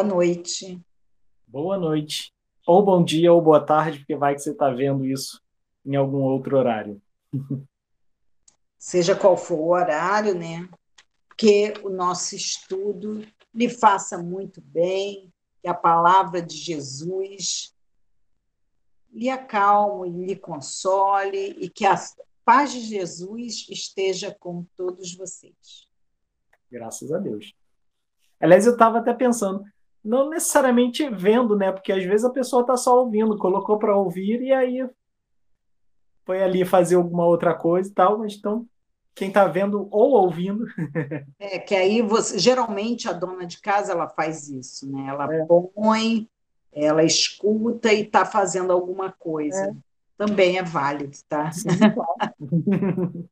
Boa 0.00 0.14
noite. 0.14 0.80
Boa 1.46 1.76
noite. 1.76 2.32
Ou 2.66 2.82
bom 2.82 3.04
dia 3.04 3.30
ou 3.30 3.42
boa 3.42 3.60
tarde, 3.60 3.98
porque 3.98 4.16
vai 4.16 4.34
que 4.34 4.40
você 4.40 4.52
está 4.52 4.70
vendo 4.70 5.04
isso 5.04 5.42
em 5.84 5.94
algum 5.94 6.22
outro 6.22 6.56
horário. 6.56 7.02
Seja 8.78 9.14
qual 9.14 9.36
for 9.36 9.58
o 9.58 9.72
horário, 9.72 10.34
né? 10.34 10.66
Que 11.36 11.74
o 11.84 11.90
nosso 11.90 12.34
estudo 12.34 13.26
lhe 13.54 13.68
faça 13.68 14.16
muito 14.16 14.62
bem, 14.62 15.30
que 15.60 15.68
a 15.68 15.74
palavra 15.74 16.40
de 16.40 16.56
Jesus 16.56 17.76
lhe 19.12 19.28
acalme, 19.28 20.24
lhe 20.24 20.34
console 20.34 21.58
e 21.60 21.68
que 21.68 21.84
a 21.84 21.94
paz 22.42 22.72
de 22.72 22.80
Jesus 22.80 23.66
esteja 23.68 24.34
com 24.40 24.64
todos 24.74 25.14
vocês. 25.14 25.90
Graças 26.72 27.12
a 27.12 27.18
Deus. 27.18 27.52
Aliás, 28.40 28.64
eu 28.64 28.72
estava 28.72 29.00
até 29.00 29.12
pensando, 29.12 29.62
não 30.04 30.30
necessariamente 30.30 31.08
vendo, 31.08 31.56
né? 31.56 31.70
Porque 31.70 31.92
às 31.92 32.04
vezes 32.04 32.24
a 32.24 32.30
pessoa 32.30 32.62
está 32.62 32.76
só 32.76 33.00
ouvindo, 33.00 33.36
colocou 33.38 33.78
para 33.78 33.96
ouvir 33.96 34.42
e 34.42 34.52
aí 34.52 34.88
foi 36.24 36.42
ali 36.42 36.64
fazer 36.64 36.96
alguma 36.96 37.24
outra 37.24 37.54
coisa 37.54 37.90
e 37.90 37.92
tal, 37.92 38.18
mas 38.18 38.34
então 38.34 38.66
quem 39.14 39.28
está 39.28 39.46
vendo 39.46 39.88
ou 39.90 40.12
ouvindo. 40.12 40.64
É, 41.38 41.58
que 41.58 41.74
aí 41.74 42.02
você, 42.02 42.38
geralmente 42.38 43.08
a 43.08 43.12
dona 43.12 43.46
de 43.46 43.60
casa 43.60 43.92
ela 43.92 44.08
faz 44.08 44.48
isso, 44.48 44.90
né? 44.90 45.06
Ela 45.08 45.34
é. 45.34 45.46
põe, 45.74 46.28
ela 46.72 47.02
escuta 47.02 47.92
e 47.92 48.02
está 48.02 48.24
fazendo 48.24 48.72
alguma 48.72 49.10
coisa. 49.10 49.66
É. 49.66 49.72
Também 50.16 50.58
é 50.58 50.62
válido, 50.62 51.16
tá? 51.28 51.50
Sim, 51.50 51.68
claro. 51.78 52.34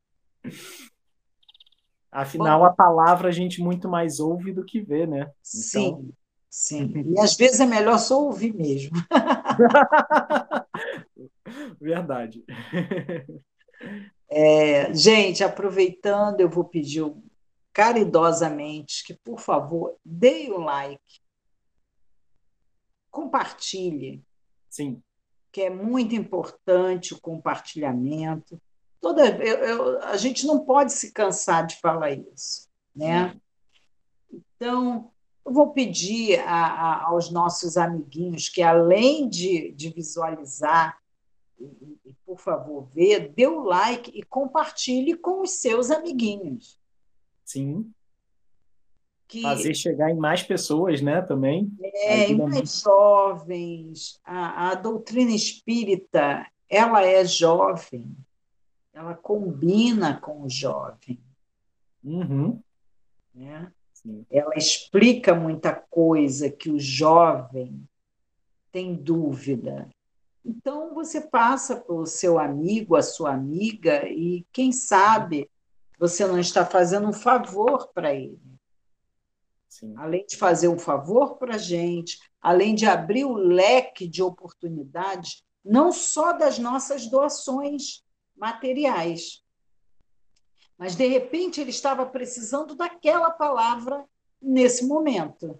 Afinal, 2.11 2.61
Bom, 2.61 2.65
a 2.65 2.73
palavra 2.73 3.29
a 3.29 3.31
gente 3.31 3.61
muito 3.61 3.87
mais 3.87 4.19
ouve 4.19 4.51
do 4.51 4.65
que 4.65 4.81
vê, 4.81 5.05
né? 5.05 5.31
Sim, 5.43 6.11
sim. 6.49 7.13
E 7.15 7.19
às 7.19 7.35
vezes 7.35 7.59
é 7.59 7.65
melhor 7.65 7.97
só 7.97 8.21
ouvir 8.21 8.53
mesmo. 8.53 8.91
Verdade. 11.79 12.43
É, 14.31 14.93
gente, 14.93 15.43
aproveitando, 15.43 16.39
eu 16.39 16.47
vou 16.47 16.63
pedir 16.63 17.03
caridosamente 17.73 19.03
que, 19.03 19.15
por 19.15 19.39
favor, 19.39 19.97
dê 20.05 20.51
o 20.51 20.59
like, 20.59 21.01
compartilhe. 23.09 24.23
Sim. 24.69 25.01
Que 25.51 25.61
é 25.61 25.69
muito 25.71 26.13
importante 26.13 27.15
o 27.15 27.19
compartilhamento 27.19 28.61
toda 28.99 29.27
eu, 29.43 29.57
eu, 29.57 30.03
a 30.03 30.17
gente 30.17 30.45
não 30.45 30.59
pode 30.59 30.93
se 30.93 31.11
cansar 31.11 31.65
de 31.65 31.77
falar 31.77 32.11
isso, 32.11 32.67
né? 32.95 33.35
Então, 34.31 35.11
eu 35.49 35.53
vou 35.53 35.71
pedir 35.71 36.39
a, 36.41 36.65
a, 36.65 37.07
aos 37.07 37.31
nossos 37.31 37.75
amiguinhos 37.75 38.47
que, 38.47 38.61
além 38.61 39.27
de, 39.27 39.71
de 39.71 39.89
visualizar, 39.89 40.99
e, 41.59 41.97
e, 42.05 42.13
por 42.23 42.39
favor, 42.39 42.87
ver, 42.93 43.29
dê 43.29 43.47
o 43.47 43.63
like 43.63 44.11
e 44.13 44.21
compartilhe 44.21 45.15
com 45.15 45.41
os 45.41 45.59
seus 45.59 45.89
amiguinhos. 45.89 46.79
Sim. 47.43 47.91
Que, 49.27 49.41
Fazer 49.41 49.73
chegar 49.73 50.11
em 50.11 50.17
mais 50.17 50.43
pessoas, 50.43 51.01
né, 51.01 51.19
também. 51.21 51.71
É, 51.81 52.29
em 52.29 52.37
mais 52.37 52.81
jovens. 52.81 54.19
A, 54.23 54.69
a 54.69 54.75
doutrina 54.75 55.31
espírita, 55.31 56.45
ela 56.69 57.03
é 57.03 57.25
jovem, 57.25 58.15
ela 58.93 59.15
combina 59.15 60.19
com 60.19 60.43
o 60.43 60.49
jovem. 60.49 61.19
Uhum. 62.03 62.61
Né? 63.33 63.71
Ela 64.29 64.55
explica 64.55 65.33
muita 65.33 65.73
coisa 65.73 66.49
que 66.49 66.69
o 66.69 66.79
jovem 66.79 67.87
tem 68.71 68.93
dúvida. 68.93 69.89
Então, 70.45 70.93
você 70.93 71.21
passa 71.21 71.75
para 71.75 71.93
o 71.93 72.05
seu 72.05 72.39
amigo, 72.39 72.95
a 72.95 73.01
sua 73.01 73.33
amiga, 73.33 74.07
e 74.07 74.45
quem 74.51 74.71
sabe 74.71 75.49
você 75.99 76.25
não 76.25 76.39
está 76.39 76.65
fazendo 76.65 77.09
um 77.09 77.13
favor 77.13 77.89
para 77.93 78.13
ele. 78.13 78.39
Sim. 79.67 79.93
Além 79.97 80.25
de 80.25 80.37
fazer 80.37 80.67
um 80.67 80.79
favor 80.79 81.35
para 81.35 81.55
a 81.55 81.57
gente, 81.57 82.17
além 82.41 82.73
de 82.73 82.85
abrir 82.85 83.25
o 83.25 83.33
leque 83.33 84.07
de 84.07 84.23
oportunidades, 84.23 85.43
não 85.63 85.91
só 85.91 86.33
das 86.33 86.57
nossas 86.57 87.07
doações, 87.07 88.01
materiais. 88.35 89.43
Mas, 90.79 90.95
de 90.95 91.05
repente, 91.05 91.59
ele 91.59 91.71
estava 91.71 92.05
precisando 92.05 92.73
daquela 92.73 93.29
palavra 93.29 94.05
nesse 94.41 94.87
momento. 94.87 95.59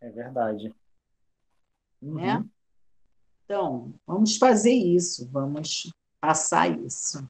É 0.00 0.08
verdade. 0.08 0.74
Uhum. 2.00 2.14
Né? 2.14 2.44
Então, 3.44 3.92
vamos 4.06 4.38
fazer 4.38 4.72
isso, 4.72 5.28
vamos 5.30 5.92
passar 6.18 6.70
isso. 6.80 7.22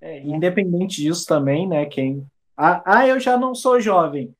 É, 0.00 0.20
independente 0.22 1.00
disso 1.00 1.24
também, 1.24 1.68
né? 1.68 1.86
Quem. 1.86 2.26
Ah, 2.56 2.82
ah, 2.84 3.06
eu 3.06 3.20
já 3.20 3.38
não 3.38 3.54
sou 3.54 3.80
jovem. 3.80 4.34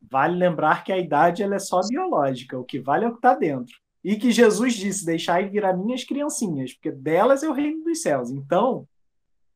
Vale 0.00 0.36
lembrar 0.36 0.84
que 0.84 0.92
a 0.92 0.98
idade 0.98 1.42
ela 1.42 1.56
é 1.56 1.58
só 1.58 1.80
biológica, 1.88 2.56
o 2.58 2.64
que 2.64 2.78
vale 2.78 3.04
é 3.04 3.08
o 3.08 3.12
que 3.12 3.18
está 3.18 3.34
dentro. 3.34 3.74
E 4.04 4.16
que 4.16 4.30
Jesus 4.30 4.74
disse: 4.74 5.04
deixai 5.04 5.48
virar 5.48 5.72
minhas 5.72 6.04
criancinhas, 6.04 6.72
porque 6.72 6.92
delas 6.92 7.42
é 7.42 7.48
o 7.48 7.52
reino 7.52 7.82
dos 7.82 8.00
céus. 8.00 8.30
Então, 8.30 8.86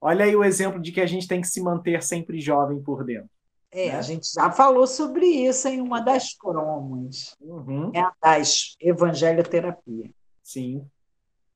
Olha 0.00 0.24
aí 0.24 0.36
o 0.36 0.44
exemplo 0.44 0.80
de 0.80 0.92
que 0.92 1.00
a 1.00 1.06
gente 1.06 1.26
tem 1.26 1.40
que 1.40 1.48
se 1.48 1.60
manter 1.60 2.02
sempre 2.02 2.40
jovem 2.40 2.80
por 2.80 3.04
dentro. 3.04 3.30
É, 3.70 3.88
né? 3.88 3.98
a 3.98 4.02
gente 4.02 4.32
já 4.32 4.50
falou 4.50 4.86
sobre 4.86 5.26
isso 5.26 5.68
em 5.68 5.80
uma 5.80 6.00
das 6.00 6.32
cromos, 6.32 7.36
uhum. 7.40 7.90
é 7.94 8.08
das 8.22 8.76
Evangelioterapia. 8.80 10.10
Sim. 10.42 10.86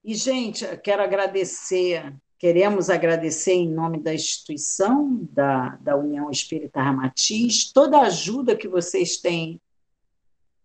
E, 0.04 0.14
gente, 0.14 0.66
quero 0.78 1.02
agradecer, 1.02 2.14
queremos 2.38 2.90
agradecer 2.90 3.52
em 3.52 3.68
nome 3.68 4.00
da 4.02 4.12
instituição, 4.12 5.28
da, 5.30 5.76
da 5.76 5.96
União 5.96 6.30
Espírita 6.30 6.82
Ramatiz, 6.82 7.70
toda 7.72 7.98
a 7.98 8.06
ajuda 8.06 8.56
que 8.56 8.66
vocês 8.66 9.18
têm, 9.18 9.60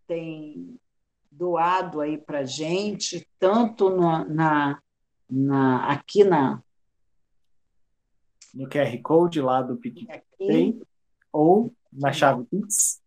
têm 0.07 0.79
doado 1.29 2.01
aí 2.01 2.17
para 2.17 2.39
a 2.39 2.45
gente, 2.45 3.27
tanto 3.37 3.89
no, 3.89 4.25
na, 4.25 4.81
na, 5.29 5.87
aqui 5.87 6.23
na, 6.23 6.63
no 8.55 8.69
QR 8.69 8.97
Code 9.01 9.41
lá 9.41 9.61
do 9.61 9.75
PicPay 9.75 10.79
ou 11.31 11.73
na 11.91 12.13
chave 12.13 12.45
Pix. 12.45 13.01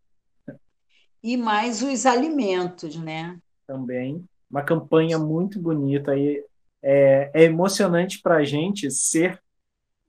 E 1.21 1.35
mais 1.35 1.81
os 1.81 2.05
alimentos, 2.05 2.95
né? 2.95 3.37
Também. 3.67 4.23
Uma 4.49 4.61
campanha 4.61 5.17
muito 5.17 5.59
bonita 5.59 6.15
e 6.15 6.43
é, 6.81 7.31
é 7.33 7.43
emocionante 7.43 8.21
para 8.21 8.37
a 8.37 8.43
gente 8.43 8.89
ser, 8.89 9.41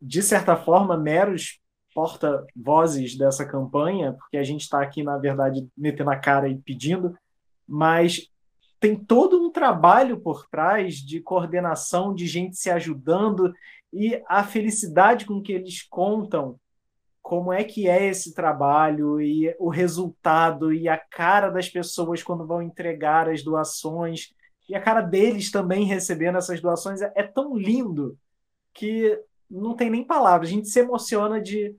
de 0.00 0.22
certa 0.22 0.56
forma, 0.56 0.96
meros 0.96 1.58
porta-vozes 1.92 3.16
dessa 3.16 3.44
campanha, 3.44 4.12
porque 4.12 4.36
a 4.36 4.44
gente 4.44 4.60
está 4.60 4.80
aqui, 4.80 5.02
na 5.02 5.18
verdade, 5.18 5.66
metendo 5.76 6.10
a 6.10 6.16
cara 6.16 6.48
e 6.48 6.56
pedindo, 6.56 7.16
mas 7.66 8.30
tem 8.78 8.96
todo 8.96 9.44
um 9.44 9.50
trabalho 9.50 10.20
por 10.20 10.48
trás 10.48 10.96
de 10.96 11.20
coordenação, 11.20 12.14
de 12.14 12.26
gente 12.26 12.56
se 12.56 12.70
ajudando 12.70 13.52
e 13.92 14.22
a 14.28 14.44
felicidade 14.44 15.26
com 15.26 15.42
que 15.42 15.52
eles 15.52 15.82
contam 15.82 16.58
como 17.22 17.52
é 17.52 17.62
que 17.62 17.88
é 17.88 18.06
esse 18.06 18.34
trabalho 18.34 19.20
e 19.20 19.54
o 19.58 19.68
resultado 19.68 20.72
e 20.72 20.88
a 20.88 20.96
cara 20.96 21.50
das 21.50 21.68
pessoas 21.68 22.22
quando 22.22 22.46
vão 22.46 22.62
entregar 22.62 23.28
as 23.28 23.42
doações 23.42 24.32
e 24.68 24.74
a 24.74 24.80
cara 24.80 25.00
deles 25.00 25.50
também 25.50 25.84
recebendo 25.84 26.38
essas 26.38 26.60
doações 26.60 27.02
é, 27.02 27.12
é 27.16 27.22
tão 27.22 27.56
lindo 27.56 28.16
que 28.72 29.20
não 29.50 29.74
tem 29.74 29.90
nem 29.90 30.04
palavras. 30.04 30.48
A 30.48 30.52
gente 30.52 30.68
se 30.68 30.78
emociona 30.78 31.40
de, 31.40 31.76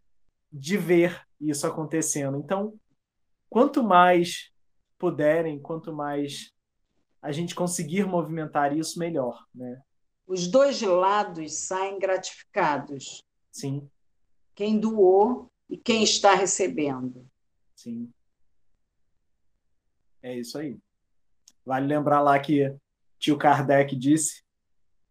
de 0.52 0.78
ver 0.78 1.26
isso 1.40 1.66
acontecendo. 1.66 2.38
Então, 2.38 2.74
quanto 3.50 3.82
mais 3.82 4.52
puderem, 4.98 5.60
quanto 5.60 5.94
mais 5.94 6.52
a 7.22 7.32
gente 7.32 7.56
conseguir 7.56 8.06
movimentar 8.06 8.76
isso, 8.76 9.00
melhor, 9.00 9.46
né? 9.56 9.82
Os 10.32 10.48
dois 10.48 10.82
lados 10.82 11.54
saem 11.56 12.00
gratificados. 12.00 13.22
Sim. 13.52 13.86
Quem 14.56 14.80
doou 14.80 15.52
e 15.70 15.76
quem 15.78 16.04
está 16.04 16.34
recebendo. 16.34 17.28
Sim. 17.76 18.10
É 20.24 20.34
isso 20.34 20.58
aí. 20.58 20.80
Vale 21.66 21.86
lembrar 21.86 22.22
lá 22.22 22.40
que 22.40 22.74
tio 23.20 23.38
Kardec 23.38 23.94
disse 23.94 24.42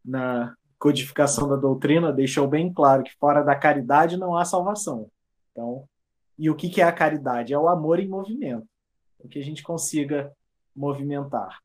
na 0.03 0.57
codificação 0.79 1.47
da 1.47 1.57
doutrina, 1.57 2.11
deixou 2.11 2.49
bem 2.49 2.73
claro 2.73 3.03
que 3.03 3.15
fora 3.17 3.43
da 3.43 3.55
caridade 3.55 4.17
não 4.17 4.35
há 4.35 4.47
salvação. 4.47 5.11
Então, 5.53 5.87
e 6.39 6.49
o 6.49 6.57
que 6.57 6.81
é 6.81 6.85
a 6.85 6.93
caridade? 6.93 7.53
É 7.53 7.59
o 7.59 7.69
amor 7.69 8.01
em 8.01 8.09
movimento. 8.09 8.67
O 9.19 9.29
que 9.29 9.39
a 9.39 9.45
gente 9.45 9.63
consiga 9.63 10.35
movimentar. 10.75 11.61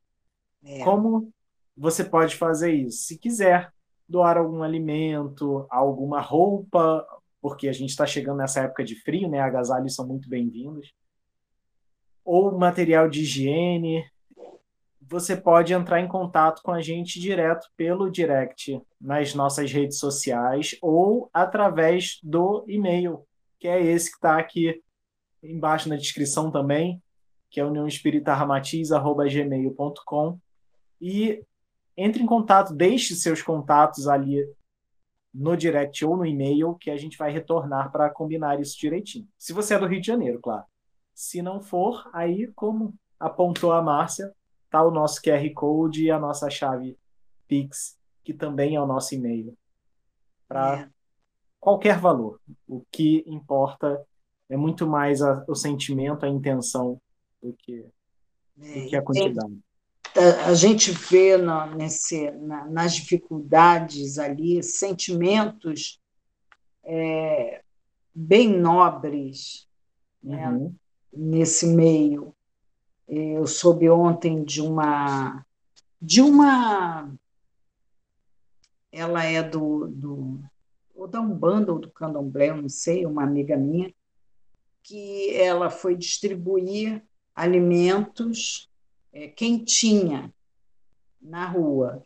É. 0.61 0.83
Como 0.83 1.31
você 1.75 2.03
pode 2.03 2.35
fazer 2.35 2.73
isso. 2.73 3.05
Se 3.05 3.17
quiser 3.17 3.73
doar 4.07 4.37
algum 4.37 4.61
alimento, 4.63 5.65
alguma 5.69 6.21
roupa, 6.21 7.05
porque 7.41 7.67
a 7.67 7.73
gente 7.73 7.89
está 7.89 8.05
chegando 8.05 8.37
nessa 8.37 8.61
época 8.61 8.83
de 8.83 8.95
frio, 9.01 9.27
né? 9.29 9.39
Agasalhos 9.39 9.95
são 9.95 10.07
muito 10.07 10.29
bem-vindos. 10.29 10.93
ou 12.23 12.57
material 12.57 13.07
de 13.07 13.21
higiene, 13.21 14.03
você 14.99 15.37
pode 15.37 15.71
entrar 15.73 16.01
em 16.01 16.07
contato 16.07 16.63
com 16.63 16.71
a 16.71 16.81
gente 16.81 17.19
direto 17.19 17.67
pelo 17.77 18.09
direct 18.09 18.81
nas 18.99 19.35
nossas 19.35 19.71
redes 19.71 19.99
sociais 19.99 20.75
ou 20.81 21.29
através 21.31 22.19
do 22.23 22.65
e-mail, 22.67 23.23
que 23.59 23.67
é 23.67 23.79
esse 23.79 24.09
que 24.09 24.17
está 24.17 24.39
aqui 24.39 24.81
embaixo 25.43 25.87
na 25.87 25.95
descrição 25.95 26.49
também, 26.49 26.99
que 27.51 27.59
é 27.59 27.65
uniãoespiritarramatiz.gmail.com 27.65 30.39
e 30.99 31.45
entre 31.97 32.21
em 32.21 32.25
contato, 32.25 32.73
deixe 32.73 33.15
seus 33.15 33.41
contatos 33.41 34.07
ali 34.07 34.45
no 35.33 35.55
direct 35.55 36.03
ou 36.05 36.15
no 36.15 36.25
e-mail, 36.25 36.75
que 36.75 36.89
a 36.89 36.97
gente 36.97 37.17
vai 37.17 37.31
retornar 37.31 37.91
para 37.91 38.09
combinar 38.09 38.59
isso 38.59 38.79
direitinho. 38.79 39.27
Se 39.37 39.51
você 39.51 39.73
é 39.73 39.79
do 39.79 39.85
Rio 39.85 39.99
de 39.99 40.07
Janeiro, 40.07 40.39
claro. 40.39 40.63
Se 41.13 41.41
não 41.41 41.61
for, 41.61 42.09
aí, 42.13 42.47
como 42.55 42.93
apontou 43.19 43.71
a 43.71 43.81
Márcia, 43.81 44.33
tá 44.69 44.83
o 44.83 44.91
nosso 44.91 45.21
QR 45.21 45.49
Code 45.53 46.05
e 46.05 46.11
a 46.11 46.19
nossa 46.19 46.49
chave 46.49 46.97
Pix, 47.47 47.97
que 48.23 48.33
também 48.33 48.75
é 48.75 48.81
o 48.81 48.87
nosso 48.87 49.13
e-mail. 49.13 49.57
Para 50.47 50.81
é. 50.81 50.89
qualquer 51.59 51.97
valor. 51.99 52.39
O 52.67 52.85
que 52.91 53.23
importa 53.27 54.05
é 54.49 54.55
muito 54.55 54.87
mais 54.87 55.21
a, 55.21 55.43
o 55.47 55.55
sentimento, 55.55 56.25
a 56.25 56.29
intenção 56.29 56.99
do 57.41 57.53
que, 57.53 57.85
é. 58.59 58.81
do 58.83 58.89
que 58.89 58.95
a 58.95 59.01
quantidade. 59.01 59.59
A, 60.45 60.53
gente 60.53 60.91
vê 60.91 61.35
na, 61.35 61.67
nesse, 61.67 62.31
na, 62.31 62.65
nas 62.65 62.95
dificuldades 62.95 64.17
ali 64.17 64.63
sentimentos 64.63 65.99
é, 66.85 67.61
bem 68.13 68.47
nobres 68.57 69.67
né, 70.23 70.49
uhum. 70.49 70.73
nesse 71.11 71.67
meio. 71.67 72.33
Eu 73.07 73.45
soube 73.45 73.89
ontem 73.89 74.43
de 74.43 74.61
uma 74.61 75.45
de 76.01 76.21
uma 76.21 77.11
ela 78.91 79.23
é 79.23 79.43
do, 79.43 79.87
do 79.87 80.39
ou 80.95 81.07
da 81.07 81.19
Umbanda 81.19 81.73
ou 81.73 81.79
do 81.79 81.91
Candomblé, 81.91 82.53
não 82.53 82.69
sei, 82.69 83.05
uma 83.05 83.23
amiga 83.23 83.57
minha, 83.57 83.93
que 84.81 85.35
ela 85.35 85.69
foi 85.69 85.95
distribuir 85.95 87.03
alimentos 87.35 88.69
é, 89.15 89.29
quentinha 89.29 90.31
na 91.21 91.47
rua. 91.47 92.03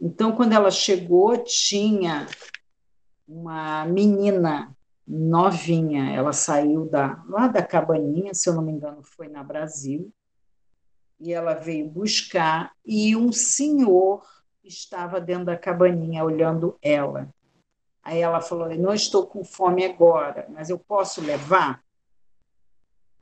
Então, 0.00 0.34
quando 0.34 0.54
ela 0.54 0.70
chegou, 0.70 1.36
tinha 1.44 2.26
uma 3.28 3.84
menina 3.84 4.74
novinha, 5.06 6.10
ela 6.10 6.32
saiu 6.32 6.88
da, 6.88 7.22
lá 7.28 7.46
da 7.46 7.62
cabaninha, 7.62 8.32
se 8.32 8.48
eu 8.48 8.54
não 8.54 8.62
me 8.62 8.72
engano, 8.72 9.02
foi 9.02 9.28
na 9.28 9.44
Brasil, 9.44 10.10
e 11.20 11.32
ela 11.32 11.54
veio 11.54 11.88
buscar, 11.88 12.72
e 12.84 13.14
um 13.14 13.30
senhor 13.30 14.26
estava 14.64 15.20
dentro 15.20 15.46
da 15.46 15.56
cabaninha 15.56 16.24
olhando 16.24 16.76
ela. 16.82 17.28
Aí 18.02 18.20
ela 18.20 18.40
falou: 18.40 18.68
Não 18.76 18.92
estou 18.92 19.26
com 19.26 19.44
fome 19.44 19.84
agora, 19.84 20.46
mas 20.50 20.68
eu 20.68 20.78
posso 20.78 21.20
levar? 21.20 21.82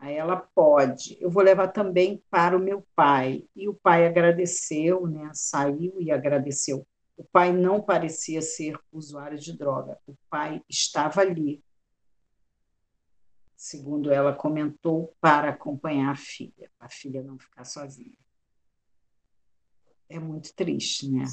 Aí 0.04 0.16
ela 0.16 0.36
pode. 0.36 1.16
Eu 1.20 1.30
vou 1.30 1.42
levar 1.42 1.68
também 1.68 2.22
para 2.30 2.56
o 2.56 2.60
meu 2.60 2.86
pai. 2.94 3.44
E 3.56 3.68
o 3.68 3.74
pai 3.74 4.06
agradeceu, 4.06 5.06
né? 5.06 5.30
Saiu 5.32 6.00
e 6.00 6.10
agradeceu. 6.10 6.86
O 7.16 7.24
pai 7.24 7.52
não 7.52 7.80
parecia 7.80 8.42
ser 8.42 8.78
usuário 8.92 9.38
de 9.38 9.56
droga. 9.56 9.98
O 10.06 10.14
pai 10.28 10.62
estava 10.68 11.20
ali 11.20 11.62
segundo 13.64 14.12
ela 14.12 14.34
comentou, 14.34 15.16
para 15.18 15.48
acompanhar 15.48 16.10
a 16.10 16.16
filha, 16.16 16.70
a 16.78 16.86
filha 16.86 17.22
não 17.22 17.38
ficar 17.38 17.64
sozinha. 17.64 18.12
É 20.06 20.18
muito 20.18 20.54
triste, 20.54 21.10
né? 21.10 21.24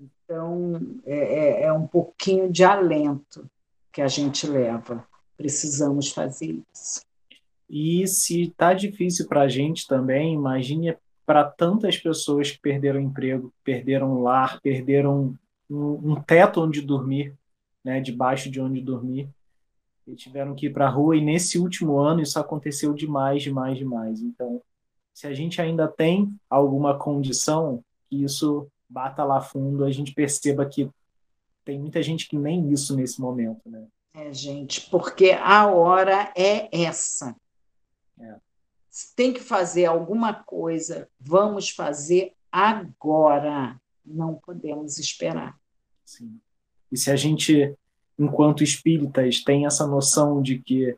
Então, 0.00 1.00
é, 1.04 1.16
é, 1.16 1.62
é 1.64 1.72
um 1.72 1.84
pouquinho 1.84 2.50
de 2.50 2.62
alento 2.62 3.50
que 3.90 4.00
a 4.00 4.06
gente 4.06 4.46
leva. 4.46 5.04
Precisamos 5.36 6.12
fazer 6.12 6.62
isso. 6.72 7.05
E 7.68 8.06
se 8.06 8.42
está 8.42 8.72
difícil 8.72 9.26
para 9.28 9.42
a 9.42 9.48
gente 9.48 9.86
também, 9.86 10.34
imagine 10.34 10.96
para 11.24 11.44
tantas 11.44 11.96
pessoas 11.98 12.50
que 12.52 12.60
perderam 12.60 13.00
emprego, 13.00 13.52
perderam 13.64 14.22
lar, 14.22 14.60
perderam 14.60 15.36
um, 15.68 16.12
um 16.12 16.14
teto 16.14 16.62
onde 16.62 16.80
dormir, 16.80 17.34
né, 17.84 18.00
debaixo 18.00 18.48
de 18.48 18.60
onde 18.60 18.80
dormir 18.80 19.28
e 20.06 20.14
tiveram 20.14 20.54
que 20.54 20.66
ir 20.66 20.72
para 20.72 20.86
a 20.86 20.90
rua, 20.90 21.16
e 21.16 21.20
nesse 21.20 21.58
último 21.58 21.98
ano 21.98 22.22
isso 22.22 22.38
aconteceu 22.38 22.94
demais, 22.94 23.42
demais, 23.42 23.76
demais. 23.76 24.20
Então, 24.20 24.62
se 25.12 25.26
a 25.26 25.34
gente 25.34 25.60
ainda 25.60 25.88
tem 25.88 26.32
alguma 26.48 26.96
condição, 26.96 27.82
que 28.08 28.22
isso 28.22 28.68
bata 28.88 29.24
lá 29.24 29.40
fundo, 29.40 29.84
a 29.84 29.90
gente 29.90 30.14
perceba 30.14 30.64
que 30.64 30.88
tem 31.64 31.80
muita 31.80 32.00
gente 32.02 32.28
que 32.28 32.38
nem 32.38 32.70
isso 32.70 32.94
nesse 32.94 33.20
momento, 33.20 33.60
né? 33.68 33.84
É, 34.14 34.32
gente, 34.32 34.88
porque 34.88 35.32
a 35.32 35.66
hora 35.66 36.32
é 36.36 36.68
essa. 36.84 37.34
É. 38.18 38.36
Tem 39.14 39.32
que 39.32 39.40
fazer 39.40 39.86
alguma 39.86 40.32
coisa, 40.32 41.08
vamos 41.20 41.70
fazer 41.70 42.32
agora. 42.50 43.78
Não 44.04 44.34
podemos 44.34 44.98
esperar. 44.98 45.58
Sim. 46.04 46.40
E 46.90 46.96
se 46.96 47.10
a 47.10 47.16
gente 47.16 47.76
enquanto 48.18 48.64
espíritas, 48.64 49.42
tem 49.42 49.66
essa 49.66 49.86
noção 49.86 50.40
de 50.40 50.58
que 50.58 50.96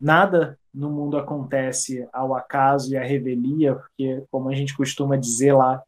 nada 0.00 0.58
no 0.72 0.90
mundo 0.90 1.16
acontece 1.16 2.06
ao 2.12 2.34
acaso 2.34 2.92
e 2.92 2.96
à 2.96 3.02
revelia, 3.02 3.74
porque, 3.74 4.22
como 4.30 4.48
a 4.48 4.54
gente 4.54 4.76
costuma 4.76 5.16
dizer 5.16 5.54
lá, 5.54 5.82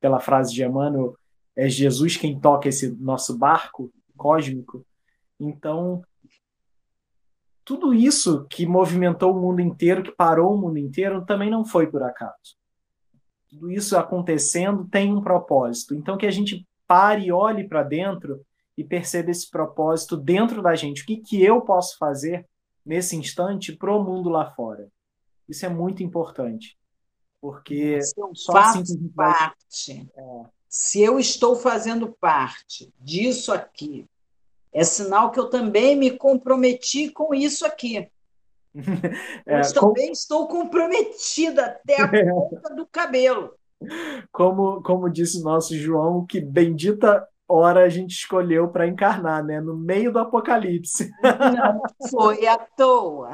pela 0.00 0.20
frase 0.20 0.54
de 0.54 0.64
Emmanuel, 0.64 1.16
é 1.54 1.68
Jesus 1.68 2.16
quem 2.16 2.38
toca 2.38 2.68
esse 2.68 2.90
nosso 2.90 3.36
barco 3.36 3.90
cósmico. 4.16 4.84
Então, 5.38 6.02
tudo 7.68 7.92
isso 7.92 8.46
que 8.48 8.64
movimentou 8.64 9.30
o 9.30 9.38
mundo 9.38 9.60
inteiro, 9.60 10.02
que 10.02 10.10
parou 10.10 10.54
o 10.54 10.58
mundo 10.58 10.78
inteiro, 10.78 11.26
também 11.26 11.50
não 11.50 11.66
foi 11.66 11.86
por 11.86 12.02
acaso. 12.02 12.56
Tudo 13.46 13.70
isso 13.70 13.94
acontecendo 13.94 14.88
tem 14.88 15.14
um 15.14 15.20
propósito. 15.20 15.94
Então, 15.94 16.16
que 16.16 16.24
a 16.24 16.30
gente 16.30 16.66
pare 16.86 17.26
e 17.26 17.32
olhe 17.32 17.68
para 17.68 17.82
dentro 17.82 18.42
e 18.74 18.82
perceba 18.82 19.30
esse 19.30 19.50
propósito 19.50 20.16
dentro 20.16 20.62
da 20.62 20.74
gente. 20.74 21.02
O 21.02 21.04
que, 21.04 21.18
que 21.18 21.44
eu 21.44 21.60
posso 21.60 21.98
fazer 21.98 22.48
nesse 22.86 23.14
instante 23.16 23.76
para 23.76 23.94
o 23.94 24.02
mundo 24.02 24.30
lá 24.30 24.50
fora? 24.52 24.88
Isso 25.46 25.66
é 25.66 25.68
muito 25.68 26.02
importante, 26.02 26.74
porque 27.38 28.00
eu 28.16 28.34
só 28.34 28.56
assim 28.56 29.08
parte, 29.08 30.08
é. 30.16 30.42
se 30.70 31.02
eu 31.02 31.18
estou 31.18 31.54
fazendo 31.54 32.16
parte 32.18 32.90
disso 32.98 33.52
aqui, 33.52 34.08
é 34.72 34.84
sinal 34.84 35.30
que 35.30 35.40
eu 35.40 35.48
também 35.48 35.96
me 35.96 36.10
comprometi 36.10 37.10
com 37.10 37.34
isso 37.34 37.66
aqui. 37.66 38.08
É, 39.46 39.60
eu 39.60 39.74
também 39.74 40.06
com... 40.06 40.12
estou 40.12 40.46
comprometida 40.46 41.64
até 41.66 42.00
a 42.00 42.06
ponta 42.30 42.74
do 42.74 42.86
cabelo. 42.86 43.54
Como, 44.30 44.82
como 44.82 45.10
disse 45.10 45.42
nosso 45.42 45.74
João, 45.76 46.24
que 46.24 46.40
bendita 46.40 47.26
hora 47.48 47.84
a 47.84 47.88
gente 47.88 48.10
escolheu 48.10 48.68
para 48.68 48.86
encarnar, 48.86 49.42
né? 49.42 49.60
No 49.60 49.74
meio 49.74 50.12
do 50.12 50.18
apocalipse. 50.18 51.10
Não 51.22 52.10
foi 52.10 52.46
à 52.46 52.58
toa. 52.58 53.30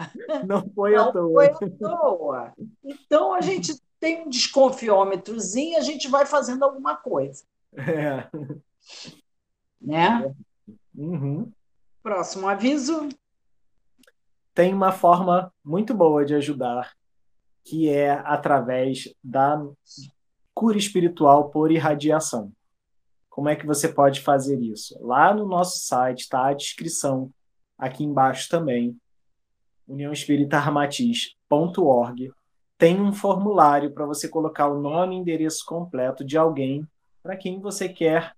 Não 0.47 0.71
foi 0.75 0.93
Não 0.93 1.09
à 1.09 1.13
toa. 1.13 1.33
Foi 1.33 1.67
à 1.67 1.71
toa. 1.79 2.53
Então 2.85 3.35
a 3.35 3.41
gente 3.41 3.75
tem 3.99 4.23
um 4.23 4.29
desconfiômetrozinho, 4.29 5.79
a 5.79 5.83
gente 5.83 6.09
vai 6.09 6.25
fazendo 6.25 6.65
alguma 6.65 6.95
coisa. 6.95 7.43
É. 7.77 8.29
Né? 9.81 10.33
Uhum. 10.95 11.53
Próximo 12.03 12.49
aviso. 12.49 13.09
Tem 14.55 14.73
uma 14.73 14.93
forma 14.93 15.53
muito 15.65 15.93
boa 15.93 16.25
de 16.25 16.35
ajudar, 16.35 16.95
que 17.65 17.89
é 17.89 18.11
através 18.11 19.13
da 19.23 19.61
cura 20.55 20.79
espiritual 20.79 21.51
por 21.51 21.71
irradiação. 21.73 22.53
Como 23.29 23.49
é 23.49 23.57
que 23.57 23.67
você 23.67 23.89
pode 23.89 24.21
fazer 24.21 24.61
isso? 24.61 24.97
Lá 25.01 25.35
no 25.35 25.49
nosso 25.49 25.81
site 25.81 26.21
está 26.21 26.47
a 26.47 26.53
descrição, 26.53 27.33
aqui 27.77 28.05
embaixo 28.05 28.49
também, 28.49 28.97
uniãoespiritarramatiz.org. 29.89 32.33
Tem 32.79 33.01
um 33.01 33.13
formulário 33.13 33.93
para 33.93 34.07
você 34.07 34.29
colocar 34.29 34.69
o 34.69 34.81
nome 34.81 35.17
e 35.17 35.19
endereço 35.19 35.65
completo 35.67 36.25
de 36.25 36.39
alguém 36.39 36.87
para 37.23 37.37
quem 37.37 37.61
você 37.61 37.89
quer 37.89 38.37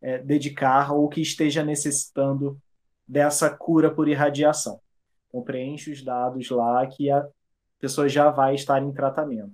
é, 0.00 0.18
dedicar 0.18 0.92
ou 0.92 1.08
que 1.08 1.20
esteja 1.20 1.64
necessitando 1.64 2.60
dessa 3.06 3.50
cura 3.50 3.90
por 3.90 4.08
irradiação. 4.08 4.80
Então, 5.28 5.42
preenche 5.42 5.90
os 5.90 6.02
dados 6.02 6.50
lá 6.50 6.86
que 6.86 7.10
a 7.10 7.26
pessoa 7.78 8.08
já 8.08 8.30
vai 8.30 8.54
estar 8.54 8.82
em 8.82 8.92
tratamento. 8.92 9.52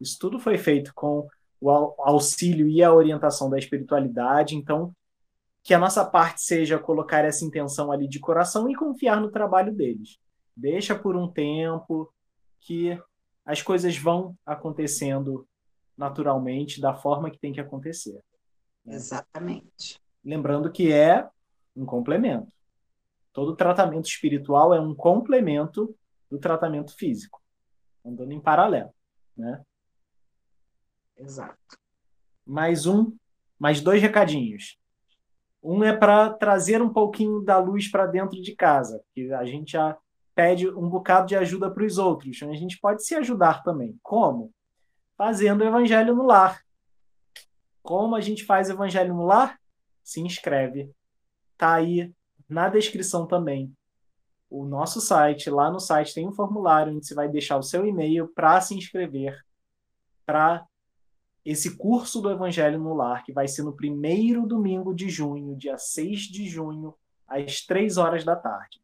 Isso 0.00 0.18
tudo 0.18 0.38
foi 0.38 0.58
feito 0.58 0.92
com 0.94 1.26
o 1.60 1.70
auxílio 1.98 2.68
e 2.68 2.82
a 2.82 2.92
orientação 2.92 3.48
da 3.48 3.58
espiritualidade. 3.58 4.54
Então, 4.54 4.94
que 5.62 5.72
a 5.72 5.78
nossa 5.78 6.04
parte 6.04 6.42
seja 6.42 6.78
colocar 6.78 7.24
essa 7.24 7.44
intenção 7.44 7.90
ali 7.90 8.06
de 8.06 8.20
coração 8.20 8.68
e 8.68 8.74
confiar 8.74 9.20
no 9.20 9.30
trabalho 9.30 9.74
deles. 9.74 10.18
Deixa 10.54 10.94
por 10.94 11.16
um 11.16 11.26
tempo 11.26 12.12
que 12.60 12.98
as 13.44 13.62
coisas 13.62 13.96
vão 13.96 14.36
acontecendo 14.44 15.46
naturalmente 15.96 16.80
da 16.80 16.94
forma 16.94 17.30
que 17.30 17.38
tem 17.38 17.52
que 17.52 17.60
acontecer. 17.60 18.20
Né? 18.84 18.94
Exatamente. 18.94 20.00
Lembrando 20.24 20.70
que 20.70 20.92
é 20.92 21.28
um 21.76 21.84
complemento. 21.84 22.52
Todo 23.32 23.56
tratamento 23.56 24.06
espiritual 24.06 24.72
é 24.72 24.80
um 24.80 24.94
complemento 24.94 25.94
do 26.30 26.38
tratamento 26.38 26.94
físico, 26.96 27.42
andando 28.04 28.32
em 28.32 28.40
paralelo, 28.40 28.90
né? 29.36 29.62
Exato. 31.16 31.78
Mais 32.46 32.86
um, 32.86 33.12
mais 33.58 33.80
dois 33.80 34.00
recadinhos. 34.00 34.78
Um 35.62 35.82
é 35.82 35.96
para 35.96 36.30
trazer 36.30 36.82
um 36.82 36.92
pouquinho 36.92 37.40
da 37.40 37.58
luz 37.58 37.90
para 37.90 38.06
dentro 38.06 38.40
de 38.40 38.54
casa, 38.54 39.02
que 39.14 39.32
a 39.32 39.44
gente 39.44 39.72
já 39.72 39.96
pede 40.34 40.68
um 40.68 40.88
bocado 40.88 41.26
de 41.26 41.36
ajuda 41.36 41.70
para 41.70 41.84
os 41.84 41.96
outros. 41.96 42.42
A 42.42 42.52
gente 42.52 42.78
pode 42.78 43.04
se 43.04 43.14
ajudar 43.14 43.62
também. 43.62 43.98
Como? 44.02 44.52
Fazendo 45.16 45.62
o 45.62 45.64
evangelho 45.64 46.14
no 46.14 46.24
lar. 46.24 46.63
Como 47.84 48.16
a 48.16 48.20
gente 48.22 48.46
faz 48.46 48.70
evangelho 48.70 49.12
no 49.12 49.26
lar? 49.26 49.60
Se 50.02 50.18
inscreve. 50.18 50.90
Tá 51.58 51.74
aí 51.74 52.10
na 52.48 52.70
descrição 52.70 53.26
também. 53.26 53.70
O 54.48 54.64
nosso 54.64 55.02
site, 55.02 55.50
lá 55.50 55.70
no 55.70 55.78
site 55.78 56.14
tem 56.14 56.26
um 56.26 56.32
formulário 56.32 56.94
onde 56.94 57.06
você 57.06 57.14
vai 57.14 57.28
deixar 57.28 57.58
o 57.58 57.62
seu 57.62 57.84
e-mail 57.84 58.26
para 58.28 58.58
se 58.62 58.74
inscrever 58.74 59.38
para 60.24 60.66
esse 61.44 61.76
curso 61.76 62.22
do 62.22 62.30
Evangelho 62.30 62.78
no 62.78 62.94
Lar, 62.94 63.22
que 63.22 63.34
vai 63.34 63.46
ser 63.46 63.62
no 63.62 63.76
primeiro 63.76 64.46
domingo 64.46 64.94
de 64.94 65.10
junho, 65.10 65.54
dia 65.54 65.76
6 65.76 66.20
de 66.22 66.48
junho, 66.48 66.94
às 67.28 67.60
3 67.60 67.98
horas 67.98 68.24
da 68.24 68.34
tarde. 68.34 68.80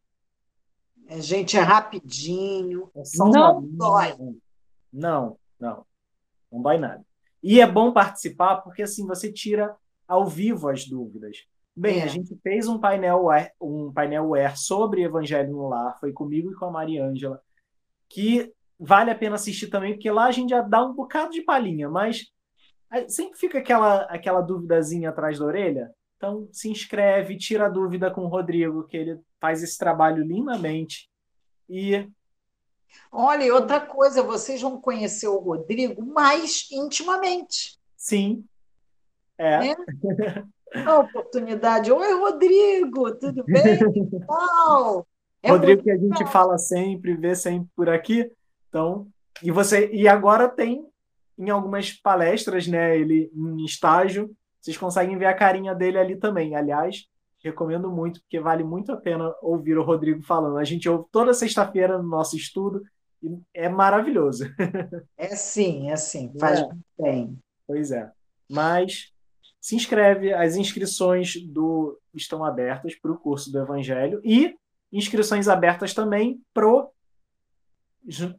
É, 1.06 1.22
gente, 1.22 1.56
é 1.56 1.60
rapidinho. 1.60 2.90
É 2.94 3.02
não 3.16 3.62
dói. 3.62 4.14
Não, 4.92 5.38
não. 5.58 5.86
Não 6.52 6.60
dói 6.60 6.76
nada. 6.76 7.02
E 7.42 7.60
é 7.60 7.66
bom 7.66 7.92
participar 7.92 8.56
porque 8.56 8.82
assim 8.82 9.06
você 9.06 9.32
tira 9.32 9.74
ao 10.06 10.26
vivo 10.26 10.68
as 10.68 10.86
dúvidas. 10.86 11.44
Bem, 11.74 12.00
é. 12.00 12.04
a 12.04 12.06
gente 12.06 12.36
fez 12.42 12.68
um 12.68 12.78
painel 12.78 13.28
um 13.60 13.92
painel 13.92 14.28
web 14.28 14.58
sobre 14.58 15.02
Evangelho 15.02 15.52
no 15.52 15.68
Lar, 15.68 15.98
foi 15.98 16.12
comigo 16.12 16.50
e 16.50 16.54
com 16.54 16.66
a 16.66 16.70
Mariângela, 16.70 17.40
que 18.08 18.52
vale 18.78 19.10
a 19.10 19.14
pena 19.14 19.36
assistir 19.36 19.68
também, 19.68 19.94
porque 19.94 20.10
lá 20.10 20.26
a 20.26 20.30
gente 20.32 20.50
já 20.50 20.62
dá 20.62 20.84
um 20.84 20.94
bocado 20.94 21.30
de 21.30 21.42
palhinha, 21.42 21.88
mas 21.88 22.26
sempre 23.08 23.38
fica 23.38 23.58
aquela, 23.58 24.02
aquela 24.04 24.40
duvidazinha 24.40 25.10
atrás 25.10 25.38
da 25.38 25.44
orelha. 25.44 25.90
Então, 26.16 26.48
se 26.52 26.68
inscreve, 26.68 27.38
tira 27.38 27.66
a 27.66 27.70
dúvida 27.70 28.10
com 28.10 28.22
o 28.22 28.28
Rodrigo, 28.28 28.86
que 28.86 28.96
ele 28.96 29.20
faz 29.40 29.62
esse 29.62 29.78
trabalho 29.78 30.22
lindamente. 30.22 31.08
E. 31.68 32.06
Olha, 33.12 33.44
e 33.44 33.50
outra 33.50 33.80
coisa, 33.80 34.22
vocês 34.22 34.60
vão 34.62 34.80
conhecer 34.80 35.28
o 35.28 35.38
Rodrigo 35.38 36.04
mais 36.04 36.68
intimamente. 36.70 37.78
Sim. 37.96 38.44
É. 39.36 39.58
Né? 39.58 39.76
A 40.86 41.00
oportunidade. 41.00 41.90
Oi, 41.90 42.12
Rodrigo, 42.14 43.12
tudo 43.16 43.42
bem? 43.44 43.78
Qual? 44.24 45.06
É 45.42 45.50
Rodrigo, 45.50 45.82
que 45.82 45.90
a 45.90 45.96
gente 45.96 46.24
fala 46.26 46.58
sempre, 46.58 47.16
vê 47.16 47.34
sempre 47.34 47.68
por 47.74 47.88
aqui. 47.88 48.30
Então, 48.68 49.08
e 49.42 49.50
você 49.50 49.90
e 49.92 50.06
agora 50.06 50.48
tem 50.48 50.86
em 51.36 51.50
algumas 51.50 51.92
palestras, 51.92 52.68
né? 52.68 52.96
Ele 52.96 53.32
em 53.34 53.64
estágio, 53.64 54.30
vocês 54.60 54.76
conseguem 54.76 55.18
ver 55.18 55.26
a 55.26 55.34
carinha 55.34 55.74
dele 55.74 55.98
ali 55.98 56.16
também. 56.16 56.54
Aliás, 56.54 57.06
recomendo 57.42 57.90
muito, 57.90 58.20
porque 58.20 58.40
vale 58.40 58.62
muito 58.62 58.92
a 58.92 58.96
pena 58.96 59.34
ouvir 59.42 59.78
o 59.78 59.82
Rodrigo 59.82 60.22
falando. 60.22 60.58
A 60.58 60.64
gente 60.64 60.88
ouve 60.88 61.06
toda 61.10 61.34
sexta-feira 61.34 61.98
no 61.98 62.08
nosso 62.08 62.36
estudo 62.36 62.82
e 63.22 63.38
é 63.54 63.68
maravilhoso. 63.68 64.44
É 65.16 65.36
sim, 65.36 65.90
é 65.90 65.96
sim, 65.96 66.32
faz 66.38 66.60
é. 66.60 66.68
bem. 66.98 67.38
Pois 67.66 67.90
é. 67.90 68.10
Mas 68.50 69.12
se 69.60 69.76
inscreve, 69.76 70.32
as 70.32 70.56
inscrições 70.56 71.34
do 71.46 72.00
estão 72.14 72.44
abertas 72.44 72.94
para 72.94 73.12
o 73.12 73.18
curso 73.18 73.52
do 73.52 73.58
Evangelho 73.58 74.20
e 74.24 74.56
inscrições 74.90 75.46
abertas 75.46 75.94
também 75.94 76.40
pro 76.54 76.90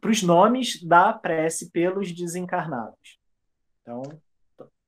para 0.00 0.10
os 0.10 0.22
nomes 0.24 0.82
da 0.82 1.12
prece 1.12 1.70
pelos 1.70 2.12
desencarnados. 2.12 3.18
Então, 3.80 4.02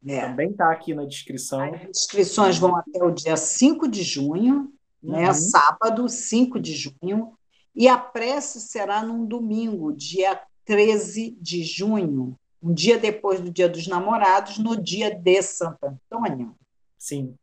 é. 0.06 0.20
também 0.20 0.50
está 0.50 0.70
aqui 0.70 0.94
na 0.94 1.04
descrição. 1.04 1.62
As 1.62 1.88
inscrições 1.88 2.58
vão 2.58 2.76
até 2.76 3.02
o 3.02 3.10
dia 3.10 3.36
5 3.36 3.88
de 3.88 4.02
junho, 4.02 4.72
né, 5.02 5.18
uhum. 5.18 5.26
né, 5.26 5.32
sábado, 5.32 6.08
5 6.08 6.60
de 6.60 6.74
junho, 6.74 7.36
e 7.74 7.88
a 7.88 7.98
prece 7.98 8.60
será 8.60 9.02
num 9.02 9.26
domingo, 9.26 9.92
dia 9.92 10.40
13 10.64 11.36
de 11.40 11.62
junho, 11.62 12.38
um 12.62 12.72
dia 12.72 12.98
depois 12.98 13.40
do 13.40 13.50
Dia 13.50 13.68
dos 13.68 13.86
Namorados, 13.86 14.58
no 14.58 14.80
dia 14.80 15.14
de 15.14 15.42
Santo 15.42 15.84
Antônio. 15.84 16.56
Sim. 16.96 17.36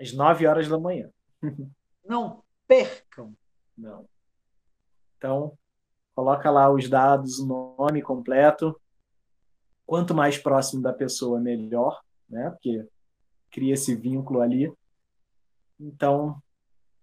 Às 0.00 0.12
9 0.12 0.46
horas 0.46 0.68
da 0.68 0.78
manhã. 0.78 1.10
Não 2.06 2.42
percam. 2.68 3.34
Não. 3.76 4.04
Então, 5.16 5.58
coloca 6.14 6.48
lá 6.50 6.70
os 6.70 6.88
dados, 6.88 7.40
o 7.40 7.46
nome 7.46 8.00
completo. 8.00 8.80
Quanto 9.88 10.14
mais 10.14 10.36
próximo 10.36 10.82
da 10.82 10.92
pessoa, 10.92 11.40
melhor, 11.40 12.02
né? 12.28 12.50
Porque 12.50 12.86
cria 13.50 13.72
esse 13.72 13.94
vínculo 13.94 14.42
ali. 14.42 14.70
Então, 15.80 16.36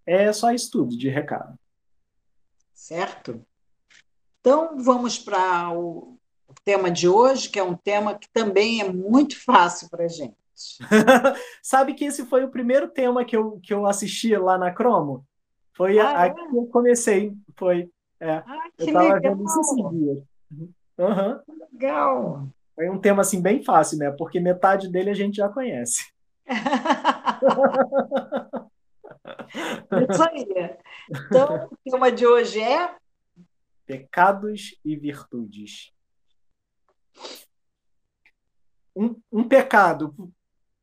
é 0.06 0.32
só 0.32 0.52
isso 0.52 0.70
tudo 0.70 0.96
de 0.96 1.10
recado. 1.10 1.58
Certo. 2.76 3.44
Então, 4.40 4.78
vamos 4.78 5.18
para 5.18 5.76
o 5.76 6.16
tema 6.64 6.92
de 6.92 7.10
hoje, 7.10 7.50
que 7.50 7.58
é 7.58 7.64
um 7.64 7.76
tema 7.76 8.14
que 8.14 8.30
também 8.32 8.82
é 8.82 8.94
muito 8.94 9.44
fácil 9.44 9.90
para 9.90 10.06
a 10.06 10.08
gente. 10.08 10.38
Sabe 11.64 11.96
que 11.96 12.06
esse 12.06 12.24
foi 12.28 12.44
o 12.44 12.52
primeiro 12.52 12.88
tema 12.88 13.26
que 13.26 13.36
eu, 13.36 13.60
que 13.64 13.74
eu 13.74 13.88
assisti 13.88 14.38
lá 14.38 14.60
na 14.60 14.72
Cromo? 14.72 15.26
Foi 15.74 15.98
ah, 15.98 16.22
a, 16.22 16.26
é? 16.28 16.30
que 16.30 16.40
eu 16.40 16.68
comecei. 16.68 17.34
Foi. 17.56 17.90
É. 18.20 18.36
Ah, 18.46 18.70
que 18.78 18.84
eu 18.84 18.94
tava 18.94 19.16
legal. 19.16 19.36
vendo 19.36 19.44
isso 19.44 19.60
esses 19.60 19.90
dias. 19.90 20.24
Uhum. 21.00 21.40
Legal. 21.74 22.48
Foi 22.76 22.90
um 22.90 23.00
tema 23.00 23.22
assim 23.22 23.42
bem 23.42 23.64
fácil, 23.64 23.98
né? 23.98 24.12
Porque 24.12 24.40
metade 24.40 24.92
dele 24.92 25.10
a 25.10 25.14
gente 25.14 25.38
já 25.38 25.48
conhece. 25.48 26.12
isso 30.10 30.24
aí. 30.24 30.46
Então, 31.10 31.70
o 31.72 31.78
tema 31.90 32.12
de 32.12 32.28
hoje 32.28 32.62
é 32.62 32.94
pecados 33.86 34.78
e 34.84 34.96
virtudes. 34.96 35.94
Um, 38.96 39.16
um 39.32 39.48
pecado. 39.48 40.14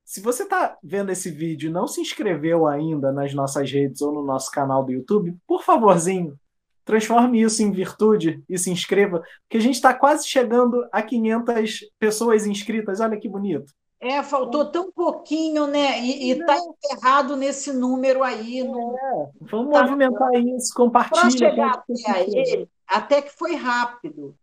Se 0.05 0.21
você 0.21 0.45
está 0.45 0.79
vendo 0.83 1.11
esse 1.11 1.31
vídeo 1.31 1.69
e 1.69 1.73
não 1.73 1.87
se 1.87 2.01
inscreveu 2.01 2.67
ainda 2.67 3.13
nas 3.13 3.35
nossas 3.35 3.71
redes 3.71 4.01
ou 4.03 4.13
no 4.13 4.23
nosso 4.23 4.51
canal 4.51 4.85
do 4.85 4.93
YouTube, 4.93 5.37
por 5.47 5.63
favorzinho, 5.63 6.39
transforme 6.85 7.41
isso 7.41 7.63
em 7.63 7.71
virtude 7.71 8.43
e 8.49 8.59
se 8.59 8.71
inscreva, 8.71 9.23
porque 9.43 9.57
a 9.57 9.61
gente 9.61 9.75
está 9.75 9.95
quase 9.95 10.27
chegando 10.27 10.87
a 10.93 11.03
500 11.03 11.81
pessoas 11.99 12.47
inscritas. 12.47 13.01
Olha 13.01 13.19
que 13.19 13.29
bonito. 13.29 13.73
É, 14.01 14.21
faltou 14.21 14.65
tão 14.65 14.91
pouquinho, 14.91 15.69
né? 15.69 16.01
E 16.01 16.33
está 16.33 16.57
enterrado 16.59 17.37
nesse 17.37 17.73
número 17.73 18.25
aí. 18.25 18.65
No... 18.65 18.97
É, 18.97 19.31
vamos 19.43 19.73
tá 19.73 19.83
movimentar 19.83 20.35
isso, 20.35 20.75
compartilha. 20.75 21.21
Para 21.21 21.31
chegar 21.31 21.71
até 21.71 22.11
a 22.11 22.21
ele, 22.21 22.69
até 22.85 23.23
que 23.23 23.31
foi 23.31 23.55
rápido. 23.55 24.35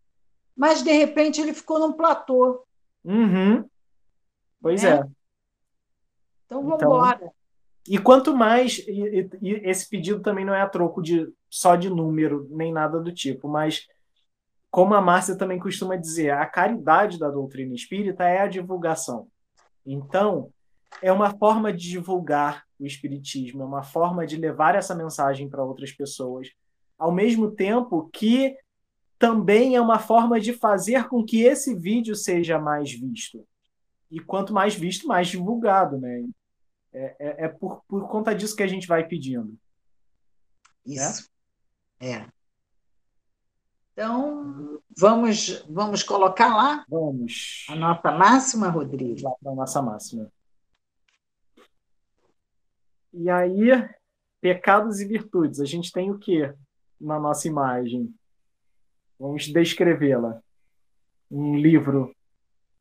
Mas, 0.56 0.82
de 0.82 0.94
repente, 0.94 1.42
ele 1.42 1.54
ficou 1.54 1.78
num 1.78 1.92
platô. 1.92 2.64
Uhum. 3.04 3.66
Pois 4.62 4.82
né? 4.84 4.92
é. 4.92 5.04
Então, 6.46 6.62
vamos 6.64 6.76
então, 6.76 6.90
embora. 6.90 7.32
E 7.90 7.98
quanto 7.98 8.38
mais, 8.38 8.78
e, 8.88 9.28
e, 9.42 9.54
esse 9.68 9.90
pedido 9.90 10.22
também 10.22 10.46
não 10.46 10.54
é 10.54 10.62
a 10.62 10.70
troco 10.70 11.02
de 11.02 11.28
só 11.50 11.76
de 11.76 11.90
número, 11.90 12.48
nem 12.52 12.72
nada 12.72 13.00
do 13.00 13.12
tipo, 13.12 13.48
mas 13.48 13.88
como 14.70 14.94
a 14.94 15.02
Márcia 15.02 15.36
também 15.36 15.58
costuma 15.58 15.96
dizer, 15.96 16.30
a 16.30 16.46
caridade 16.46 17.18
da 17.18 17.32
doutrina 17.32 17.74
espírita 17.74 18.24
é 18.26 18.42
a 18.42 18.48
divulgação. 18.48 19.28
Então, 19.84 20.52
é 21.02 21.12
uma 21.12 21.36
forma 21.36 21.74
de 21.74 21.90
divulgar 21.90 22.64
o 22.80 22.86
espiritismo, 22.86 23.64
é 23.64 23.66
uma 23.66 23.82
forma 23.82 24.24
de 24.28 24.38
levar 24.38 24.76
essa 24.76 24.94
mensagem 24.94 25.50
para 25.50 25.64
outras 25.64 25.92
pessoas, 25.92 26.50
ao 26.96 27.12
mesmo 27.12 27.50
tempo 27.50 28.08
que 28.14 28.56
também 29.18 29.76
é 29.76 29.82
uma 29.82 29.98
forma 29.98 30.40
de 30.40 30.54
fazer 30.54 31.08
com 31.08 31.26
que 31.26 31.42
esse 31.42 31.74
vídeo 31.74 32.16
seja 32.16 32.60
mais 32.60 32.92
visto. 32.92 33.44
E 34.12 34.20
quanto 34.20 34.54
mais 34.54 34.76
visto, 34.76 35.08
mais 35.08 35.28
divulgado, 35.28 35.98
né? 35.98 36.24
É, 36.92 37.16
é, 37.20 37.46
é 37.46 37.48
por, 37.48 37.84
por 37.88 38.08
conta 38.08 38.34
disso 38.34 38.56
que 38.56 38.64
a 38.64 38.68
gente 38.68 38.88
vai 38.88 39.08
pedindo. 39.08 39.58
Isso. 40.86 41.30
Né? 42.02 42.12
É. 42.12 42.26
Então, 43.94 44.82
vamos, 44.98 45.66
vamos 45.70 46.04
colocar 46.04 46.56
lá? 46.56 46.86
Vamos. 46.88 47.66
A 47.70 47.76
nossa 47.76 48.12
máxima, 48.12 48.70
Rodrigo? 48.70 49.22
Lá 49.22 49.32
para 49.42 49.52
a 49.52 49.56
nossa 49.56 49.82
máxima. 49.82 50.32
E 53.14 53.30
aí, 53.30 53.70
pecados 54.40 55.00
e 55.02 55.06
virtudes. 55.06 55.60
A 55.60 55.66
gente 55.66 55.92
tem 55.92 56.10
o 56.10 56.18
que 56.18 56.54
na 57.00 57.20
nossa 57.20 57.48
imagem? 57.48 58.14
vamos 59.20 59.48
descrevê-la. 59.48 60.42
Um 61.30 61.58
livro 61.58 62.16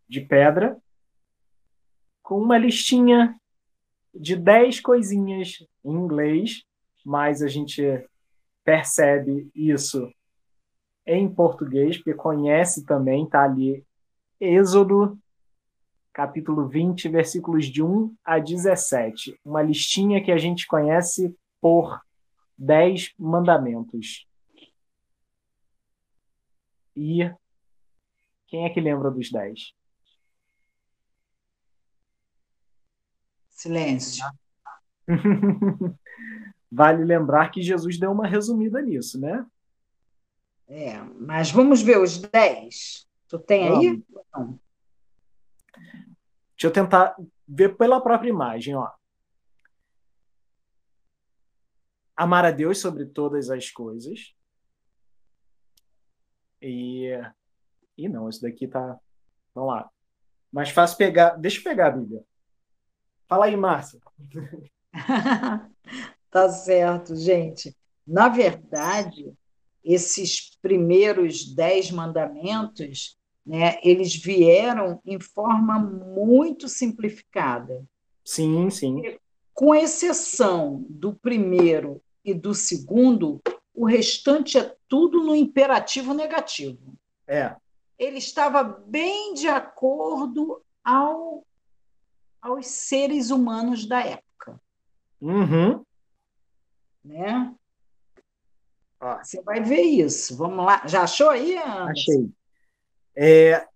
de 0.08 0.20
pedra 0.20 0.80
com 2.22 2.40
uma 2.40 2.56
listinha 2.56 3.38
de 4.18 4.36
10 4.36 4.80
coisinhas 4.80 5.64
em 5.84 5.92
inglês, 5.92 6.64
mas 7.04 7.42
a 7.42 7.48
gente 7.48 7.82
percebe 8.64 9.48
isso 9.54 10.12
em 11.06 11.32
português, 11.32 11.96
porque 11.96 12.12
conhece 12.12 12.84
também, 12.84 13.24
está 13.24 13.44
ali 13.44 13.82
Êxodo, 14.40 15.18
capítulo 16.12 16.68
20, 16.68 17.08
versículos 17.08 17.66
de 17.66 17.82
1 17.82 18.14
a 18.24 18.38
17. 18.38 19.38
Uma 19.44 19.62
listinha 19.62 20.22
que 20.22 20.30
a 20.30 20.36
gente 20.36 20.66
conhece 20.66 21.34
por 21.60 22.00
10 22.58 23.14
mandamentos. 23.18 24.26
E 26.94 27.30
quem 28.48 28.64
é 28.64 28.70
que 28.70 28.80
lembra 28.80 29.10
dos 29.10 29.30
10? 29.30 29.77
Silêncio. 33.58 34.24
vale 36.70 37.04
lembrar 37.04 37.50
que 37.50 37.60
Jesus 37.60 37.98
deu 37.98 38.12
uma 38.12 38.24
resumida 38.24 38.80
nisso, 38.80 39.20
né? 39.20 39.44
É, 40.68 41.00
mas 41.18 41.50
vamos 41.50 41.82
ver 41.82 41.98
os 41.98 42.18
10. 42.18 43.08
Tu 43.26 43.38
tem 43.40 43.68
vamos. 43.68 43.84
aí? 43.84 44.04
Não. 44.32 44.60
Deixa 46.50 46.66
eu 46.66 46.70
tentar 46.70 47.16
ver 47.48 47.76
pela 47.76 48.00
própria 48.00 48.28
imagem, 48.28 48.76
ó. 48.76 48.88
Amar 52.14 52.44
a 52.44 52.52
Deus 52.52 52.78
sobre 52.78 53.06
todas 53.06 53.50
as 53.50 53.72
coisas. 53.72 54.36
E. 56.62 57.10
E 57.96 58.08
não, 58.08 58.28
isso 58.28 58.40
daqui 58.40 58.68
tá. 58.68 59.00
Vamos 59.52 59.74
lá. 59.74 59.90
Mais 60.52 60.70
fácil 60.70 60.96
pegar. 60.96 61.30
Deixa 61.30 61.58
eu 61.58 61.64
pegar 61.64 61.88
a 61.88 61.96
Bíblia. 61.96 62.24
Fala 63.28 63.44
aí, 63.44 63.56
Márcia. 63.56 64.00
tá 66.30 66.48
certo, 66.48 67.14
gente. 67.14 67.76
Na 68.06 68.28
verdade, 68.28 69.32
esses 69.84 70.56
primeiros 70.62 71.54
dez 71.54 71.90
mandamentos, 71.90 73.18
né, 73.44 73.78
eles 73.82 74.16
vieram 74.16 75.00
em 75.04 75.20
forma 75.20 75.78
muito 75.78 76.68
simplificada. 76.68 77.84
Sim, 78.24 78.70
sim. 78.70 79.02
Com 79.52 79.74
exceção 79.74 80.86
do 80.88 81.14
primeiro 81.14 82.00
e 82.24 82.32
do 82.32 82.54
segundo, 82.54 83.40
o 83.74 83.84
restante 83.84 84.58
é 84.58 84.74
tudo 84.88 85.22
no 85.22 85.34
imperativo 85.34 86.14
negativo. 86.14 86.94
É. 87.26 87.54
Ele 87.98 88.18
estava 88.18 88.62
bem 88.62 89.34
de 89.34 89.48
acordo 89.48 90.62
ao, 90.84 91.44
aos 92.40 92.66
seres 92.66 93.30
humanos 93.30 93.86
da 93.86 94.00
época. 94.00 94.60
Uhum. 95.20 95.84
Né? 97.04 97.54
Você 99.22 99.40
vai 99.42 99.62
ver 99.62 99.82
isso. 99.82 100.36
Vamos 100.36 100.64
lá. 100.64 100.86
Já 100.86 101.02
achou 101.02 101.30
aí? 101.30 101.56
Anderson? 101.56 101.90
Achei. 101.90 102.30
É, 103.16 103.66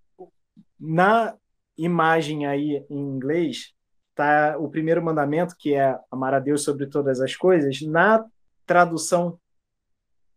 na 0.78 1.36
imagem 1.76 2.46
aí 2.46 2.84
em 2.88 2.98
inglês, 2.98 3.72
tá 4.14 4.56
o 4.58 4.68
primeiro 4.68 5.02
mandamento, 5.02 5.56
que 5.58 5.74
é 5.74 5.98
amar 6.10 6.34
a 6.34 6.40
Deus 6.40 6.62
sobre 6.64 6.86
todas 6.86 7.20
as 7.20 7.36
coisas. 7.36 7.80
Na 7.82 8.24
tradução 8.66 9.38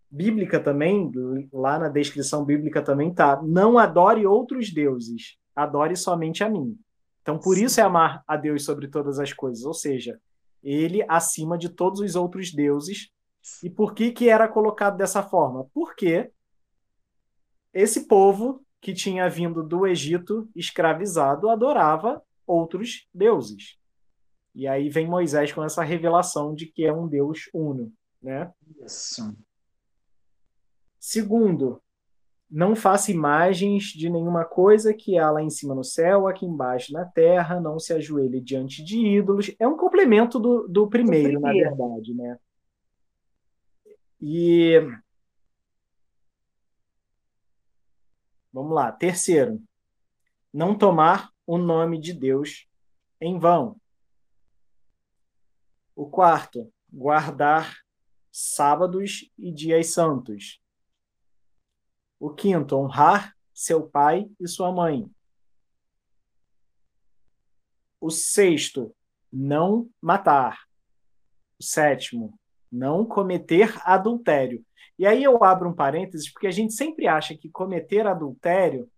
bíblica 0.10 0.60
também, 0.60 1.12
lá 1.52 1.78
na 1.78 1.90
descrição 1.90 2.46
bíblica 2.46 2.82
também 2.82 3.14
tá, 3.14 3.42
não 3.44 3.78
adore 3.78 4.26
outros 4.26 4.72
deuses, 4.72 5.38
adore 5.56 5.96
somente 5.96 6.44
a 6.44 6.50
mim. 6.50 6.78
Então, 7.26 7.40
por 7.40 7.56
Sim. 7.56 7.66
isso 7.66 7.80
é 7.80 7.84
amar 7.84 8.24
a 8.28 8.38
Deus 8.38 8.64
sobre 8.64 8.88
todas 8.88 9.18
as 9.18 9.34
coisas, 9.34 9.66
ou 9.66 9.74
seja, 9.74 10.22
ele 10.62 11.04
acima 11.10 11.58
de 11.58 11.70
todos 11.70 12.00
os 12.00 12.16
outros 12.16 12.54
deuses 12.54 13.10
e 13.64 13.70
por 13.70 13.96
que, 13.96 14.12
que 14.12 14.30
era 14.30 14.48
colocado 14.48 14.96
dessa 14.96 15.24
forma? 15.24 15.68
Porque 15.74 16.32
esse 17.74 18.08
povo 18.08 18.64
que 18.80 18.94
tinha 18.94 19.28
vindo 19.28 19.64
do 19.64 19.88
Egito 19.88 20.48
escravizado 20.56 21.50
adorava 21.50 22.22
outros 22.46 23.08
deuses. 23.12 23.76
E 24.54 24.68
aí 24.68 24.88
vem 24.88 25.08
Moisés 25.08 25.52
com 25.52 25.64
essa 25.64 25.84
revelação 25.84 26.54
de 26.54 26.68
que 26.68 26.86
é 26.86 26.94
um 26.94 27.08
Deus 27.08 27.50
uno, 27.52 27.92
né? 28.22 28.54
Isso. 28.86 29.36
Segundo, 31.00 31.82
não 32.56 32.74
faça 32.74 33.12
imagens 33.12 33.88
de 33.88 34.10
nenhuma 34.10 34.46
coisa 34.46 34.94
que 34.94 35.18
há 35.18 35.30
lá 35.30 35.44
em 35.44 35.50
cima 35.50 35.76
no 35.76 35.84
céu, 35.84 36.26
aqui 36.26 36.46
embaixo 36.46 36.94
na 36.94 37.04
terra, 37.04 37.60
não 37.60 37.78
se 37.78 37.92
ajoelhe 37.92 38.40
diante 38.40 38.82
de 38.82 38.98
ídolos. 38.98 39.54
É 39.60 39.68
um 39.68 39.76
complemento 39.76 40.40
do, 40.40 40.66
do 40.66 40.88
primeiro, 40.88 41.34
do 41.34 41.42
primeiro. 41.42 41.70
na 41.70 41.76
verdade, 41.76 42.14
né? 42.14 42.40
E 44.22 44.80
vamos 48.54 48.74
lá, 48.74 48.90
terceiro, 48.90 49.62
não 50.54 50.78
tomar 50.78 51.32
o 51.46 51.58
nome 51.58 52.00
de 52.00 52.14
Deus 52.14 52.70
em 53.20 53.38
vão. 53.38 53.76
O 55.94 56.06
quarto, 56.06 56.72
guardar 56.90 57.80
sábados 58.32 59.30
e 59.38 59.52
dias 59.52 59.88
santos. 59.88 60.64
O 62.20 62.30
quinto, 62.30 62.76
honrar 62.78 63.36
seu 63.54 63.88
pai 63.88 64.30
e 64.40 64.48
sua 64.48 64.72
mãe. 64.72 65.10
O 68.00 68.10
sexto, 68.10 68.94
não 69.32 69.90
matar. 70.02 70.66
O 71.60 71.64
sétimo, 71.64 72.38
não 72.72 73.06
cometer 73.06 73.74
adultério. 73.84 74.64
E 74.98 75.06
aí 75.06 75.24
eu 75.24 75.44
abro 75.44 75.70
um 75.70 75.74
parênteses, 75.74 76.32
porque 76.32 76.48
a 76.48 76.52
gente 76.52 76.74
sempre 76.74 77.08
acha 77.08 77.36
que 77.36 77.50
cometer 77.50 78.08
adultério 78.08 78.90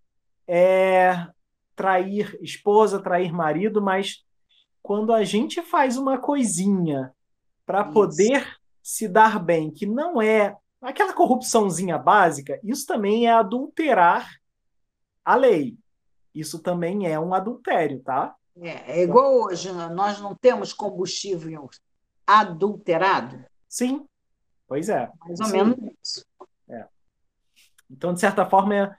é 0.47 1.27
trair 1.75 2.38
esposa, 2.41 3.01
trair 3.01 3.32
marido, 3.32 3.82
mas 3.82 4.25
quando 4.82 5.13
a 5.13 5.23
gente 5.23 5.62
faz 5.62 5.97
uma 5.97 6.17
coisinha 6.17 7.13
para 7.65 7.84
poder 7.84 8.58
se 8.82 9.08
dar 9.08 9.38
bem, 9.38 9.69
que 9.69 9.86
não 9.86 10.21
é 10.21 10.56
aquela 10.81 11.13
corrupçãozinha 11.13 11.97
básica, 11.97 12.59
isso 12.63 12.85
também 12.85 13.27
é 13.27 13.31
adulterar 13.31 14.29
a 15.23 15.35
lei. 15.35 15.77
Isso 16.33 16.59
também 16.59 17.07
é 17.07 17.19
um 17.19 17.33
adultério, 17.33 17.99
tá? 18.01 18.35
É, 18.61 18.99
é 18.99 19.03
igual 19.03 19.33
hoje, 19.43 19.71
nós 19.71 20.19
não 20.19 20.35
temos 20.35 20.73
combustível 20.73 21.69
adulterado. 22.25 23.45
Sim, 23.67 24.05
pois 24.67 24.89
é. 24.89 25.11
Mais 25.19 25.39
ou 25.39 25.45
Sim. 25.45 25.51
menos 25.53 25.77
isso. 26.01 26.25
É. 26.69 26.87
Então, 27.89 28.13
de 28.13 28.19
certa 28.19 28.45
forma, 28.45 28.75
é 28.75 28.97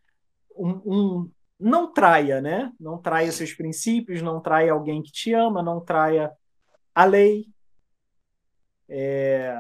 um, 0.57 0.71
um, 0.85 1.31
não 1.59 1.93
traia, 1.93 2.41
né? 2.41 2.73
Não 2.79 2.99
traia 2.99 3.31
seus 3.33 3.53
princípios, 3.53 4.23
não 4.23 4.41
traia 4.41 4.73
alguém 4.73 5.03
que 5.03 5.13
te 5.13 5.33
ama, 5.33 5.63
não 5.63 5.81
traia 5.81 6.33
a 6.95 7.05
lei. 7.05 7.49
É... 8.89 9.55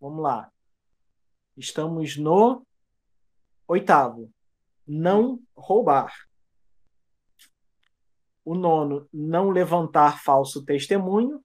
Vamos 0.00 0.22
lá. 0.22 0.50
Estamos 1.56 2.16
no 2.16 2.66
oitavo. 3.66 4.30
Não 4.86 5.40
roubar. 5.56 6.12
O 8.44 8.54
nono, 8.54 9.08
não 9.12 9.50
levantar 9.50 10.22
falso 10.22 10.64
testemunho. 10.64 11.42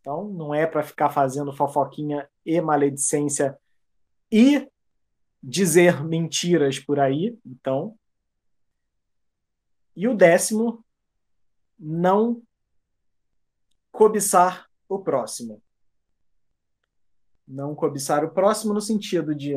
Então, 0.00 0.28
não 0.28 0.54
é 0.54 0.66
para 0.66 0.82
ficar 0.82 1.10
fazendo 1.10 1.52
fofoquinha 1.52 2.28
e 2.44 2.60
maledicência 2.60 3.58
e 4.32 4.68
dizer 5.42 6.02
mentiras 6.02 6.78
por 6.78 6.98
aí. 6.98 7.38
Então, 7.44 7.96
e 9.94 10.08
o 10.08 10.14
décimo, 10.14 10.84
não 11.78 12.42
cobiçar 13.92 14.68
o 14.88 14.98
próximo. 14.98 15.62
Não 17.50 17.74
cobiçar 17.74 18.24
o 18.24 18.30
próximo 18.30 18.72
no 18.72 18.80
sentido 18.80 19.34
de 19.34 19.56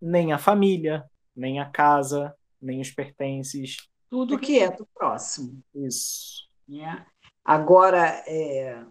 nem 0.00 0.32
a 0.32 0.38
família, 0.38 1.04
nem 1.34 1.60
a 1.60 1.66
casa, 1.66 2.34
nem 2.60 2.80
os 2.80 2.90
pertences. 2.90 3.76
Tudo 4.08 4.38
que 4.38 4.58
é 4.58 4.70
do 4.70 4.86
próximo. 4.94 5.62
Isso. 5.74 6.48
É. 6.72 7.04
Agora, 7.44 8.22
é, 8.26 8.84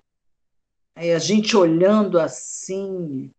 Aí 1.00 1.14
a 1.14 1.20
gente 1.20 1.56
olhando 1.56 2.20
assim, 2.20 3.32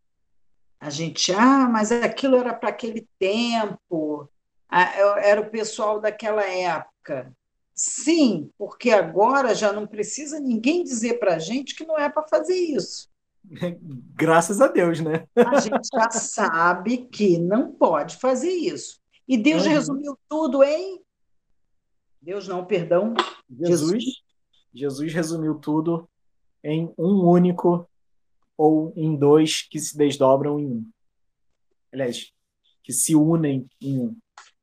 a 0.81 0.89
gente, 0.89 1.31
ah, 1.31 1.69
mas 1.69 1.93
aquilo 1.93 2.39
era 2.39 2.55
para 2.55 2.71
aquele 2.71 3.07
tempo, 3.19 4.31
era 4.71 5.43
o 5.43 5.51
pessoal 5.51 6.01
daquela 6.01 6.43
época. 6.43 7.31
Sim, 7.75 8.51
porque 8.57 8.91
agora 8.91 9.55
já 9.55 9.75
não 9.75 9.87
precisa 9.87 10.41
ninguém 10.41 10.83
dizer 10.83 11.19
para 11.19 11.35
a 11.35 11.39
gente 11.39 11.75
que 11.75 11.85
não 11.85 11.99
é 11.99 12.09
para 12.09 12.27
fazer 12.27 12.57
isso. 12.57 13.10
Graças 14.15 14.61
a 14.61 14.69
Deus, 14.69 15.01
né? 15.01 15.27
A 15.35 15.61
gente 15.61 15.89
já 15.93 16.11
sabe 16.11 17.07
que 17.07 17.39
não 17.39 17.73
pode 17.73 18.17
fazer 18.17 18.51
isso. 18.51 19.01
E 19.27 19.37
Deus 19.39 19.65
uhum. 19.65 19.71
resumiu 19.71 20.19
tudo 20.29 20.63
em 20.63 21.01
Deus 22.21 22.47
não, 22.47 22.65
perdão. 22.65 23.15
Jesus. 23.49 23.91
Jesus. 23.91 24.05
Jesus 24.73 25.13
resumiu 25.13 25.55
tudo 25.55 26.09
em 26.63 26.93
um 26.99 27.27
único 27.27 27.89
ou 28.57 28.93
em 28.95 29.17
dois 29.17 29.63
que 29.63 29.79
se 29.79 29.97
desdobram 29.97 30.61
em 30.61 30.67
um. 30.67 30.91
Aliás, 31.93 32.31
que 32.85 32.93
se 32.93 33.17
unem 33.17 33.67
em 33.81 34.01
um. 34.01 34.17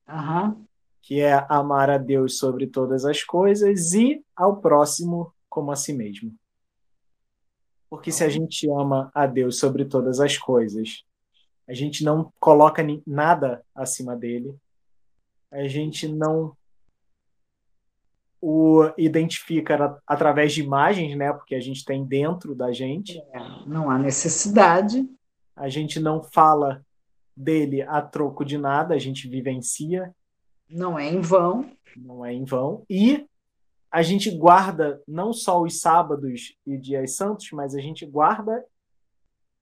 Uhum. 0.07 0.65
Que 1.01 1.19
é 1.19 1.45
amar 1.49 1.89
a 1.89 1.97
Deus 1.97 2.37
sobre 2.37 2.67
todas 2.67 3.05
as 3.05 3.23
coisas 3.23 3.93
e 3.93 4.23
ao 4.35 4.61
próximo 4.61 5.33
como 5.49 5.71
a 5.71 5.75
si 5.75 5.93
mesmo. 5.93 6.33
Porque 7.89 8.11
se 8.11 8.23
a 8.23 8.29
gente 8.29 8.69
ama 8.69 9.09
a 9.13 9.25
Deus 9.25 9.59
sobre 9.59 9.85
todas 9.85 10.19
as 10.19 10.37
coisas, 10.37 11.03
a 11.67 11.73
gente 11.73 12.03
não 12.03 12.31
coloca 12.39 12.85
nada 13.05 13.63
acima 13.75 14.15
dele, 14.15 14.55
a 15.51 15.67
gente 15.67 16.07
não 16.07 16.55
o 18.41 18.91
identifica 18.97 19.99
através 20.05 20.53
de 20.53 20.61
imagens, 20.61 21.17
né? 21.17 21.33
Porque 21.33 21.55
a 21.55 21.59
gente 21.59 21.83
tem 21.83 22.05
dentro 22.05 22.53
da 22.53 22.71
gente. 22.71 23.17
É, 23.33 23.39
não 23.65 23.89
há 23.89 23.97
necessidade. 23.97 25.07
A 25.55 25.69
gente 25.69 25.99
não 25.99 26.21
fala 26.21 26.85
dele 27.35 27.81
a 27.81 28.01
troco 28.01 28.45
de 28.45 28.57
nada, 28.57 28.93
a 28.93 28.99
gente 28.99 29.27
vivencia. 29.27 30.13
Não 30.69 30.99
é 30.99 31.09
em 31.09 31.19
vão. 31.19 31.71
Não 31.95 32.25
é 32.25 32.33
em 32.33 32.43
vão. 32.43 32.83
E 32.89 33.25
a 33.91 34.01
gente 34.01 34.29
guarda 34.29 35.01
não 35.07 35.31
só 35.31 35.61
os 35.61 35.79
sábados 35.79 36.55
e 36.65 36.77
dias 36.77 37.15
santos, 37.15 37.49
mas 37.51 37.73
a 37.73 37.79
gente 37.79 38.05
guarda 38.05 38.63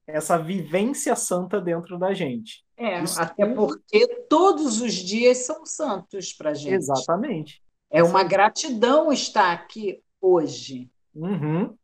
essa 0.06 0.38
vivência 0.38 1.16
santa 1.16 1.60
dentro 1.60 1.98
da 1.98 2.12
gente. 2.14 2.64
É, 2.76 3.02
Isso 3.02 3.20
até 3.20 3.46
porque 3.46 4.06
todos 4.28 4.80
os 4.80 4.92
dias 4.92 5.38
são 5.38 5.64
santos 5.64 6.32
para 6.32 6.54
gente. 6.54 6.74
Exatamente. 6.74 7.62
É 7.90 8.02
uma 8.02 8.22
gratidão 8.22 9.12
estar 9.12 9.52
aqui 9.52 10.02
hoje. 10.20 10.90
Uhum. 11.14 11.74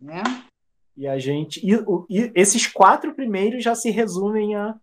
Né? 0.00 0.22
E 0.96 1.06
a 1.06 1.18
gente. 1.18 1.60
E, 1.64 1.72
e, 2.08 2.32
esses 2.34 2.66
quatro 2.66 3.14
primeiros 3.14 3.62
já 3.62 3.74
se 3.74 3.90
resumem 3.90 4.54
a 4.56 4.74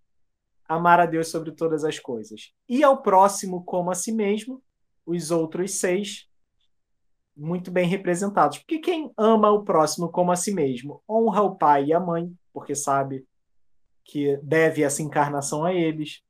amar 0.67 0.99
a 0.99 1.05
Deus 1.05 1.29
sobre 1.29 1.51
todas 1.51 1.83
as 1.83 1.97
coisas. 1.97 2.53
E 2.67 2.83
ao 2.83 3.01
próximo 3.01 3.63
como 3.63 3.89
a 3.89 3.95
si 3.95 4.11
mesmo, 4.11 4.61
os 5.05 5.31
outros 5.31 5.79
seis 5.79 6.27
muito 7.37 7.71
bem 7.71 7.87
representados. 7.87 8.57
Porque 8.57 8.79
quem 8.79 9.11
ama 9.17 9.49
o 9.51 9.63
próximo 9.63 10.09
como 10.09 10.31
a 10.31 10.35
si 10.35 10.53
mesmo 10.53 11.01
honra 11.07 11.43
o 11.43 11.55
pai 11.55 11.85
e 11.85 11.93
a 11.93 11.99
mãe, 11.99 12.33
porque 12.51 12.75
sabe 12.75 13.25
que 14.03 14.37
deve 14.43 14.83
essa 14.83 15.01
encarnação 15.01 15.63
a 15.63 15.73
eles. 15.73 16.21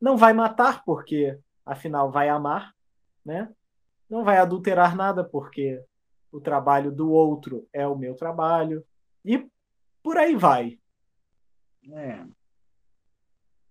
Não 0.00 0.16
vai 0.16 0.32
matar, 0.32 0.84
porque 0.84 1.38
afinal 1.64 2.10
vai 2.10 2.28
amar 2.28 2.76
né? 3.26 3.52
Não 4.08 4.22
vai 4.22 4.38
adulterar 4.38 4.94
nada, 4.94 5.24
porque 5.24 5.84
o 6.30 6.40
trabalho 6.40 6.92
do 6.92 7.10
outro 7.10 7.68
é 7.72 7.84
o 7.86 7.98
meu 7.98 8.14
trabalho. 8.14 8.86
E 9.24 9.50
por 10.00 10.16
aí 10.16 10.36
vai. 10.36 10.78
É. 11.90 12.24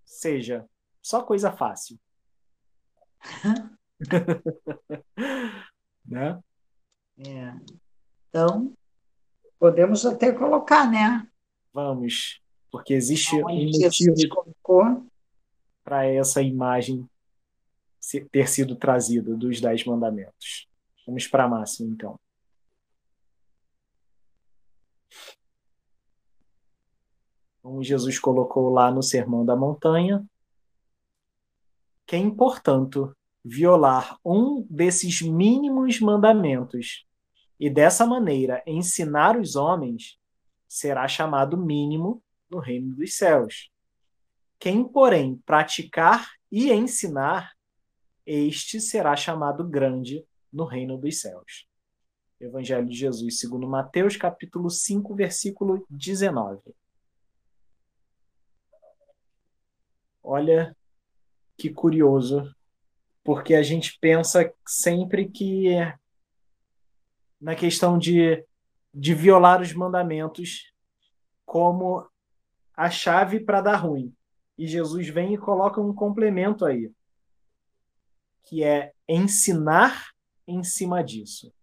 Seja, 0.03 0.67
só 1.01 1.23
coisa 1.23 1.53
fácil. 1.53 1.97
né? 6.05 6.43
É. 7.17 7.53
Então, 8.29 8.73
podemos 9.57 10.05
até 10.05 10.31
colocar, 10.31 10.89
né? 10.89 11.27
Vamos, 11.73 12.41
porque 12.71 12.93
existe 12.93 13.35
um 13.35 13.41
motivo 13.41 15.09
para 15.83 16.05
essa 16.05 16.41
imagem 16.41 17.07
ter 18.31 18.47
sido 18.47 18.75
trazido 18.75 19.35
dos 19.37 19.61
Dez 19.61 19.83
Mandamentos. 19.85 20.67
Vamos 21.05 21.27
para 21.27 21.45
a 21.45 21.47
máxima, 21.47 21.89
então. 21.89 22.19
Como 27.61 27.83
Jesus 27.83 28.19
colocou 28.19 28.69
lá 28.69 28.91
no 28.91 29.01
Sermão 29.01 29.45
da 29.45 29.55
Montanha, 29.55 30.23
quem, 32.05 32.29
portanto, 32.29 33.15
violar 33.43 34.19
um 34.23 34.61
desses 34.69 35.21
mínimos 35.21 35.99
mandamentos 35.99 37.04
e 37.59 37.69
dessa 37.69 38.05
maneira 38.05 38.61
ensinar 38.65 39.37
os 39.37 39.55
homens, 39.55 40.19
será 40.67 41.07
chamado 41.07 41.57
mínimo 41.57 42.21
no 42.49 42.59
reino 42.59 42.95
dos 42.95 43.15
céus. 43.15 43.71
Quem, 44.59 44.83
porém, 44.83 45.37
praticar 45.45 46.31
e 46.51 46.71
ensinar 46.71 47.53
este 48.25 48.79
será 48.79 49.15
chamado 49.15 49.63
grande 49.63 50.25
no 50.51 50.65
reino 50.65 50.97
dos 50.97 51.21
céus. 51.21 51.67
Evangelho 52.39 52.87
de 52.87 52.95
Jesus, 52.95 53.39
segundo 53.39 53.67
Mateus, 53.67 54.17
capítulo 54.17 54.69
5, 54.69 55.15
versículo 55.15 55.85
19. 55.89 56.61
Olha 60.21 60.75
que 61.57 61.69
curioso, 61.69 62.53
porque 63.23 63.55
a 63.55 63.63
gente 63.63 63.97
pensa 63.99 64.51
sempre 64.65 65.29
que 65.29 65.67
na 67.45 67.55
questão 67.55 67.95
de, 67.95 68.43
de 68.91 69.13
violar 69.13 69.61
os 69.61 69.71
mandamentos 69.71 70.73
como 71.45 72.03
a 72.75 72.89
chave 72.89 73.39
para 73.39 73.61
dar 73.61 73.75
ruim. 73.75 74.11
E 74.57 74.65
Jesus 74.65 75.09
vem 75.09 75.35
e 75.35 75.37
coloca 75.37 75.79
um 75.79 75.93
complemento 75.93 76.65
aí 76.65 76.91
que 78.45 78.63
é 78.63 78.93
ensinar 79.07 80.09
em 80.47 80.63
cima 80.63 81.03
disso. 81.03 81.53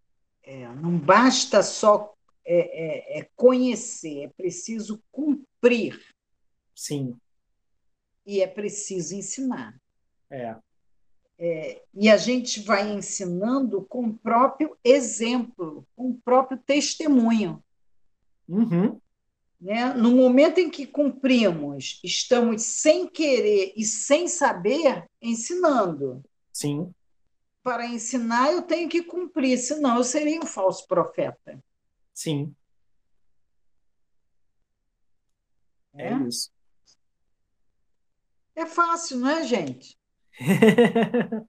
É, 0.44 0.68
não 0.68 0.96
basta 0.96 1.64
só 1.64 2.14
é, 2.44 3.16
é, 3.16 3.18
é 3.18 3.28
conhecer, 3.34 4.26
é 4.26 4.28
preciso 4.28 5.02
cumprir. 5.10 6.00
Sim. 6.76 7.18
E 8.24 8.40
é 8.40 8.46
preciso 8.46 9.16
ensinar. 9.16 9.76
É. 10.30 10.54
É, 11.44 11.82
e 11.92 12.08
a 12.08 12.16
gente 12.16 12.60
vai 12.60 12.88
ensinando 12.92 13.82
com 13.86 14.06
o 14.06 14.14
próprio 14.16 14.78
exemplo, 14.84 15.84
com 15.96 16.10
o 16.10 16.14
próprio 16.24 16.56
testemunho. 16.56 17.60
Uhum. 18.48 19.00
Né? 19.60 19.92
No 19.92 20.12
momento 20.12 20.58
em 20.58 20.70
que 20.70 20.86
cumprimos, 20.86 21.98
estamos 22.04 22.62
sem 22.62 23.08
querer 23.08 23.72
e 23.76 23.84
sem 23.84 24.28
saber 24.28 25.04
ensinando. 25.20 26.24
Sim. 26.52 26.94
Para 27.60 27.88
ensinar, 27.88 28.52
eu 28.52 28.62
tenho 28.62 28.88
que 28.88 29.02
cumprir, 29.02 29.58
senão 29.58 29.96
eu 29.96 30.04
seria 30.04 30.38
um 30.38 30.46
falso 30.46 30.86
profeta. 30.86 31.60
Sim. 32.14 32.54
É, 35.94 36.12
é 36.12 36.18
isso. 36.22 36.52
É 38.54 38.64
fácil, 38.64 39.18
não 39.18 39.28
é, 39.28 39.42
gente? 39.42 40.00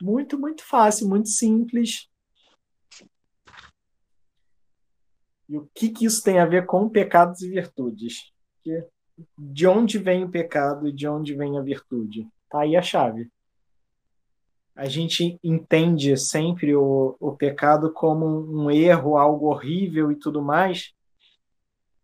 muito, 0.00 0.38
muito 0.38 0.64
fácil, 0.64 1.08
muito 1.08 1.28
simples. 1.28 2.08
E 5.48 5.56
o 5.56 5.68
que, 5.74 5.90
que 5.90 6.04
isso 6.04 6.22
tem 6.22 6.38
a 6.38 6.46
ver 6.46 6.66
com 6.66 6.88
pecados 6.88 7.40
e 7.42 7.48
virtudes? 7.48 8.32
De 9.36 9.66
onde 9.66 9.98
vem 9.98 10.24
o 10.24 10.30
pecado 10.30 10.86
e 10.88 10.92
de 10.92 11.08
onde 11.08 11.34
vem 11.34 11.58
a 11.58 11.62
virtude? 11.62 12.28
Tá 12.50 12.60
aí 12.60 12.76
a 12.76 12.82
chave 12.82 13.30
a 14.78 14.84
gente 14.84 15.40
entende 15.42 16.16
sempre 16.16 16.76
o, 16.76 17.16
o 17.18 17.32
pecado 17.32 17.92
como 17.92 18.24
um 18.24 18.70
erro, 18.70 19.18
algo 19.18 19.48
horrível 19.48 20.12
e 20.12 20.14
tudo 20.14 20.40
mais, 20.40 20.92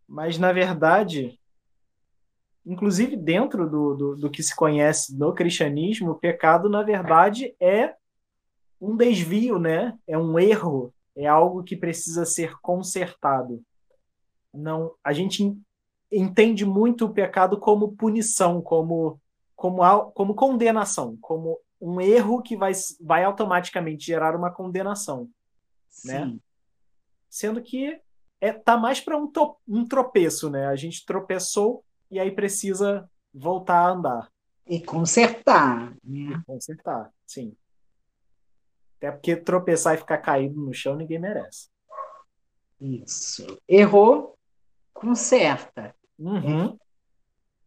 mas 0.08 0.38
na 0.38 0.52
verdade, 0.52 1.38
inclusive 2.64 3.16
dentro 3.16 3.68
do, 3.68 3.94
do, 3.94 4.16
do 4.16 4.30
que 4.30 4.42
se 4.42 4.54
conhece 4.54 5.16
no 5.16 5.34
cristianismo, 5.34 6.12
o 6.12 6.18
pecado 6.18 6.68
na 6.68 6.82
verdade 6.82 7.54
é 7.60 7.94
um 8.80 8.96
desvio, 8.96 9.58
né? 9.58 9.98
É 10.06 10.16
um 10.16 10.38
erro, 10.38 10.92
é 11.16 11.26
algo 11.26 11.62
que 11.62 11.76
precisa 11.76 12.24
ser 12.24 12.58
consertado. 12.60 13.62
Não, 14.52 14.92
a 15.02 15.12
gente 15.12 15.56
entende 16.10 16.64
muito 16.64 17.06
o 17.06 17.12
pecado 17.12 17.58
como 17.58 17.96
punição, 17.96 18.60
como 18.60 19.20
como, 19.56 20.10
como 20.12 20.34
condenação, 20.34 21.16
como 21.20 21.58
um 21.80 22.00
erro 22.00 22.42
que 22.42 22.56
vai, 22.56 22.72
vai 23.00 23.24
automaticamente 23.24 24.04
gerar 24.04 24.36
uma 24.36 24.50
condenação. 24.50 25.30
Né? 26.04 26.24
Sim. 26.24 26.32
Né? 26.32 26.38
Sendo 27.30 27.62
que 27.62 27.98
é, 28.40 28.52
tá 28.52 28.76
mais 28.76 29.00
para 29.00 29.16
um, 29.16 29.30
um 29.66 29.86
tropeço, 29.86 30.50
né? 30.50 30.66
A 30.66 30.76
gente 30.76 31.04
tropeçou 31.06 31.84
e 32.10 32.18
aí 32.18 32.30
precisa 32.30 33.08
voltar 33.32 33.78
a 33.78 33.90
andar. 33.90 34.32
E 34.66 34.80
consertar. 34.80 35.94
Né? 36.02 36.32
E 36.32 36.44
consertar, 36.44 37.10
sim. 37.26 37.54
Até 38.96 39.10
porque 39.10 39.36
tropeçar 39.36 39.94
e 39.94 39.98
ficar 39.98 40.18
caído 40.18 40.58
no 40.60 40.72
chão 40.72 40.96
ninguém 40.96 41.18
merece. 41.18 41.68
Isso. 42.80 43.60
Errou, 43.68 44.38
conserta. 44.92 45.94
Uhum. 46.18 46.78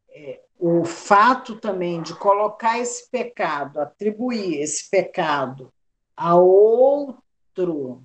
É, 0.09 0.31
é, 0.31 0.43
o 0.59 0.83
fato 0.83 1.59
também 1.59 2.01
de 2.01 2.15
colocar 2.15 2.79
esse 2.79 3.09
pecado, 3.09 3.79
atribuir 3.79 4.61
esse 4.61 4.89
pecado 4.89 5.71
a 6.15 6.35
outro, 6.35 8.03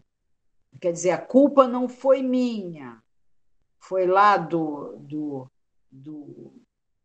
quer 0.79 0.93
dizer, 0.93 1.13
a 1.13 1.19
culpa 1.19 1.67
não 1.67 1.89
foi 1.89 2.23
minha, 2.23 3.03
foi 3.81 4.07
lá 4.07 4.37
do, 4.37 4.97
do, 4.99 5.51
do 5.93 6.63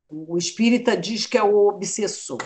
o 0.09 0.37
espírita 0.37 0.95
diz 0.95 1.25
que 1.25 1.37
é 1.37 1.43
o 1.43 1.67
obsessor. 1.67 2.39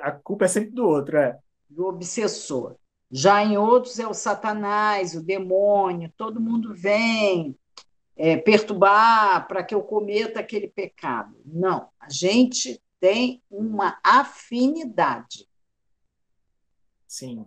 a 0.00 0.12
culpa 0.12 0.44
é 0.44 0.48
sempre 0.48 0.70
do 0.70 0.86
outro, 0.86 1.16
é. 1.16 1.38
Do 1.68 1.86
obsessor. 1.86 2.76
Já 3.10 3.44
em 3.44 3.56
outros 3.56 3.98
é 3.98 4.06
o 4.06 4.14
Satanás, 4.14 5.14
o 5.14 5.22
demônio, 5.22 6.12
todo 6.16 6.40
mundo 6.40 6.74
vem 6.74 7.56
é, 8.16 8.36
perturbar 8.36 9.46
para 9.48 9.62
que 9.64 9.74
eu 9.74 9.82
cometa 9.82 10.40
aquele 10.40 10.68
pecado. 10.68 11.36
Não, 11.44 11.88
a 11.98 12.08
gente 12.08 12.80
tem 13.00 13.42
uma 13.50 13.98
afinidade. 14.04 15.48
Sim. 17.06 17.46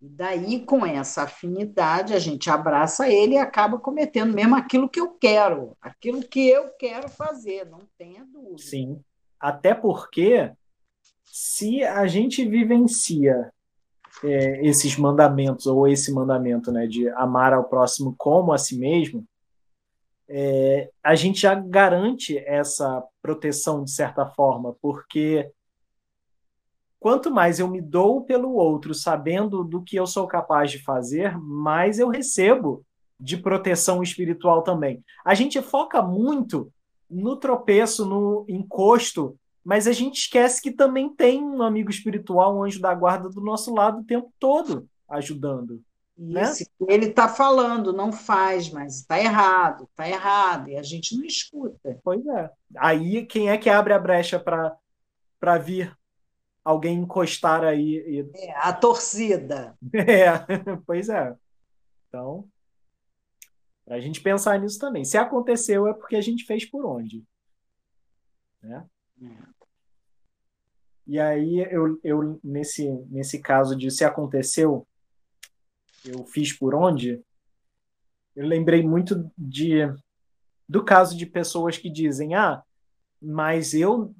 E 0.00 0.08
daí, 0.08 0.64
com 0.64 0.86
essa 0.86 1.22
afinidade, 1.22 2.14
a 2.14 2.18
gente 2.18 2.48
abraça 2.48 3.08
ele 3.08 3.34
e 3.34 3.38
acaba 3.38 3.78
cometendo 3.78 4.32
mesmo 4.32 4.54
aquilo 4.54 4.88
que 4.88 5.00
eu 5.00 5.08
quero, 5.14 5.76
aquilo 5.80 6.22
que 6.22 6.48
eu 6.48 6.70
quero 6.78 7.08
fazer, 7.08 7.66
não 7.66 7.80
tenha 7.98 8.24
dúvida. 8.24 8.58
Sim. 8.58 9.00
Até 9.40 9.74
porque, 9.74 10.52
se 11.24 11.82
a 11.82 12.06
gente 12.06 12.48
vivencia 12.48 13.52
é, 14.22 14.64
esses 14.64 14.96
mandamentos, 14.96 15.66
ou 15.66 15.88
esse 15.88 16.12
mandamento 16.12 16.70
né, 16.70 16.86
de 16.86 17.08
amar 17.10 17.52
ao 17.52 17.64
próximo 17.64 18.14
como 18.16 18.52
a 18.52 18.58
si 18.58 18.78
mesmo, 18.78 19.26
é, 20.28 20.90
a 21.02 21.14
gente 21.14 21.40
já 21.40 21.54
garante 21.54 22.38
essa 22.38 23.02
proteção 23.22 23.82
de 23.82 23.90
certa 23.90 24.26
forma, 24.26 24.76
porque 24.80 25.50
quanto 27.00 27.30
mais 27.30 27.58
eu 27.58 27.68
me 27.68 27.80
dou 27.80 28.22
pelo 28.22 28.52
outro, 28.52 28.94
sabendo 28.94 29.64
do 29.64 29.82
que 29.82 29.96
eu 29.96 30.06
sou 30.06 30.26
capaz 30.26 30.70
de 30.70 30.82
fazer, 30.82 31.38
mais 31.38 31.98
eu 31.98 32.08
recebo 32.08 32.84
de 33.20 33.36
proteção 33.36 34.02
espiritual 34.02 34.62
também. 34.62 35.02
A 35.24 35.34
gente 35.34 35.60
foca 35.60 36.00
muito 36.00 36.72
no 37.10 37.36
tropeço, 37.36 38.04
no 38.04 38.44
encosto, 38.48 39.36
mas 39.64 39.86
a 39.86 39.92
gente 39.92 40.18
esquece 40.18 40.62
que 40.62 40.70
também 40.70 41.14
tem 41.14 41.42
um 41.42 41.62
amigo 41.62 41.90
espiritual, 41.90 42.56
um 42.56 42.64
anjo 42.64 42.80
da 42.80 42.94
guarda 42.94 43.28
do 43.28 43.40
nosso 43.40 43.74
lado 43.74 44.00
o 44.00 44.04
tempo 44.04 44.32
todo, 44.38 44.88
ajudando. 45.08 45.82
Né? 46.16 46.42
Isso, 46.42 46.64
né? 46.80 46.86
ele 46.88 47.06
está 47.06 47.28
falando, 47.28 47.92
não 47.92 48.12
faz, 48.12 48.70
mas 48.70 49.00
está 49.00 49.18
errado, 49.18 49.84
está 49.84 50.08
errado, 50.08 50.68
e 50.68 50.76
a 50.76 50.82
gente 50.82 51.16
não 51.16 51.24
escuta. 51.24 51.98
Pois 52.02 52.24
é. 52.26 52.50
Aí 52.76 53.24
quem 53.24 53.50
é 53.50 53.58
que 53.58 53.70
abre 53.70 53.92
a 53.92 53.98
brecha 53.98 54.38
para 54.38 55.58
vir 55.58 55.96
alguém 56.68 56.98
encostar 56.98 57.64
aí? 57.64 57.96
E... 58.06 58.30
É, 58.34 58.52
a 58.56 58.72
torcida. 58.72 59.76
É, 59.94 60.28
pois 60.86 61.08
é. 61.08 61.34
Então, 62.08 62.48
a 63.86 63.98
gente 64.00 64.20
pensar 64.20 64.58
nisso 64.60 64.78
também. 64.78 65.04
Se 65.04 65.16
aconteceu, 65.16 65.86
é 65.86 65.94
porque 65.94 66.16
a 66.16 66.20
gente 66.20 66.44
fez 66.44 66.64
por 66.64 66.84
onde. 66.84 67.24
Né? 68.62 68.86
E 71.06 71.18
aí, 71.18 71.66
eu, 71.70 71.98
eu 72.04 72.40
nesse, 72.44 72.86
nesse 73.08 73.40
caso 73.40 73.74
de 73.74 73.90
se 73.90 74.04
aconteceu, 74.04 74.86
eu 76.04 76.24
fiz 76.26 76.52
por 76.52 76.74
onde, 76.74 77.22
eu 78.36 78.46
lembrei 78.46 78.82
muito 78.82 79.30
de 79.36 79.80
do 80.68 80.84
caso 80.84 81.16
de 81.16 81.24
pessoas 81.24 81.78
que 81.78 81.88
dizem, 81.88 82.34
ah, 82.34 82.62
mas 83.20 83.72
eu. 83.72 84.14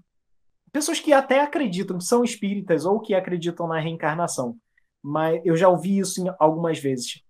Pessoas 0.72 1.00
que 1.00 1.12
até 1.12 1.40
acreditam, 1.40 1.98
que 1.98 2.04
são 2.04 2.24
espíritas 2.24 2.84
ou 2.84 3.00
que 3.00 3.14
acreditam 3.14 3.66
na 3.66 3.80
reencarnação. 3.80 4.56
Mas 5.02 5.40
eu 5.44 5.56
já 5.56 5.68
ouvi 5.68 5.98
isso 5.98 6.22
algumas 6.38 6.78
vezes. 6.78 7.22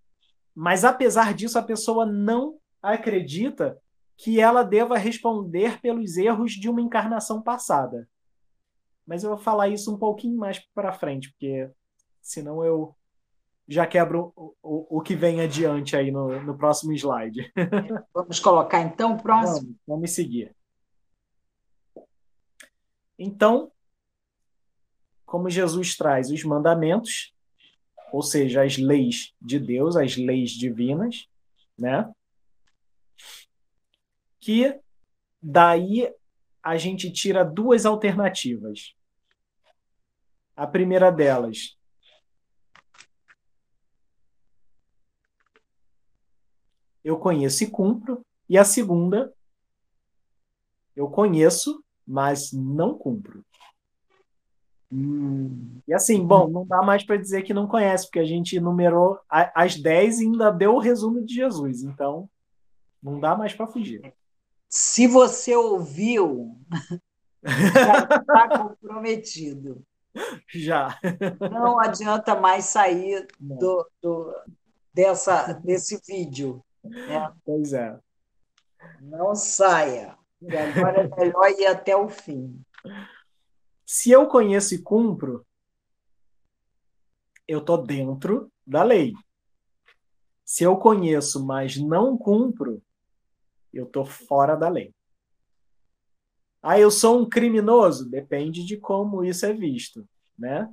Mas 0.54 0.84
apesar 0.84 1.34
disso, 1.34 1.58
a 1.58 1.62
pessoa 1.62 2.04
não 2.04 2.58
acredita 2.82 3.78
que 4.16 4.40
ela 4.40 4.64
deva 4.64 4.98
responder 4.98 5.80
pelos 5.80 6.16
erros 6.16 6.52
de 6.52 6.68
uma 6.68 6.80
encarnação 6.80 7.40
passada. 7.40 8.08
Mas 9.06 9.22
eu 9.22 9.30
vou 9.30 9.38
falar 9.38 9.68
isso 9.68 9.94
um 9.94 9.96
pouquinho 9.96 10.36
mais 10.36 10.58
para 10.74 10.92
frente, 10.92 11.30
porque 11.30 11.70
senão 12.20 12.64
eu 12.64 12.94
já 13.68 13.86
quebro 13.86 14.32
o, 14.34 14.54
o, 14.62 14.98
o 14.98 15.00
que 15.00 15.14
vem 15.14 15.40
adiante 15.40 15.94
aí 15.94 16.10
no, 16.10 16.42
no 16.42 16.56
próximo 16.56 16.92
slide. 16.92 17.52
Vamos 18.12 18.40
colocar 18.40 18.80
então 18.82 19.14
o 19.14 19.22
próximo? 19.22 19.68
Vamos, 19.68 19.76
vamos 19.86 20.10
seguir. 20.10 20.54
Então, 23.18 23.72
como 25.26 25.50
Jesus 25.50 25.96
traz 25.96 26.30
os 26.30 26.42
mandamentos, 26.44 27.34
ou 28.12 28.22
seja, 28.22 28.62
as 28.62 28.78
leis 28.78 29.34
de 29.40 29.58
Deus, 29.58 29.96
as 29.96 30.16
leis 30.16 30.52
divinas, 30.52 31.28
né? 31.76 32.10
Que 34.40 34.80
daí 35.42 36.10
a 36.62 36.76
gente 36.76 37.12
tira 37.12 37.44
duas 37.44 37.84
alternativas. 37.84 38.94
A 40.56 40.66
primeira 40.66 41.10
delas, 41.10 41.78
eu 47.04 47.18
conheço 47.18 47.64
e 47.64 47.70
cumpro. 47.70 48.24
E 48.48 48.56
a 48.58 48.64
segunda, 48.64 49.32
eu 50.96 51.08
conheço, 51.08 51.84
mas 52.08 52.52
não 52.52 52.96
cumpro. 52.96 53.44
Hum. 54.90 55.80
E 55.86 55.92
assim, 55.92 56.26
bom, 56.26 56.48
não 56.48 56.66
dá 56.66 56.80
mais 56.80 57.04
para 57.04 57.18
dizer 57.18 57.42
que 57.42 57.52
não 57.52 57.66
conhece, 57.66 58.06
porque 58.06 58.20
a 58.20 58.24
gente 58.24 58.58
numerou 58.58 59.20
as 59.28 59.76
10 59.76 60.20
e 60.20 60.24
ainda 60.24 60.50
deu 60.50 60.74
o 60.74 60.80
resumo 60.80 61.22
de 61.22 61.34
Jesus. 61.34 61.82
Então, 61.82 62.28
não 63.02 63.20
dá 63.20 63.36
mais 63.36 63.52
para 63.52 63.66
fugir. 63.66 64.14
Se 64.68 65.06
você 65.06 65.54
ouviu, 65.54 66.56
já 67.44 67.98
está 67.98 68.48
comprometido. 68.58 69.84
Já. 70.48 70.98
Não 71.50 71.78
adianta 71.78 72.34
mais 72.34 72.64
sair 72.64 73.26
do, 73.38 73.88
do, 74.02 74.34
dessa, 74.92 75.52
desse 75.52 76.00
vídeo. 76.06 76.64
Né? 76.82 77.30
Pois 77.44 77.72
é. 77.72 77.98
Não 79.00 79.34
saia. 79.34 80.17
E 80.40 80.56
agora 80.56 81.02
é 81.02 81.16
melhor 81.16 81.50
ir 81.50 81.66
até 81.66 81.96
o 81.96 82.08
fim. 82.08 82.60
Se 83.84 84.10
eu 84.10 84.26
conheço 84.28 84.74
e 84.74 84.82
cumpro, 84.82 85.44
eu 87.46 87.58
estou 87.58 87.82
dentro 87.82 88.52
da 88.66 88.82
lei. 88.82 89.14
Se 90.44 90.64
eu 90.64 90.76
conheço, 90.76 91.44
mas 91.44 91.76
não 91.76 92.16
cumpro, 92.16 92.82
eu 93.72 93.84
estou 93.84 94.04
fora 94.04 94.54
da 94.54 94.68
lei. 94.68 94.94
Ah, 96.62 96.78
eu 96.78 96.90
sou 96.90 97.20
um 97.20 97.28
criminoso? 97.28 98.08
Depende 98.08 98.64
de 98.64 98.76
como 98.76 99.24
isso 99.24 99.46
é 99.46 99.52
visto, 99.52 100.06
né? 100.38 100.70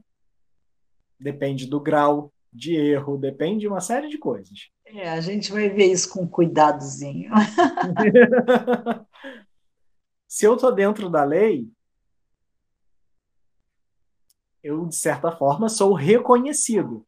Depende 1.20 1.68
do 1.68 1.80
grau 1.80 2.34
de 2.52 2.76
erro, 2.76 3.18
depende 3.18 3.62
de 3.62 3.68
uma 3.68 3.82
série 3.82 4.10
de 4.10 4.18
coisas. 4.18 4.70
É, 4.86 5.10
a 5.10 5.22
gente 5.22 5.52
vai 5.52 5.70
ver 5.70 5.92
isso 5.92 6.10
com 6.10 6.28
cuidadozinho. 6.28 7.32
Se 10.36 10.46
eu 10.46 10.56
estou 10.56 10.70
dentro 10.70 11.10
da 11.10 11.24
lei, 11.24 11.66
eu, 14.62 14.86
de 14.86 14.94
certa 14.94 15.32
forma, 15.32 15.70
sou 15.70 15.94
reconhecido. 15.94 17.08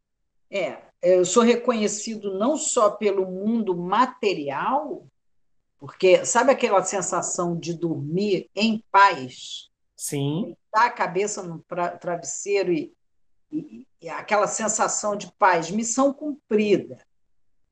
É, 0.49 0.81
eu 1.01 1.25
sou 1.25 1.43
reconhecido 1.43 2.39
não 2.39 2.55
só 2.55 2.89
pelo 2.89 3.25
mundo 3.25 3.75
material, 3.75 5.05
porque 5.77 6.25
sabe 6.25 6.51
aquela 6.51 6.81
sensação 6.85 7.59
de 7.59 7.73
dormir 7.73 8.49
em 8.55 8.81
paz? 8.89 9.69
Sim. 9.93 10.55
Dar 10.73 10.85
a 10.85 10.91
cabeça 10.91 11.43
no 11.43 11.61
travesseiro 11.99 12.71
e, 12.71 12.95
e, 13.51 13.85
e 14.03 14.07
aquela 14.07 14.47
sensação 14.47 15.17
de 15.17 15.29
paz, 15.33 15.69
missão 15.69 16.13
cumprida. 16.13 17.05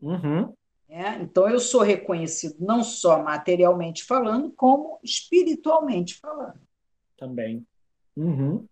Uhum. 0.01 0.53
É, 0.87 1.15
então 1.15 1.49
eu 1.49 1.59
sou 1.59 1.81
reconhecido 1.81 2.55
não 2.59 2.83
só 2.83 3.21
materialmente 3.21 4.03
falando, 4.03 4.51
como 4.51 4.99
espiritualmente 5.03 6.15
falando. 6.15 6.59
Também. 7.17 7.65
Uhum. 8.15 8.67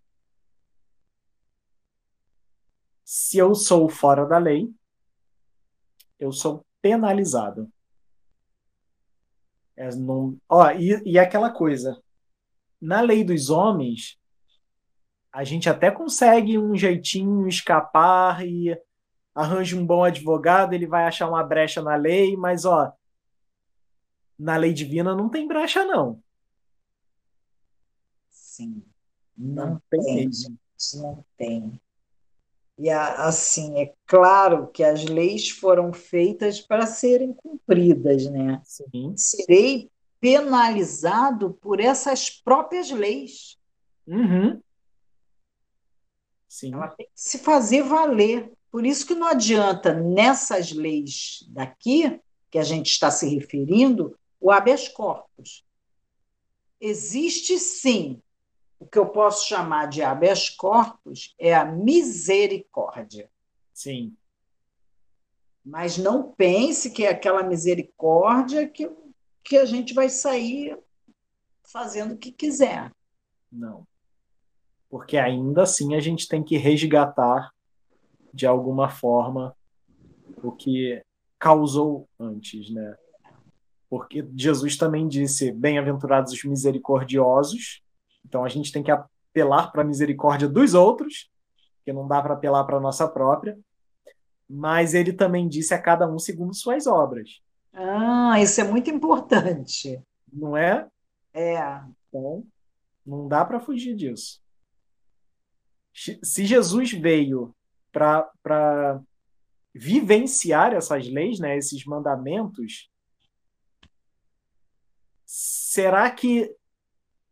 Se 3.04 3.38
eu 3.38 3.54
sou 3.54 3.88
fora 3.88 4.24
da 4.24 4.38
lei, 4.38 4.72
eu 6.18 6.32
sou 6.32 6.64
penalizado. 6.80 7.70
É, 9.76 9.94
não... 9.94 10.38
Ó, 10.48 10.70
e, 10.70 11.02
e 11.04 11.18
aquela 11.18 11.50
coisa, 11.50 12.00
na 12.80 13.00
lei 13.00 13.24
dos 13.24 13.50
homens, 13.50 14.18
a 15.32 15.42
gente 15.42 15.68
até 15.68 15.90
consegue 15.90 16.58
um 16.58 16.76
jeitinho 16.76 17.48
escapar 17.48 18.46
e 18.46 18.78
arranja 19.34 19.76
um 19.76 19.84
bom 19.84 20.04
advogado, 20.04 20.72
ele 20.74 20.86
vai 20.86 21.04
achar 21.04 21.28
uma 21.28 21.42
brecha 21.42 21.82
na 21.82 21.96
lei, 21.96 22.36
mas 22.36 22.64
ó, 22.64 22.92
na 24.38 24.56
lei 24.56 24.72
divina 24.72 25.14
não 25.14 25.28
tem 25.28 25.46
brecha, 25.46 25.84
não. 25.84 26.22
Sim. 28.30 28.84
Não, 29.36 29.70
não 29.70 29.82
tem, 29.90 30.00
tem 30.00 30.32
gente, 30.32 30.96
não 30.96 31.24
tem. 31.36 31.80
E 32.78 32.90
assim, 32.90 33.80
é 33.80 33.92
claro 34.06 34.68
que 34.68 34.82
as 34.82 35.04
leis 35.04 35.50
foram 35.50 35.92
feitas 35.92 36.60
para 36.60 36.86
serem 36.86 37.32
cumpridas, 37.32 38.26
né? 38.26 38.60
Sim. 38.64 39.14
Serei 39.16 39.90
penalizado 40.20 41.52
por 41.60 41.80
essas 41.80 42.30
próprias 42.30 42.90
leis. 42.90 43.58
Uhum. 44.06 44.60
Sim. 46.48 46.72
Ela 46.72 46.88
tem 46.88 47.06
que 47.06 47.12
se 47.14 47.38
fazer 47.38 47.82
valer. 47.82 48.52
Por 48.74 48.84
isso 48.84 49.06
que 49.06 49.14
não 49.14 49.28
adianta 49.28 49.94
nessas 49.94 50.72
leis 50.72 51.46
daqui, 51.50 52.20
que 52.50 52.58
a 52.58 52.64
gente 52.64 52.90
está 52.90 53.08
se 53.08 53.32
referindo, 53.32 54.18
o 54.40 54.50
habeas 54.50 54.88
corpus. 54.88 55.64
Existe 56.80 57.56
sim 57.60 58.20
o 58.80 58.84
que 58.84 58.98
eu 58.98 59.06
posso 59.06 59.46
chamar 59.46 59.86
de 59.86 60.02
habeas 60.02 60.50
corpus 60.50 61.36
é 61.38 61.54
a 61.54 61.64
misericórdia. 61.64 63.30
Sim. 63.72 64.16
Mas 65.64 65.96
não 65.96 66.32
pense 66.32 66.90
que 66.90 67.04
é 67.04 67.10
aquela 67.10 67.44
misericórdia 67.44 68.68
que, 68.68 68.90
que 69.44 69.56
a 69.56 69.66
gente 69.66 69.94
vai 69.94 70.08
sair 70.08 70.76
fazendo 71.62 72.14
o 72.14 72.18
que 72.18 72.32
quiser. 72.32 72.90
Não. 73.52 73.86
Porque 74.90 75.16
ainda 75.16 75.62
assim 75.62 75.94
a 75.94 76.00
gente 76.00 76.26
tem 76.26 76.42
que 76.42 76.56
resgatar 76.56 77.53
de 78.34 78.46
alguma 78.46 78.88
forma 78.88 79.56
o 80.42 80.50
que 80.50 81.00
causou 81.38 82.08
antes, 82.18 82.68
né? 82.70 82.96
Porque 83.88 84.26
Jesus 84.34 84.76
também 84.76 85.06
disse: 85.06 85.52
Bem-aventurados 85.52 86.32
os 86.32 86.44
misericordiosos, 86.44 87.80
então 88.24 88.44
a 88.44 88.48
gente 88.48 88.72
tem 88.72 88.82
que 88.82 88.90
apelar 88.90 89.70
para 89.70 89.82
a 89.82 89.86
misericórdia 89.86 90.48
dos 90.48 90.74
outros, 90.74 91.30
que 91.84 91.92
não 91.92 92.08
dá 92.08 92.20
para 92.20 92.34
apelar 92.34 92.64
para 92.64 92.78
a 92.78 92.80
nossa 92.80 93.06
própria. 93.06 93.56
Mas 94.50 94.94
ele 94.94 95.12
também 95.12 95.48
disse 95.48 95.72
a 95.72 95.80
cada 95.80 96.10
um 96.10 96.18
segundo 96.18 96.54
suas 96.54 96.86
obras. 96.86 97.40
Ah, 97.72 98.40
isso 98.40 98.60
é 98.60 98.64
muito 98.64 98.90
importante. 98.90 100.02
Não 100.30 100.56
é? 100.56 100.86
É. 101.32 101.80
Então, 102.08 102.44
não 103.06 103.28
dá 103.28 103.44
para 103.44 103.60
fugir 103.60 103.94
disso. 103.94 104.42
Se 105.94 106.44
Jesus 106.44 106.92
veio 106.92 107.54
para 107.94 109.00
vivenciar 109.72 110.74
essas 110.74 111.08
leis, 111.08 111.38
né, 111.38 111.56
esses 111.56 111.84
mandamentos, 111.84 112.90
será 115.24 116.10
que 116.10 116.54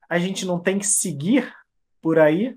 a 0.08 0.18
gente 0.18 0.46
não 0.46 0.58
tem 0.58 0.78
que 0.78 0.86
seguir 0.86 1.52
por 2.00 2.18
aí, 2.18 2.56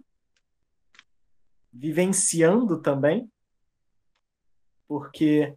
vivenciando 1.72 2.82
também, 2.82 3.30
porque 4.88 5.56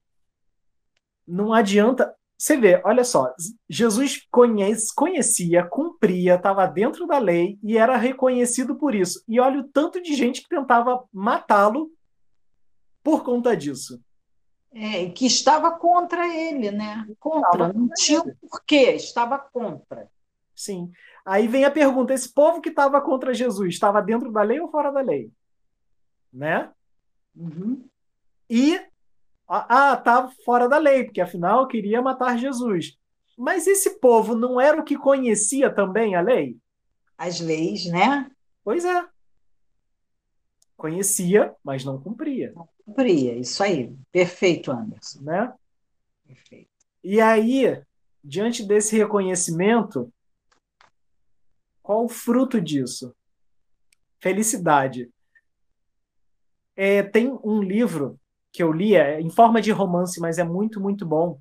não 1.27 1.53
adianta. 1.53 2.15
Você 2.37 2.57
vê, 2.57 2.81
olha 2.85 3.03
só, 3.03 3.35
Jesus 3.69 4.25
conhece, 4.31 4.95
conhecia, 4.95 5.67
cumpria, 5.67 6.37
estava 6.37 6.67
dentro 6.67 7.07
da 7.07 7.19
lei 7.19 7.59
e 7.63 7.77
era 7.77 7.97
reconhecido 7.97 8.77
por 8.77 8.95
isso. 8.95 9.25
E 9.27 9.41
olha 9.41 9.61
o 9.61 9.69
tanto 9.69 10.01
de 10.01 10.15
gente 10.15 10.43
que 10.43 10.49
tentava 10.49 11.05
matá-lo 11.13 11.91
por 13.03 13.25
conta 13.25 13.57
disso. 13.57 14.01
É, 14.73 15.09
que 15.11 15.27
estava 15.27 15.71
contra 15.79 16.29
ele, 16.29 16.71
né? 16.71 17.07
Contra. 17.19 17.73
Não 17.73 17.89
tinha 17.89 18.23
porquê, 18.41 18.93
estava 18.93 19.39
contra. 19.39 20.11
Sim. 20.55 20.91
Aí 21.25 21.49
vem 21.49 21.65
a 21.65 21.71
pergunta: 21.71 22.13
esse 22.13 22.33
povo 22.33 22.61
que 22.61 22.69
estava 22.69 23.01
contra 23.01 23.33
Jesus 23.33 23.75
estava 23.75 24.03
dentro 24.03 24.31
da 24.31 24.43
lei 24.43 24.61
ou 24.61 24.71
fora 24.71 24.91
da 24.91 25.01
lei? 25.01 25.31
Né? 26.33 26.71
Uhum. 27.35 27.83
E 28.51 28.79
ah, 29.49 29.95
estava 29.99 30.31
fora 30.45 30.69
da 30.69 30.77
lei, 30.77 31.05
porque 31.05 31.21
afinal 31.21 31.67
queria 31.67 32.03
matar 32.03 32.39
Jesus. 32.39 32.99
Mas 33.37 33.67
esse 33.67 33.99
povo 34.01 34.35
não 34.35 34.61
era 34.61 34.81
o 34.81 34.85
que 34.85 34.99
conhecia 34.99 35.73
também 35.73 36.15
a 36.15 36.21
lei? 36.21 36.57
As 37.17 37.41
leis, 37.41 37.87
né? 37.87 38.31
Pois 38.65 38.85
é. 38.85 39.07
Conhecia, 40.79 41.53
mas 41.65 41.85
não 41.85 42.01
cumpria. 42.01 42.53
Não 42.55 42.69
cumpria, 42.87 43.37
isso 43.37 43.61
aí. 43.65 43.93
Perfeito, 44.13 44.71
Anderson. 44.71 45.21
Né? 45.23 45.53
Perfeito. 46.25 46.71
E 47.03 47.21
aí, 47.21 47.83
diante 48.23 48.65
desse 48.65 48.97
reconhecimento, 48.97 50.13
qual 51.83 52.05
o 52.05 52.09
fruto 52.09 52.61
disso? 52.61 53.13
Felicidade. 54.21 55.11
É, 56.77 57.03
tem 57.03 57.37
um 57.43 57.61
livro 57.61 58.17
que 58.53 58.63
eu 58.63 58.73
li, 58.73 58.95
é 58.95 59.21
em 59.21 59.31
forma 59.31 59.61
de 59.61 59.73
romance, 59.73 60.21
mas 60.21 60.39
é 60.39 60.45
muito, 60.45 60.81
muito 60.81 61.05
bom. 61.05 61.41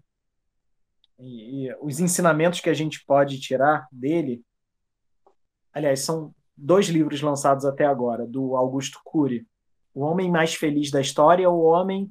E, 1.19 1.67
e 1.67 1.75
os 1.79 1.99
ensinamentos 1.99 2.59
que 2.59 2.71
a 2.71 2.73
gente 2.73 3.05
pode 3.05 3.39
tirar 3.39 3.87
dele. 3.91 4.41
Aliás, 5.71 5.99
são 5.99 6.33
dois 6.57 6.87
livros 6.87 7.21
lançados 7.21 7.65
até 7.65 7.85
agora, 7.85 8.25
do 8.25 8.55
Augusto 8.55 8.99
Cury. 9.03 9.45
O 9.93 10.01
Homem 10.01 10.29
Mais 10.29 10.55
Feliz 10.55 10.89
da 10.89 10.99
História 10.99 11.49
ou 11.49 11.59
O 11.59 11.65
Homem 11.65 12.09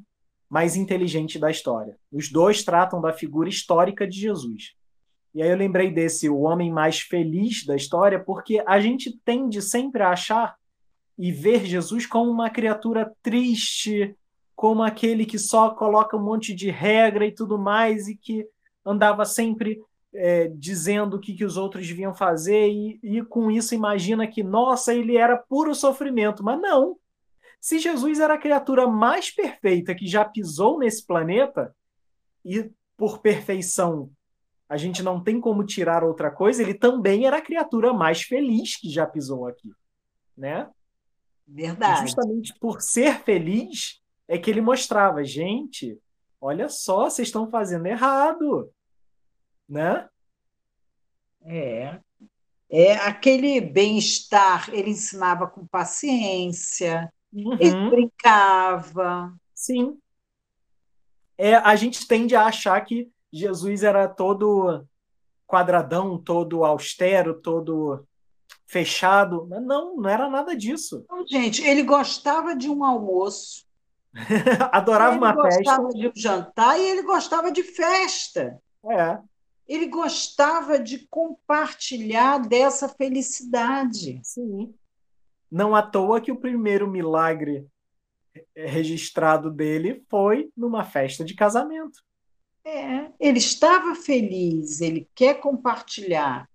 Mais 0.48 0.76
Inteligente 0.76 1.38
da 1.38 1.50
História. 1.50 1.98
Os 2.12 2.30
dois 2.30 2.62
tratam 2.62 3.00
da 3.00 3.12
figura 3.12 3.48
histórica 3.48 4.06
de 4.06 4.20
Jesus. 4.20 4.76
E 5.34 5.42
aí 5.42 5.50
eu 5.50 5.56
lembrei 5.56 5.90
desse 5.90 6.30
o 6.30 6.40
homem 6.40 6.72
mais 6.72 7.00
feliz 7.00 7.66
da 7.66 7.76
história, 7.76 8.18
porque 8.18 8.64
a 8.66 8.80
gente 8.80 9.20
tende 9.22 9.60
sempre 9.60 10.02
a 10.02 10.08
achar 10.08 10.56
e 11.18 11.30
ver 11.30 11.66
Jesus 11.66 12.06
como 12.06 12.30
uma 12.30 12.48
criatura 12.48 13.12
triste, 13.22 14.16
como 14.54 14.82
aquele 14.82 15.26
que 15.26 15.38
só 15.38 15.70
coloca 15.70 16.16
um 16.16 16.24
monte 16.24 16.54
de 16.54 16.70
regra 16.70 17.26
e 17.26 17.34
tudo 17.34 17.58
mais, 17.58 18.08
e 18.08 18.16
que 18.16 18.46
andava 18.82 19.26
sempre 19.26 19.78
é, 20.14 20.48
dizendo 20.48 21.16
o 21.16 21.20
que, 21.20 21.34
que 21.34 21.44
os 21.44 21.56
outros 21.56 21.86
deviam 21.86 22.14
fazer, 22.14 22.68
e, 22.68 22.98
e 23.02 23.24
com 23.24 23.50
isso 23.50 23.74
imagina 23.74 24.26
que, 24.26 24.42
nossa, 24.42 24.94
ele 24.94 25.16
era 25.16 25.36
puro 25.36 25.74
sofrimento. 25.74 26.42
Mas 26.42 26.60
não! 26.60 26.96
Se 27.60 27.78
Jesus 27.78 28.20
era 28.20 28.34
a 28.34 28.38
criatura 28.38 28.86
mais 28.86 29.30
perfeita 29.30 29.94
que 29.94 30.06
já 30.06 30.24
pisou 30.24 30.78
nesse 30.78 31.04
planeta, 31.04 31.74
e 32.44 32.70
por 32.96 33.18
perfeição 33.18 34.10
a 34.68 34.76
gente 34.76 35.02
não 35.02 35.22
tem 35.22 35.40
como 35.40 35.64
tirar 35.64 36.02
outra 36.02 36.30
coisa, 36.30 36.62
ele 36.62 36.74
também 36.74 37.26
era 37.26 37.38
a 37.38 37.42
criatura 37.42 37.92
mais 37.92 38.22
feliz 38.22 38.76
que 38.76 38.90
já 38.90 39.06
pisou 39.06 39.46
aqui, 39.46 39.70
né? 40.36 40.68
Verdade. 41.46 42.00
E 42.00 42.06
justamente 42.06 42.52
por 42.58 42.80
ser 42.80 43.20
feliz 43.20 44.00
é 44.26 44.36
que 44.36 44.50
ele 44.50 44.60
mostrava, 44.60 45.22
gente, 45.22 45.96
olha 46.40 46.68
só, 46.68 47.08
vocês 47.08 47.28
estão 47.28 47.48
fazendo 47.48 47.86
errado, 47.86 48.68
né? 49.68 50.08
É. 51.44 52.00
É 52.68 52.94
aquele 52.96 53.60
bem-estar, 53.60 54.68
ele 54.72 54.90
ensinava 54.90 55.46
com 55.46 55.66
paciência, 55.66 57.12
uhum. 57.32 57.56
ele 57.60 57.90
brincava. 57.90 59.32
Sim. 59.54 59.98
É, 61.38 61.54
a 61.54 61.76
gente 61.76 62.06
tende 62.08 62.34
a 62.34 62.46
achar 62.46 62.80
que 62.80 63.08
Jesus 63.32 63.82
era 63.82 64.08
todo 64.08 64.84
quadradão, 65.46 66.18
todo 66.18 66.64
austero, 66.64 67.40
todo 67.40 68.04
fechado. 68.66 69.46
Mas 69.48 69.62
não, 69.62 69.96
não 69.96 70.10
era 70.10 70.28
nada 70.28 70.56
disso. 70.56 71.04
Não, 71.08 71.26
gente, 71.26 71.62
ele 71.62 71.82
gostava 71.82 72.56
de 72.56 72.68
um 72.68 72.84
almoço. 72.84 73.64
Adorava 74.72 75.14
ele 75.14 75.18
uma 75.18 75.34
festa. 75.34 75.54
Ele 75.54 75.64
gostava 75.64 75.88
de 75.90 76.08
um 76.08 76.12
jantar 76.16 76.80
e 76.80 76.82
ele 76.82 77.02
gostava 77.02 77.52
de 77.52 77.62
festa. 77.62 78.60
É. 78.90 79.18
Ele 79.68 79.86
gostava 79.86 80.78
de 80.78 81.06
compartilhar 81.08 82.38
dessa 82.38 82.88
felicidade. 82.88 84.20
Sim. 84.22 84.74
Não 85.50 85.74
à 85.74 85.82
toa 85.82 86.20
que 86.20 86.32
o 86.32 86.40
primeiro 86.40 86.88
milagre 86.88 87.66
registrado 88.54 89.50
dele 89.50 90.04
foi 90.08 90.50
numa 90.56 90.84
festa 90.84 91.24
de 91.24 91.34
casamento. 91.34 92.00
É, 92.64 93.10
ele 93.20 93.38
estava 93.38 93.94
feliz, 93.94 94.80
ele 94.80 95.08
quer 95.14 95.34
compartilhar. 95.34 96.48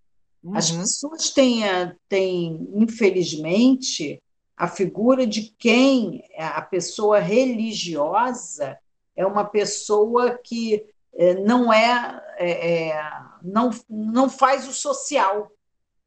Uhum. 0.44 0.56
As 0.56 0.72
pessoas 0.72 1.30
têm, 1.30 1.64
têm, 2.10 2.68
infelizmente, 2.76 4.22
a 4.58 4.68
figura 4.68 5.26
de 5.26 5.54
quem 5.58 6.24
a 6.38 6.62
pessoa 6.62 7.20
religiosa 7.20 8.78
é 9.16 9.26
uma 9.26 9.46
pessoa 9.46 10.38
que 10.38 10.86
é, 11.14 11.36
não 11.36 11.72
é, 11.72 12.22
é, 12.42 12.90
é 12.90 13.12
não, 13.42 13.70
não 13.90 14.30
faz 14.30 14.68
o 14.68 14.74
social. 14.74 15.52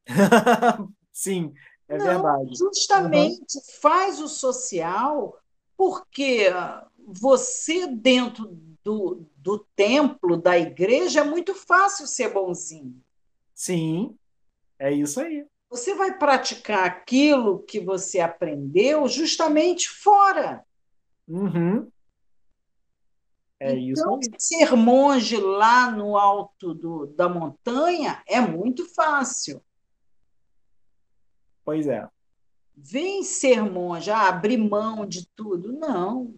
Sim, 1.12 1.54
é 1.88 1.98
não, 1.98 2.06
verdade. 2.06 2.56
Justamente 2.56 3.56
uhum. 3.56 3.62
faz 3.80 4.20
o 4.20 4.28
social 4.28 5.38
porque 5.76 6.48
você, 7.06 7.86
dentro 7.86 8.58
do, 8.82 9.26
do 9.36 9.58
templo, 9.74 10.36
da 10.36 10.58
igreja, 10.58 11.20
é 11.20 11.24
muito 11.24 11.54
fácil 11.54 12.06
ser 12.06 12.32
bonzinho. 12.32 13.00
Sim, 13.54 14.16
é 14.78 14.92
isso 14.92 15.20
aí. 15.20 15.46
Você 15.70 15.94
vai 15.94 16.16
praticar 16.16 16.84
aquilo 16.84 17.60
que 17.60 17.80
você 17.80 18.20
aprendeu 18.20 19.08
justamente 19.08 19.88
fora. 19.88 20.64
Uhum. 21.26 21.90
É 23.60 23.74
então, 23.76 24.18
ser 24.36 24.74
monge 24.74 25.36
lá 25.36 25.90
no 25.90 26.16
alto 26.16 26.74
do, 26.74 27.06
da 27.06 27.28
montanha 27.28 28.22
é 28.26 28.40
muito 28.40 28.84
fácil. 28.94 29.62
Pois 31.64 31.86
é. 31.86 32.08
Vem 32.76 33.22
ser 33.22 33.62
monge, 33.62 34.10
ah, 34.10 34.28
abrir 34.28 34.56
mão 34.56 35.06
de 35.06 35.26
tudo. 35.28 35.72
Não. 35.72 36.34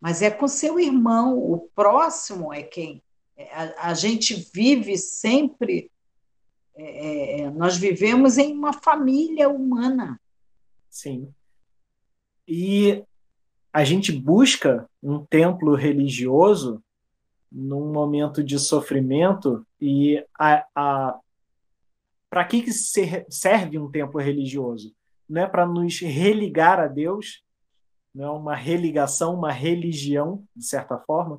Mas 0.00 0.22
é 0.22 0.30
com 0.30 0.46
seu 0.46 0.78
irmão, 0.78 1.38
o 1.38 1.68
próximo 1.74 2.52
é 2.52 2.62
quem. 2.62 3.02
É, 3.36 3.52
a, 3.52 3.90
a 3.90 3.94
gente 3.94 4.34
vive 4.52 4.96
sempre. 4.96 5.90
É, 6.76 7.40
é, 7.40 7.50
nós 7.50 7.76
vivemos 7.76 8.38
em 8.38 8.52
uma 8.52 8.72
família 8.72 9.48
humana. 9.48 10.20
Sim. 10.88 11.32
E 12.46 13.04
a 13.78 13.84
gente 13.84 14.10
busca 14.10 14.90
um 15.00 15.24
templo 15.24 15.76
religioso 15.76 16.82
num 17.50 17.92
momento 17.92 18.42
de 18.42 18.58
sofrimento 18.58 19.64
e 19.80 20.20
a, 20.36 20.66
a 20.74 21.20
para 22.28 22.44
que, 22.44 22.60
que 22.60 22.72
serve 22.72 23.78
um 23.78 23.88
templo 23.88 24.20
religioso? 24.20 24.92
Não 25.28 25.42
é 25.42 25.46
para 25.46 25.64
nos 25.64 26.00
religar 26.00 26.80
a 26.80 26.88
Deus, 26.88 27.44
não 28.12 28.24
é 28.24 28.30
uma 28.32 28.56
religação, 28.56 29.36
uma 29.36 29.52
religião, 29.52 30.44
de 30.56 30.66
certa 30.66 30.98
forma. 30.98 31.38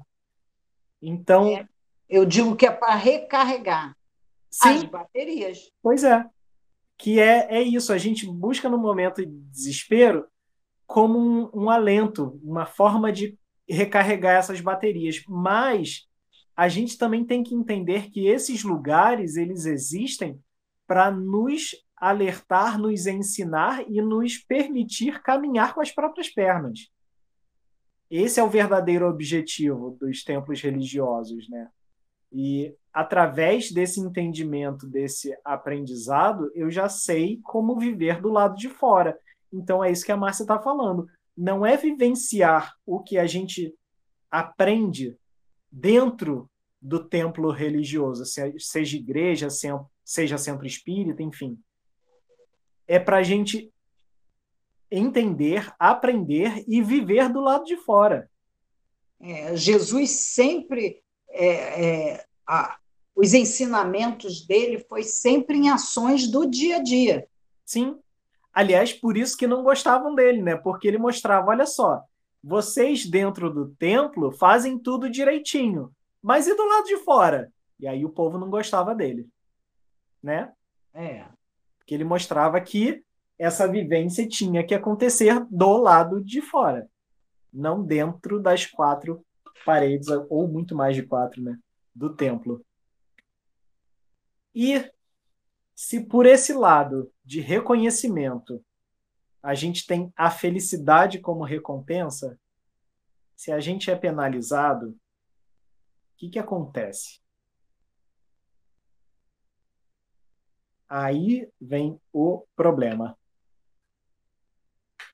Então. 1.01 1.45
É, 1.49 1.67
eu 2.07 2.23
digo 2.23 2.55
que 2.55 2.65
é 2.65 2.71
para 2.71 2.95
recarregar 2.95 3.97
sim, 4.49 4.69
as 4.69 4.83
baterias. 4.85 5.69
Pois 5.83 6.05
é. 6.05 6.25
Que 6.97 7.19
é, 7.19 7.57
é 7.57 7.61
isso. 7.61 7.91
A 7.91 7.97
gente 7.97 8.25
busca 8.25 8.69
no 8.69 8.77
momento 8.77 9.25
de 9.25 9.29
desespero 9.51 10.25
como 10.89 11.19
um, 11.19 11.65
um 11.65 11.69
alento, 11.69 12.41
uma 12.43 12.65
forma 12.65 13.11
de 13.11 13.37
recarregar 13.69 14.37
essas 14.37 14.59
baterias. 14.59 15.21
Mas 15.27 16.07
a 16.57 16.67
gente 16.67 16.97
também 16.97 17.23
tem 17.23 17.43
que 17.43 17.53
entender 17.53 18.09
que 18.09 18.25
esses 18.25 18.63
lugares 18.63 19.35
eles 19.37 19.67
existem 19.67 20.41
para 20.87 21.11
nos 21.11 21.75
alertar, 21.95 22.79
nos 22.79 23.05
ensinar 23.05 23.87
e 23.87 24.01
nos 24.01 24.39
permitir 24.39 25.21
caminhar 25.21 25.75
com 25.75 25.81
as 25.81 25.91
próprias 25.91 26.27
pernas. 26.27 26.89
Esse 28.09 28.39
é 28.39 28.43
o 28.43 28.49
verdadeiro 28.49 29.07
objetivo 29.07 29.95
dos 30.01 30.23
templos 30.23 30.59
religiosos, 30.59 31.47
né? 31.49 31.69
E 32.31 32.73
através 32.91 33.71
desse 33.71 33.99
entendimento, 33.99 34.87
desse 34.87 35.37
aprendizado, 35.45 36.51
eu 36.55 36.71
já 36.71 36.89
sei 36.89 37.39
como 37.43 37.77
viver 37.77 38.19
do 38.19 38.29
lado 38.29 38.55
de 38.55 38.69
fora. 38.69 39.15
Então 39.51 39.83
é 39.83 39.91
isso 39.91 40.05
que 40.05 40.11
a 40.11 40.17
Márcia 40.17 40.43
está 40.43 40.59
falando. 40.59 41.07
Não 41.35 41.65
é 41.65 41.77
vivenciar 41.77 42.75
o 42.85 42.99
que 42.99 43.17
a 43.17 43.25
gente 43.25 43.73
aprende 44.29 45.17
dentro 45.71 46.49
do 46.81 47.03
templo 47.03 47.51
religioso, 47.51 48.23
seja 48.25 48.97
igreja, 48.97 49.47
seja 50.03 50.37
centro 50.37 50.65
espírita, 50.65 51.21
enfim. 51.21 51.59
É 52.87 52.97
para 52.97 53.17
a 53.17 53.23
gente 53.23 53.71
entender, 54.89 55.71
aprender 55.77 56.63
e 56.67 56.81
viver 56.81 57.29
do 57.29 57.41
lado 57.41 57.65
de 57.65 57.75
fora. 57.77 58.29
É, 59.19 59.55
Jesus 59.55 60.11
sempre 60.11 61.03
é, 61.29 62.13
é, 62.13 62.25
a, 62.47 62.79
os 63.15 63.33
ensinamentos 63.33 64.45
dele 64.45 64.79
foi 64.79 65.03
sempre 65.03 65.57
em 65.57 65.69
ações 65.69 66.27
do 66.27 66.45
dia 66.45 66.77
a 66.77 66.79
dia. 66.79 67.27
Sim. 67.65 67.99
Aliás, 68.59 68.91
por 68.91 69.15
isso 69.15 69.37
que 69.37 69.47
não 69.47 69.63
gostavam 69.63 70.13
dele, 70.13 70.41
né? 70.41 70.57
Porque 70.57 70.85
ele 70.85 70.97
mostrava, 70.97 71.49
olha 71.49 71.65
só, 71.65 72.03
vocês 72.43 73.05
dentro 73.05 73.49
do 73.49 73.69
templo 73.75 74.33
fazem 74.33 74.77
tudo 74.77 75.09
direitinho, 75.09 75.95
mas 76.21 76.45
e 76.45 76.53
do 76.53 76.67
lado 76.67 76.83
de 76.83 76.97
fora? 76.97 77.53
E 77.79 77.87
aí 77.87 78.03
o 78.03 78.09
povo 78.09 78.37
não 78.37 78.49
gostava 78.49 78.93
dele, 78.93 79.29
né? 80.21 80.51
É. 80.93 81.23
Porque 81.77 81.93
ele 81.93 82.03
mostrava 82.03 82.59
que 82.59 83.01
essa 83.37 83.65
vivência 83.65 84.27
tinha 84.27 84.61
que 84.61 84.75
acontecer 84.75 85.39
do 85.49 85.77
lado 85.77 86.21
de 86.21 86.41
fora, 86.41 86.85
não 87.53 87.81
dentro 87.81 88.41
das 88.41 88.65
quatro 88.65 89.25
paredes, 89.65 90.09
ou 90.29 90.49
muito 90.49 90.75
mais 90.75 90.97
de 90.97 91.03
quatro, 91.03 91.41
né? 91.41 91.57
Do 91.95 92.13
templo. 92.13 92.61
E 94.53 94.83
se 95.73 96.01
por 96.01 96.25
esse 96.25 96.51
lado 96.51 97.09
de 97.29 97.41
reconhecimento 97.41 98.65
a 99.41 99.53
gente 99.53 99.85
tem 99.85 100.11
a 100.17 100.31
felicidade 100.31 101.19
como 101.19 101.43
recompensa, 101.43 102.39
se 103.35 103.51
a 103.51 103.59
gente 103.59 103.91
é 103.91 103.95
penalizado, 103.95 104.89
o 104.89 104.97
que, 106.17 106.27
que 106.27 106.39
acontece? 106.39 107.21
Aí 110.89 111.47
vem 111.61 112.01
o 112.11 112.47
problema. 112.55 113.15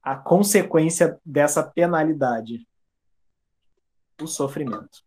A 0.02 0.16
consequência 0.16 1.20
dessa 1.26 1.62
penalidade: 1.70 2.66
o 4.22 4.26
sofrimento. 4.26 5.04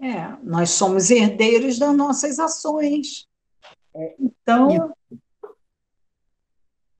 É, 0.00 0.26
nós 0.42 0.70
somos 0.70 1.10
herdeiros 1.10 1.78
das 1.78 1.94
nossas 1.94 2.38
ações. 2.38 3.28
É, 3.94 4.16
então. 4.18 4.96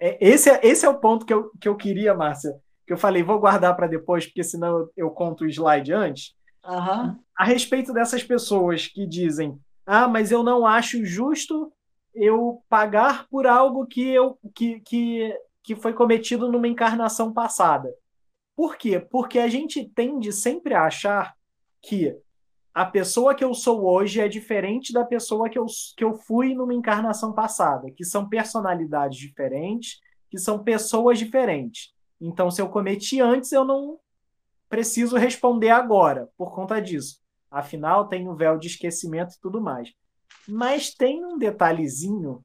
É, 0.01 0.17
esse, 0.21 0.51
é, 0.51 0.61
esse 0.63 0.87
é 0.87 0.89
o 0.89 0.99
ponto 0.99 1.27
que 1.27 1.33
eu, 1.33 1.51
que 1.61 1.69
eu 1.69 1.77
queria, 1.77 2.15
Márcia, 2.15 2.55
que 2.87 2.93
eu 2.93 2.99
falei, 2.99 3.23
vou 3.23 3.39
guardar 3.39 3.77
para 3.77 3.87
depois, 3.87 4.27
porque 4.27 4.45
senão 4.45 4.79
eu, 4.79 4.93
eu 4.97 5.11
conto 5.11 5.45
o 5.45 5.49
slide 5.49 5.93
antes. 5.93 6.35
Uhum. 6.65 7.17
A 7.37 7.45
respeito 7.45 7.93
dessas 7.93 8.23
pessoas 8.23 8.87
que 8.87 9.07
dizem: 9.07 9.59
ah, 9.87 10.07
mas 10.07 10.31
eu 10.31 10.43
não 10.43 10.67
acho 10.67 11.05
justo 11.05 11.73
eu 12.15 12.63
pagar 12.69 13.27
por 13.29 13.47
algo 13.47 13.87
que, 13.87 14.07
eu, 14.09 14.39
que, 14.55 14.81
que, 14.81 15.35
que 15.63 15.77
foi 15.77 15.93
cometido 15.93 16.51
numa 16.51 16.69
encarnação 16.69 17.33
passada. 17.33 17.93
Por 18.57 18.77
quê? 18.77 18.99
Porque 18.99 19.39
a 19.39 19.49
gente 19.49 19.89
tende 19.95 20.33
sempre 20.33 20.75
a 20.75 20.85
achar 20.85 21.35
que 21.81 22.17
a 22.79 22.87
pessoa 22.87 23.35
que 23.35 23.43
eu 23.43 23.53
sou 23.55 23.85
hoje 23.85 24.21
é 24.21 24.29
diferente 24.29 24.93
da 24.93 25.05
pessoa 25.05 25.51
que 25.51 25.59
eu, 25.59 25.67
que 25.97 26.05
eu 26.05 26.15
fui 26.15 26.55
numa 26.55 26.73
encarnação 26.73 27.33
passada, 27.33 27.91
que 27.91 28.05
são 28.05 28.29
personalidades 28.29 29.19
diferentes, 29.19 29.99
que 30.31 30.39
são 30.39 30.63
pessoas 30.63 31.19
diferentes. 31.19 31.93
Então, 32.21 32.53
se 32.53 32.63
eu 32.63 32.69
cometi 32.69 33.21
antes, 33.21 33.51
eu 33.51 33.65
não 33.65 33.99
preciso 34.69 35.17
responder 35.17 35.71
agora 35.71 36.29
por 36.39 36.55
conta 36.55 36.81
disso. 36.81 37.21
Afinal, 37.51 38.07
tem 38.07 38.29
o 38.29 38.37
véu 38.37 38.57
de 38.57 38.69
esquecimento 38.69 39.35
e 39.35 39.41
tudo 39.41 39.61
mais. 39.61 39.93
Mas 40.47 40.95
tem 40.95 41.25
um 41.25 41.37
detalhezinho 41.37 42.43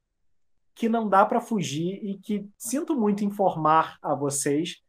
que 0.74 0.90
não 0.90 1.08
dá 1.08 1.24
para 1.28 1.42
fugir 1.42 2.04
e 2.04 2.18
que 2.18 2.50
sinto 2.58 3.00
muito 3.00 3.24
informar 3.24 4.00
a 4.02 4.16
vocês, 4.16 4.82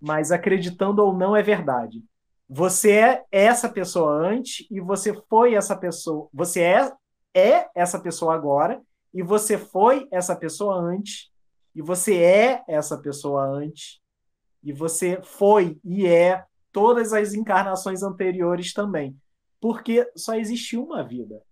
mas 0.00 0.32
acreditando 0.32 1.04
ou 1.04 1.12
não 1.14 1.36
é 1.36 1.42
verdade. 1.42 2.02
Você 2.48 2.92
é 2.92 3.24
essa 3.32 3.68
pessoa 3.68 4.12
antes 4.12 4.66
e 4.70 4.80
você 4.80 5.12
foi 5.28 5.54
essa 5.54 5.76
pessoa. 5.76 6.28
Você 6.32 6.60
é, 6.60 6.92
é 7.34 7.68
essa 7.74 7.98
pessoa 7.98 8.34
agora 8.34 8.80
e 9.12 9.22
você 9.22 9.58
foi 9.58 10.06
essa 10.12 10.36
pessoa 10.36 10.76
antes 10.76 11.30
e 11.74 11.82
você 11.82 12.16
é 12.22 12.62
essa 12.68 12.96
pessoa 12.98 13.44
antes 13.44 14.00
e 14.62 14.72
você 14.72 15.20
foi 15.22 15.78
e 15.84 16.06
é 16.06 16.44
todas 16.70 17.12
as 17.12 17.34
encarnações 17.34 18.02
anteriores 18.02 18.72
também. 18.72 19.16
Porque 19.60 20.08
só 20.16 20.34
existe 20.34 20.76
uma 20.76 21.02
vida. 21.02 21.42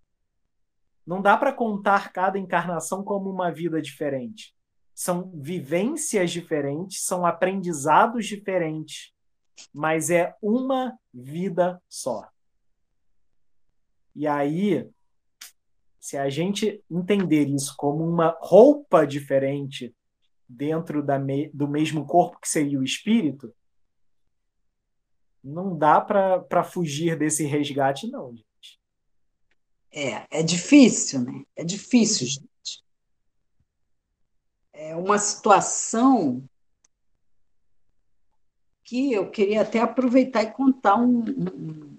Não 1.04 1.20
dá 1.20 1.36
para 1.36 1.52
contar 1.52 2.12
cada 2.12 2.38
encarnação 2.38 3.02
como 3.02 3.30
uma 3.30 3.50
vida 3.50 3.82
diferente. 3.82 4.54
São 4.94 5.32
vivências 5.34 6.30
diferentes, 6.30 7.04
são 7.04 7.26
aprendizados 7.26 8.26
diferentes 8.26 9.13
mas 9.72 10.10
é 10.10 10.34
uma 10.42 10.98
vida 11.12 11.82
só. 11.88 12.28
E 14.14 14.26
aí, 14.26 14.88
se 15.98 16.16
a 16.16 16.28
gente 16.28 16.82
entender 16.90 17.48
isso 17.48 17.74
como 17.76 18.06
uma 18.06 18.36
roupa 18.40 19.06
diferente 19.06 19.94
dentro 20.48 21.02
da 21.02 21.18
me, 21.18 21.48
do 21.48 21.66
mesmo 21.66 22.06
corpo 22.06 22.38
que 22.40 22.48
seria 22.48 22.78
o 22.78 22.84
espírito, 22.84 23.54
não 25.42 25.76
dá 25.76 26.00
para 26.00 26.64
fugir 26.64 27.18
desse 27.18 27.44
resgate, 27.44 28.10
não, 28.10 28.34
gente. 28.34 28.80
É, 29.92 30.40
é 30.40 30.42
difícil, 30.42 31.20
né? 31.20 31.44
É 31.54 31.64
difícil, 31.64 32.26
gente. 32.26 32.84
É 34.72 34.96
uma 34.96 35.18
situação 35.18 36.48
que 38.84 39.12
eu 39.12 39.30
queria 39.30 39.62
até 39.62 39.80
aproveitar 39.80 40.42
e 40.42 40.52
contar 40.52 40.96
um, 40.96 41.20
um, 41.20 41.98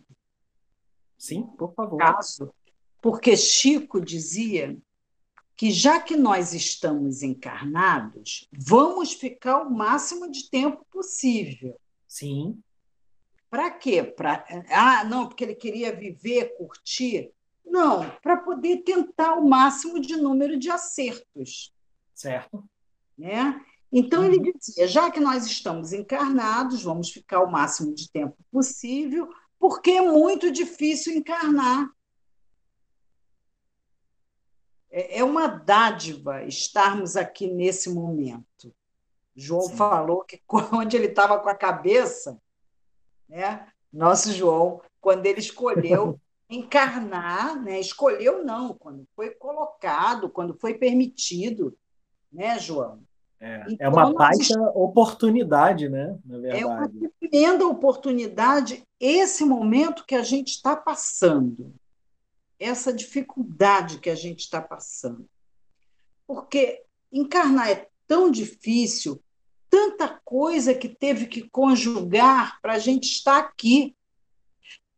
Sim, 1.17 1.43
por 1.57 1.73
favor. 1.73 1.97
Caso, 1.97 2.53
porque 3.01 3.35
Chico 3.35 3.99
dizia 3.99 4.77
que 5.55 5.71
já 5.71 5.99
que 5.99 6.15
nós 6.15 6.53
estamos 6.53 7.23
encarnados, 7.23 8.47
vamos 8.51 9.13
ficar 9.13 9.63
o 9.63 9.71
máximo 9.71 10.29
de 10.29 10.49
tempo 10.49 10.85
possível. 10.91 11.79
Sim. 12.07 12.61
Para 13.49 13.71
quê? 13.71 14.03
Pra... 14.03 14.45
Ah, 14.69 15.03
não, 15.05 15.27
porque 15.27 15.43
ele 15.43 15.55
queria 15.55 15.95
viver, 15.95 16.55
curtir. 16.57 17.31
Não, 17.65 18.09
para 18.21 18.37
poder 18.37 18.83
tentar 18.83 19.35
o 19.35 19.47
máximo 19.47 19.99
de 19.99 20.15
número 20.17 20.59
de 20.59 20.69
acertos. 20.69 21.73
Certo. 22.13 22.63
Né? 23.17 23.59
Então, 23.91 24.23
uhum. 24.23 24.31
ele 24.31 24.53
dizia: 24.53 24.87
já 24.87 25.09
que 25.11 25.19
nós 25.19 25.45
estamos 25.45 25.93
encarnados, 25.93 26.83
vamos 26.83 27.09
ficar 27.09 27.41
o 27.41 27.51
máximo 27.51 27.93
de 27.93 28.09
tempo 28.09 28.35
possível, 28.51 29.29
porque 29.59 29.91
é 29.91 30.01
muito 30.01 30.51
difícil 30.51 31.13
encarnar. 31.13 31.89
É, 34.89 35.19
é 35.19 35.23
uma 35.23 35.47
dádiva 35.47 36.43
estarmos 36.43 37.15
aqui 37.15 37.47
nesse 37.47 37.89
momento. 37.89 38.73
João 39.35 39.63
Sim. 39.63 39.75
falou 39.75 40.23
que 40.23 40.41
onde 40.73 40.95
ele 40.95 41.07
estava 41.07 41.39
com 41.39 41.49
a 41.49 41.55
cabeça, 41.55 42.41
né? 43.27 43.67
Nosso 43.91 44.31
João, 44.31 44.81
quando 45.01 45.25
ele 45.25 45.39
escolheu 45.39 46.19
encarnar, 46.49 47.61
né? 47.61 47.79
Escolheu 47.79 48.43
não, 48.43 48.73
quando 48.73 49.07
foi 49.15 49.31
colocado, 49.31 50.29
quando 50.29 50.57
foi 50.59 50.73
permitido, 50.73 51.77
né, 52.31 52.59
João? 52.59 53.03
É, 53.39 53.65
então, 53.69 53.87
é 53.87 53.89
uma 53.89 54.13
baita 54.13 54.59
oportunidade, 54.73 55.89
né? 55.89 56.17
Na 56.25 56.37
verdade. 56.37 56.63
É 56.63 56.65
uma 56.65 56.89
tremenda 57.19 57.67
oportunidade 57.67 58.83
esse 58.99 59.43
momento 59.43 60.05
que 60.05 60.15
a 60.15 60.23
gente 60.23 60.49
está 60.49 60.75
passando, 60.75 61.73
essa 62.59 62.93
dificuldade 62.93 63.99
que 63.99 64.09
a 64.09 64.15
gente 64.15 64.39
está 64.39 64.61
passando. 64.61 65.27
Porque 66.25 66.83
encarnar 67.11 67.69
é 67.69 67.87
tão 68.07 68.31
difícil, 68.31 69.21
tanta 69.69 70.19
coisa 70.23 70.73
que 70.73 70.87
teve 70.87 71.27
que 71.27 71.47
conjugar 71.49 72.59
para 72.61 72.73
a 72.73 72.79
gente 72.79 73.05
estar 73.05 73.37
aqui. 73.37 73.95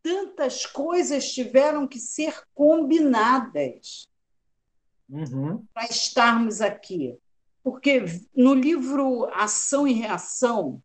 Tantas 0.03 0.65
coisas 0.65 1.31
tiveram 1.33 1.87
que 1.87 1.99
ser 1.99 2.43
combinadas 2.53 4.07
uhum. 5.09 5.65
para 5.73 5.85
estarmos 5.85 6.61
aqui. 6.61 7.17
Porque 7.69 8.01
no 8.33 8.53
livro 8.53 9.25
Ação 9.33 9.85
e 9.85 9.91
Reação, 9.91 10.81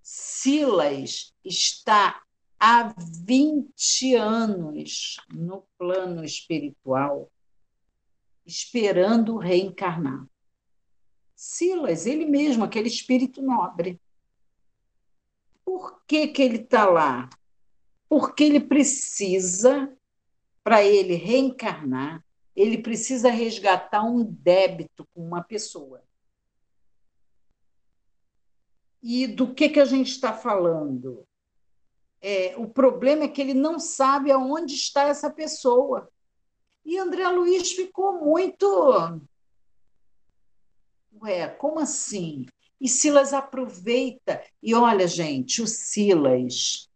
Silas 0.00 1.34
está 1.44 2.22
há 2.56 2.94
20 3.26 4.14
anos 4.14 5.16
no 5.28 5.66
plano 5.76 6.22
espiritual, 6.22 7.28
esperando 8.46 9.38
reencarnar. 9.38 10.24
Silas, 11.34 12.06
ele 12.06 12.26
mesmo, 12.26 12.62
aquele 12.62 12.86
espírito 12.86 13.42
nobre. 13.42 14.00
Por 15.64 16.00
que, 16.06 16.28
que 16.28 16.42
ele 16.42 16.58
está 16.58 16.86
lá? 16.86 17.28
Porque 18.08 18.44
ele 18.44 18.60
precisa, 18.60 19.92
para 20.62 20.80
ele 20.84 21.16
reencarnar, 21.16 22.24
ele 22.60 22.78
precisa 22.78 23.30
resgatar 23.30 24.02
um 24.02 24.24
débito 24.24 25.06
com 25.14 25.24
uma 25.24 25.44
pessoa. 25.44 26.02
E 29.00 29.28
do 29.28 29.54
que, 29.54 29.68
que 29.68 29.78
a 29.78 29.84
gente 29.84 30.10
está 30.10 30.32
falando? 30.32 31.24
É, 32.20 32.56
o 32.56 32.68
problema 32.68 33.24
é 33.24 33.28
que 33.28 33.40
ele 33.40 33.54
não 33.54 33.78
sabe 33.78 34.32
aonde 34.32 34.74
está 34.74 35.04
essa 35.04 35.30
pessoa. 35.30 36.10
E 36.84 36.98
André 36.98 37.28
Luiz 37.28 37.70
ficou 37.70 38.24
muito. 38.24 39.20
Ué, 41.22 41.46
como 41.46 41.78
assim? 41.78 42.44
E 42.80 42.88
Silas 42.88 43.32
aproveita. 43.32 44.42
E 44.60 44.74
olha, 44.74 45.06
gente, 45.06 45.62
o 45.62 45.66
Silas 45.68 46.87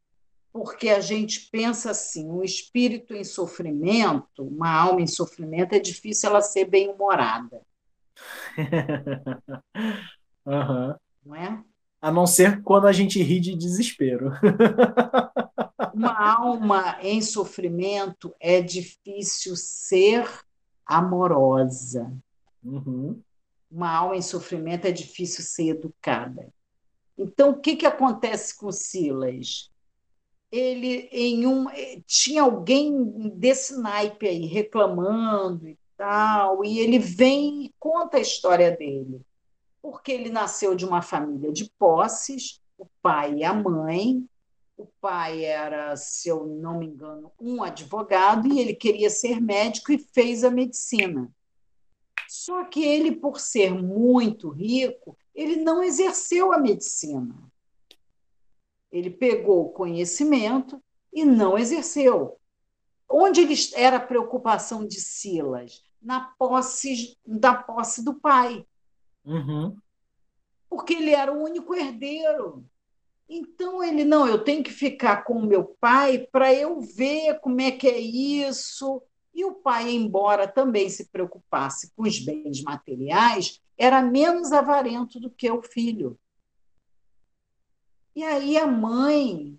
porque 0.53 0.91
a 0.91 1.01
gente 1.01 1.49
pensa 1.51 1.93
assim, 1.93 2.31
um 2.31 2.43
espírito 2.43 3.15
em 3.15 3.25
sofrimento, 3.25 4.45
uma 4.45 4.71
alma 4.71 5.01
em 5.01 5.07
sofrimento, 5.07 5.75
é 5.75 5.79
difícil 5.79 6.29
ela 6.29 6.43
ser 6.43 6.67
bem-humorada. 6.67 7.63
uhum. 10.45 10.95
Não 11.25 11.35
é? 11.35 11.65
A 12.03 12.11
não 12.11 12.27
ser 12.27 12.63
quando 12.63 12.87
a 12.87 12.93
gente 12.93 13.23
ri 13.23 13.41
de 13.41 13.57
desespero. 13.57 14.33
uma 15.95 16.35
alma 16.37 16.99
em 17.01 17.23
sofrimento 17.23 18.35
é 18.39 18.61
difícil 18.61 19.57
ser 19.57 20.29
amorosa. 20.85 22.13
Uhum. 22.63 23.23
Uma 23.71 23.91
alma 23.91 24.17
em 24.17 24.23
sofrimento 24.23 24.87
é 24.87 24.93
difícil 24.93 25.43
ser 25.43 25.69
educada. 25.69 26.53
Então, 27.17 27.51
o 27.51 27.61
que, 27.61 27.77
que 27.77 27.87
acontece 27.87 28.55
com 28.57 28.71
Silas? 28.71 29.72
Ele 30.53 31.09
em 31.11 31.47
um 31.47 31.67
tinha 32.07 32.43
alguém 32.43 33.31
desse 33.31 33.81
naipe 33.81 34.29
aí 34.29 34.45
reclamando 34.45 35.67
e 35.67 35.79
tal, 35.97 36.63
e 36.63 36.79
ele 36.79 36.99
vem 36.99 37.65
e 37.65 37.75
conta 37.79 38.19
a 38.19 38.21
história 38.21 38.71
dele. 38.71 39.23
Porque 39.81 40.13
ele 40.13 40.29
nasceu 40.29 40.75
de 40.75 40.85
uma 40.85 41.01
família 41.01 41.51
de 41.51 41.71
posses, 41.79 42.61
o 42.77 42.87
pai 43.01 43.37
e 43.37 43.45
a 43.45 43.55
mãe. 43.55 44.25
O 44.77 44.87
pai 45.01 45.45
era, 45.45 45.97
se 45.97 46.29
eu 46.29 46.45
não 46.45 46.79
me 46.79 46.87
engano, 46.87 47.33
um 47.41 47.63
advogado 47.63 48.49
e 48.53 48.61
ele 48.61 48.75
queria 48.75 49.09
ser 49.11 49.41
médico 49.41 49.93
e 49.93 49.99
fez 49.99 50.45
a 50.45 50.51
medicina. 50.51 51.31
Só 52.29 52.65
que 52.65 52.83
ele, 52.85 53.13
por 53.13 53.39
ser 53.39 53.73
muito 53.73 54.49
rico, 54.49 55.17
ele 55.35 55.57
não 55.57 55.83
exerceu 55.83 56.53
a 56.53 56.59
medicina 56.59 57.52
ele 58.93 59.11
pegou 59.11 59.63
o 59.63 59.71
conhecimento 59.71 60.81
e 61.13 61.25
não 61.25 61.57
exerceu. 61.57 62.37
Onde 63.09 63.41
ele 63.41 63.55
era 63.75 63.97
a 63.97 64.01
preocupação 64.01 64.87
de 64.87 65.01
Silas? 65.01 65.83
Na 66.01 66.21
posse, 66.39 67.17
da 67.27 67.55
posse 67.55 68.05
do 68.05 68.15
pai. 68.15 68.67
Uhum. 69.25 69.77
Porque 70.69 70.95
ele 70.95 71.11
era 71.11 71.33
o 71.33 71.43
único 71.43 71.75
herdeiro. 71.75 72.65
Então 73.29 73.83
ele, 73.83 74.05
não, 74.05 74.27
eu 74.27 74.45
tenho 74.45 74.63
que 74.63 74.71
ficar 74.71 75.25
com 75.25 75.35
o 75.35 75.47
meu 75.47 75.65
pai 75.81 76.27
para 76.31 76.53
eu 76.53 76.81
ver 76.81 77.39
como 77.41 77.61
é 77.61 77.71
que 77.71 77.89
é 77.89 77.99
isso. 77.99 79.03
E 79.35 79.45
o 79.45 79.55
pai, 79.55 79.91
embora 79.91 80.47
também 80.47 80.91
se 80.91 81.07
preocupasse 81.07 81.91
com 81.97 82.03
os 82.03 82.19
bens 82.19 82.63
materiais, 82.63 83.63
era 83.79 84.03
menos 84.03 84.53
avarento 84.53 85.19
do 85.19 85.31
que 85.31 85.51
o 85.51 85.63
filho. 85.63 86.19
E 88.15 88.23
aí 88.23 88.59
a 88.59 88.67
mãe 88.67 89.59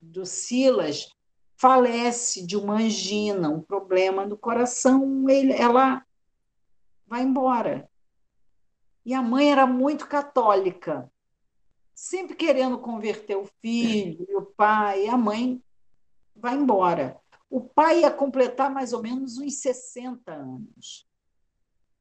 do 0.00 0.26
Silas 0.26 1.10
falece 1.56 2.46
de 2.46 2.56
uma 2.56 2.74
angina, 2.74 3.48
um 3.48 3.60
problema 3.60 4.26
no 4.26 4.36
coração, 4.36 5.28
ele, 5.28 5.52
ela 5.52 6.04
vai 7.06 7.22
embora. 7.22 7.90
E 9.04 9.14
a 9.14 9.22
mãe 9.22 9.50
era 9.50 9.66
muito 9.66 10.06
católica, 10.06 11.10
sempre 11.94 12.36
querendo 12.36 12.78
converter 12.78 13.36
o 13.36 13.46
filho 13.60 14.26
e 14.28 14.36
o 14.36 14.42
pai, 14.42 15.06
e 15.06 15.08
a 15.08 15.16
mãe 15.16 15.62
vai 16.36 16.54
embora. 16.54 17.18
O 17.50 17.60
pai 17.60 18.02
ia 18.02 18.10
completar 18.10 18.70
mais 18.70 18.92
ou 18.92 19.02
menos 19.02 19.38
uns 19.38 19.60
60 19.60 20.30
anos. 20.32 21.08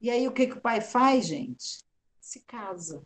E 0.02 0.10
aí 0.10 0.28
o 0.28 0.34
que, 0.34 0.48
que 0.48 0.58
o 0.58 0.62
pai 0.62 0.82
faz, 0.82 1.26
gente? 1.26 1.82
Se 2.20 2.42
casa 2.42 3.02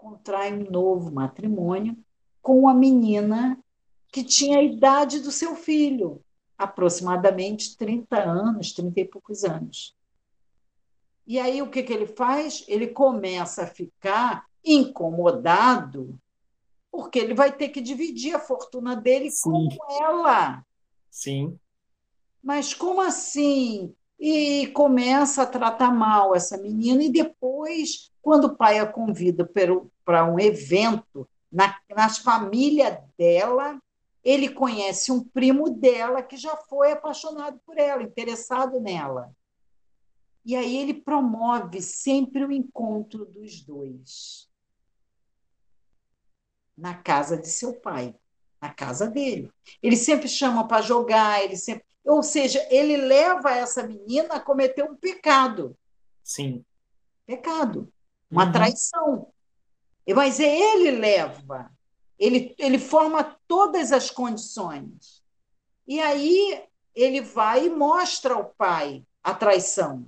contrai 0.00 0.50
um 0.50 0.70
novo 0.70 1.12
matrimônio 1.12 1.94
com 2.40 2.58
uma 2.58 2.72
menina 2.72 3.62
que 4.10 4.24
tinha 4.24 4.58
a 4.58 4.62
idade 4.62 5.20
do 5.20 5.30
seu 5.30 5.54
filho, 5.54 6.24
aproximadamente 6.56 7.76
30 7.76 8.18
anos, 8.18 8.72
30 8.72 8.98
e 8.98 9.04
poucos 9.04 9.44
anos. 9.44 9.94
E 11.26 11.38
aí 11.38 11.60
o 11.60 11.70
que, 11.70 11.82
que 11.82 11.92
ele 11.92 12.06
faz? 12.06 12.64
Ele 12.66 12.88
começa 12.88 13.64
a 13.64 13.66
ficar 13.66 14.46
incomodado, 14.64 16.18
porque 16.90 17.18
ele 17.18 17.34
vai 17.34 17.52
ter 17.52 17.68
que 17.68 17.82
dividir 17.82 18.34
a 18.34 18.40
fortuna 18.40 18.96
dele 18.96 19.30
Sim. 19.30 19.50
com 19.50 20.02
ela. 20.02 20.64
Sim. 21.10 21.58
Mas 22.42 22.72
como 22.72 23.02
assim? 23.02 23.94
E 24.20 24.66
começa 24.68 25.42
a 25.42 25.46
tratar 25.46 25.90
mal 25.90 26.34
essa 26.34 26.58
menina, 26.58 27.02
e 27.02 27.10
depois 27.10 28.12
quando 28.20 28.44
o 28.44 28.56
pai 28.56 28.78
a 28.78 28.86
convida 28.86 29.50
para 30.04 30.30
um 30.30 30.38
evento 30.38 31.26
na, 31.50 31.80
nas 31.88 32.18
famílias 32.18 32.98
dela, 33.16 33.80
ele 34.22 34.50
conhece 34.50 35.10
um 35.10 35.24
primo 35.24 35.70
dela 35.70 36.22
que 36.22 36.36
já 36.36 36.54
foi 36.54 36.92
apaixonado 36.92 37.58
por 37.64 37.78
ela, 37.78 38.02
interessado 38.02 38.78
nela. 38.78 39.34
E 40.44 40.54
aí 40.54 40.76
ele 40.76 40.94
promove 40.94 41.80
sempre 41.80 42.44
o 42.44 42.52
encontro 42.52 43.24
dos 43.24 43.62
dois 43.62 44.48
na 46.76 46.94
casa 46.94 47.36
de 47.36 47.48
seu 47.48 47.74
pai. 47.80 48.14
na 48.60 48.68
casa 48.72 49.08
dele. 49.08 49.50
Ele 49.82 49.96
sempre 49.96 50.28
chama 50.28 50.68
para 50.68 50.82
jogar, 50.82 51.42
ele 51.42 51.56
sempre, 51.56 51.84
ou 52.04 52.22
seja, 52.22 52.66
ele 52.70 52.96
leva 52.96 53.50
essa 53.50 53.82
menina 53.82 54.34
a 54.34 54.40
cometer 54.40 54.82
um 54.82 54.96
pecado. 54.96 55.76
Sim. 56.22 56.64
Pecado, 57.26 57.92
uma 58.30 58.46
uhum. 58.46 58.52
traição. 58.52 59.32
Mas 60.14 60.40
ele 60.40 60.90
leva, 60.90 61.70
ele, 62.18 62.54
ele 62.58 62.78
forma 62.78 63.36
todas 63.46 63.92
as 63.92 64.10
condições. 64.10 65.22
E 65.86 66.00
aí 66.00 66.64
ele 66.94 67.20
vai 67.20 67.66
e 67.66 67.70
mostra 67.70 68.34
ao 68.34 68.46
pai 68.46 69.04
a 69.22 69.34
traição. 69.34 70.06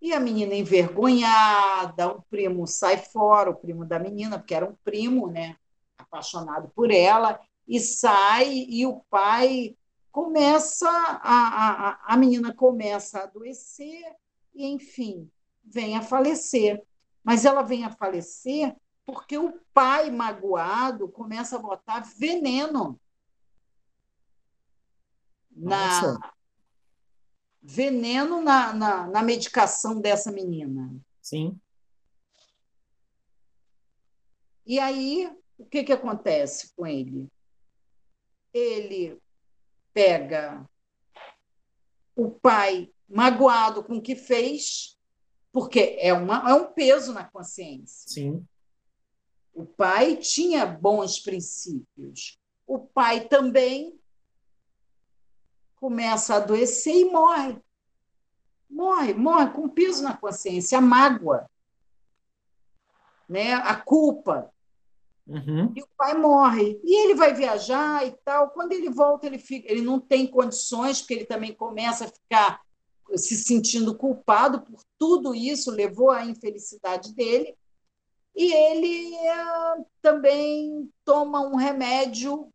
E 0.00 0.12
a 0.12 0.20
menina 0.20 0.54
envergonhada, 0.54 2.08
o 2.08 2.22
primo 2.22 2.66
sai 2.66 2.98
fora, 2.98 3.50
o 3.50 3.56
primo 3.56 3.84
da 3.84 3.98
menina, 3.98 4.38
porque 4.38 4.54
era 4.54 4.64
um 4.64 4.74
primo, 4.84 5.28
né? 5.28 5.56
Apaixonado 5.96 6.68
por 6.68 6.90
ela, 6.90 7.40
e 7.68 7.78
sai, 7.78 8.64
e 8.68 8.86
o 8.86 9.00
pai 9.10 9.76
começa, 10.10 10.88
a, 10.88 11.90
a, 11.90 12.14
a 12.14 12.16
menina 12.16 12.52
começa 12.54 13.20
a 13.20 13.24
adoecer, 13.24 14.16
e 14.54 14.66
enfim, 14.66 15.30
vem 15.62 15.96
a 15.96 16.02
falecer. 16.02 16.82
Mas 17.22 17.44
ela 17.44 17.62
vem 17.62 17.84
a 17.84 17.90
falecer 17.90 18.74
porque 19.04 19.36
o 19.36 19.60
pai 19.72 20.10
magoado 20.10 21.08
começa 21.08 21.56
a 21.56 21.58
botar 21.58 22.00
veneno 22.00 22.98
na, 25.50 26.18
veneno 27.62 28.40
na, 28.40 28.72
na, 28.72 29.06
na 29.06 29.22
medicação 29.22 30.00
dessa 30.00 30.32
menina. 30.32 30.94
Sim. 31.20 31.60
E 34.64 34.78
aí, 34.78 35.30
o 35.56 35.64
que, 35.64 35.84
que 35.84 35.92
acontece 35.92 36.74
com 36.74 36.86
ele? 36.86 37.30
Ele 38.58 39.20
pega 39.92 40.68
o 42.16 42.30
pai 42.30 42.90
magoado 43.08 43.82
com 43.84 43.98
o 43.98 44.02
que 44.02 44.16
fez, 44.16 44.98
porque 45.52 45.96
é, 46.00 46.12
uma, 46.12 46.50
é 46.50 46.54
um 46.54 46.72
peso 46.72 47.12
na 47.12 47.24
consciência. 47.24 48.08
Sim. 48.08 48.46
O 49.54 49.64
pai 49.64 50.16
tinha 50.16 50.66
bons 50.66 51.20
princípios. 51.20 52.38
O 52.66 52.78
pai 52.78 53.28
também 53.28 53.98
começa 55.76 56.34
a 56.34 56.36
adoecer 56.38 56.94
e 56.94 57.04
morre. 57.04 57.56
Morre, 58.68 59.14
morre 59.14 59.50
com 59.52 59.68
peso 59.68 60.02
na 60.02 60.16
consciência, 60.16 60.78
a 60.78 60.80
mágoa, 60.80 61.48
né? 63.28 63.54
a 63.54 63.74
culpa. 63.74 64.52
Uhum. 65.28 65.72
E 65.76 65.82
o 65.82 65.88
pai 65.96 66.14
morre. 66.14 66.80
E 66.82 67.04
ele 67.04 67.14
vai 67.14 67.34
viajar 67.34 68.06
e 68.06 68.12
tal. 68.24 68.50
Quando 68.50 68.72
ele 68.72 68.88
volta, 68.88 69.26
ele, 69.26 69.38
fica, 69.38 69.70
ele 69.70 69.82
não 69.82 70.00
tem 70.00 70.26
condições, 70.26 71.00
porque 71.00 71.14
ele 71.14 71.26
também 71.26 71.54
começa 71.54 72.06
a 72.06 72.08
ficar 72.08 72.60
se 73.14 73.36
sentindo 73.36 73.96
culpado 73.96 74.62
por 74.62 74.82
tudo 74.98 75.34
isso, 75.34 75.70
levou 75.70 76.10
à 76.10 76.24
infelicidade 76.24 77.14
dele. 77.14 77.54
E 78.34 78.52
ele 78.52 79.14
uh, 79.14 79.86
também 80.00 80.90
toma 81.04 81.40
um 81.40 81.56
remédio 81.56 82.52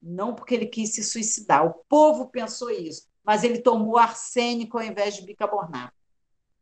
não 0.00 0.34
porque 0.34 0.54
ele 0.54 0.66
quis 0.66 0.94
se 0.94 1.02
suicidar. 1.02 1.66
O 1.66 1.84
povo 1.88 2.28
pensou 2.28 2.70
isso, 2.70 3.06
mas 3.24 3.44
ele 3.44 3.60
tomou 3.60 3.98
arsênico 3.98 4.78
ao 4.78 4.84
invés 4.84 5.16
de 5.16 5.22
bicarbonato. 5.22 5.97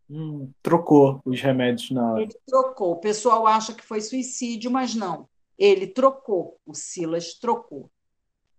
Hum, 0.09 0.51
trocou 0.63 1.21
os 1.25 1.41
remédios 1.41 1.91
na 1.91 2.13
hora. 2.13 2.23
Ele 2.23 2.37
trocou. 2.47 2.93
O 2.93 3.01
pessoal 3.01 3.47
acha 3.47 3.75
que 3.75 3.85
foi 3.85 4.01
suicídio, 4.01 4.71
mas 4.71 4.95
não. 4.95 5.29
Ele 5.59 5.87
trocou. 5.87 6.59
O 6.65 6.75
Silas 6.75 7.35
trocou. 7.35 7.91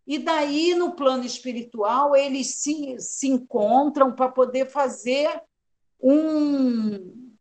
E 0.06 0.20
daí, 0.20 0.74
no 0.74 0.94
plano 0.94 1.26
espiritual, 1.26 2.16
eles 2.16 2.56
se, 2.56 2.96
se 3.00 3.28
encontram 3.28 4.14
para 4.14 4.30
poder 4.30 4.68
fazer 4.70 5.42
um, 6.02 7.32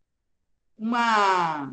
uma. 0.79 1.73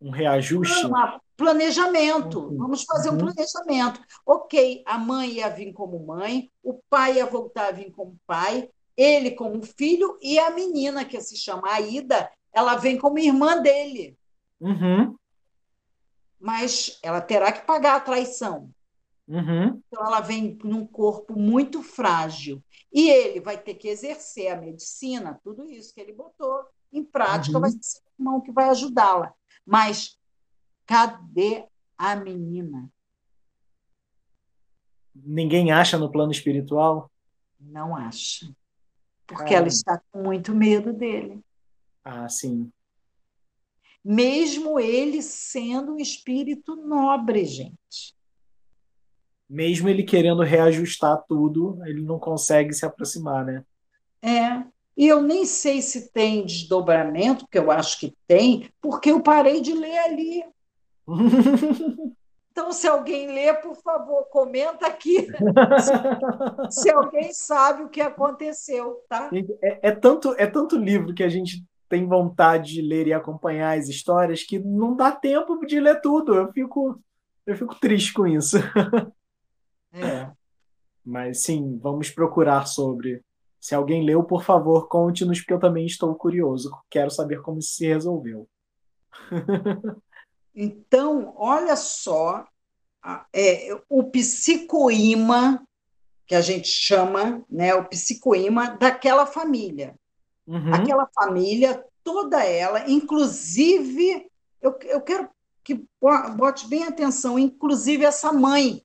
Um 0.00 0.10
reajuste? 0.10 0.86
Uma 0.86 1.20
Planejamento. 1.36 2.38
Uhum. 2.38 2.56
Vamos 2.56 2.84
fazer 2.84 3.08
um 3.08 3.14
uhum. 3.14 3.18
planejamento. 3.18 4.00
Ok, 4.24 4.82
a 4.86 4.96
mãe 4.96 5.32
ia 5.32 5.48
vir 5.48 5.72
como 5.72 5.98
mãe, 5.98 6.50
o 6.62 6.74
pai 6.88 7.16
ia 7.16 7.26
voltar 7.26 7.68
a 7.68 7.72
vir 7.72 7.90
como 7.90 8.16
pai, 8.26 8.70
ele 8.96 9.32
como 9.32 9.62
filho, 9.62 10.18
e 10.20 10.38
a 10.38 10.50
menina, 10.50 11.04
que 11.04 11.20
se 11.20 11.36
chama 11.36 11.72
Aida, 11.72 12.30
ela 12.52 12.76
vem 12.76 12.98
como 12.98 13.18
irmã 13.18 13.60
dele. 13.60 14.16
Uhum. 14.60 15.16
Mas 16.38 16.98
ela 17.02 17.20
terá 17.20 17.52
que 17.52 17.66
pagar 17.66 17.96
a 17.96 18.00
traição. 18.00 18.70
Uhum. 19.26 19.80
Então, 19.86 20.04
ela 20.04 20.20
vem 20.20 20.58
num 20.64 20.86
corpo 20.86 21.38
muito 21.38 21.82
frágil. 21.82 22.62
E 22.92 23.08
ele 23.08 23.40
vai 23.40 23.56
ter 23.56 23.74
que 23.74 23.88
exercer 23.88 24.48
a 24.48 24.60
medicina, 24.60 25.40
tudo 25.42 25.68
isso 25.70 25.94
que 25.94 26.00
ele 26.00 26.12
botou 26.12 26.64
em 26.92 27.02
prática, 27.02 27.56
uhum. 27.56 27.62
vai 27.62 27.70
ser 27.70 27.98
o 27.98 28.20
irmão 28.20 28.40
que 28.40 28.52
vai 28.52 28.68
ajudá-la. 28.68 29.32
Mas 29.64 30.18
Cadê 30.86 31.64
a 31.96 32.16
menina? 32.16 32.90
Ninguém 35.14 35.70
acha 35.72 35.96
no 35.96 36.10
plano 36.10 36.32
espiritual? 36.32 37.10
Não 37.58 37.96
acha. 37.96 38.54
Porque 39.26 39.54
ela 39.54 39.68
está 39.68 40.00
com 40.10 40.22
muito 40.22 40.54
medo 40.54 40.92
dele. 40.92 41.40
Ah, 42.04 42.28
sim. 42.28 42.70
Mesmo 44.04 44.80
ele 44.80 45.22
sendo 45.22 45.94
um 45.94 45.98
espírito 45.98 46.74
nobre, 46.74 47.44
gente. 47.44 48.14
Mesmo 49.48 49.88
ele 49.88 50.02
querendo 50.02 50.42
reajustar 50.42 51.22
tudo, 51.28 51.78
ele 51.84 52.02
não 52.02 52.18
consegue 52.18 52.72
se 52.72 52.84
aproximar, 52.84 53.44
né? 53.44 53.64
É. 54.22 54.64
E 54.96 55.06
eu 55.06 55.22
nem 55.22 55.44
sei 55.44 55.80
se 55.80 56.10
tem 56.10 56.44
desdobramento, 56.44 57.44
porque 57.44 57.58
eu 57.58 57.70
acho 57.70 57.98
que 57.98 58.14
tem, 58.26 58.70
porque 58.80 59.10
eu 59.10 59.22
parei 59.22 59.60
de 59.60 59.72
ler 59.72 59.98
ali. 59.98 60.44
Então, 62.52 62.70
se 62.70 62.86
alguém 62.86 63.32
lê, 63.32 63.54
por 63.54 63.74
favor, 63.76 64.24
comenta 64.24 64.86
aqui 64.86 65.26
se, 65.26 65.32
se 66.82 66.90
alguém 66.90 67.32
sabe 67.32 67.82
o 67.82 67.88
que 67.88 68.02
aconteceu, 68.02 69.02
tá? 69.08 69.30
É, 69.62 69.88
é, 69.88 69.90
tanto, 69.90 70.34
é 70.36 70.46
tanto 70.46 70.76
livro 70.76 71.14
que 71.14 71.24
a 71.24 71.30
gente 71.30 71.64
tem 71.88 72.06
vontade 72.06 72.74
de 72.74 72.82
ler 72.82 73.06
e 73.06 73.12
acompanhar 73.14 73.78
as 73.78 73.88
histórias 73.88 74.42
que 74.42 74.58
não 74.58 74.94
dá 74.94 75.10
tempo 75.10 75.64
de 75.64 75.80
ler 75.80 76.02
tudo. 76.02 76.34
Eu 76.34 76.52
fico, 76.52 77.00
eu 77.46 77.56
fico 77.56 77.74
triste 77.80 78.12
com 78.12 78.26
isso. 78.26 78.58
É. 79.94 80.30
Mas 81.02 81.42
sim, 81.42 81.78
vamos 81.82 82.10
procurar 82.10 82.66
sobre. 82.66 83.24
Se 83.58 83.74
alguém 83.74 84.04
leu, 84.04 84.22
por 84.24 84.44
favor, 84.44 84.88
conte-nos, 84.88 85.40
porque 85.40 85.54
eu 85.54 85.58
também 85.58 85.86
estou 85.86 86.14
curioso. 86.14 86.70
Quero 86.90 87.10
saber 87.10 87.40
como 87.40 87.60
isso 87.60 87.76
se 87.76 87.86
resolveu. 87.86 88.46
Então, 90.54 91.32
olha 91.36 91.76
só, 91.76 92.46
é, 93.32 93.80
o 93.88 94.04
psicoíma, 94.04 95.66
que 96.26 96.34
a 96.34 96.40
gente 96.40 96.68
chama, 96.68 97.44
né, 97.50 97.74
o 97.74 97.84
psicoíma 97.84 98.76
daquela 98.76 99.26
família. 99.26 99.94
Uhum. 100.46 100.74
Aquela 100.74 101.08
família, 101.14 101.84
toda 102.04 102.44
ela, 102.44 102.88
inclusive, 102.90 104.30
eu, 104.60 104.78
eu 104.82 105.00
quero 105.00 105.28
que 105.64 105.84
bote 106.36 106.68
bem 106.68 106.84
atenção, 106.84 107.38
inclusive 107.38 108.04
essa 108.04 108.32
mãe, 108.32 108.82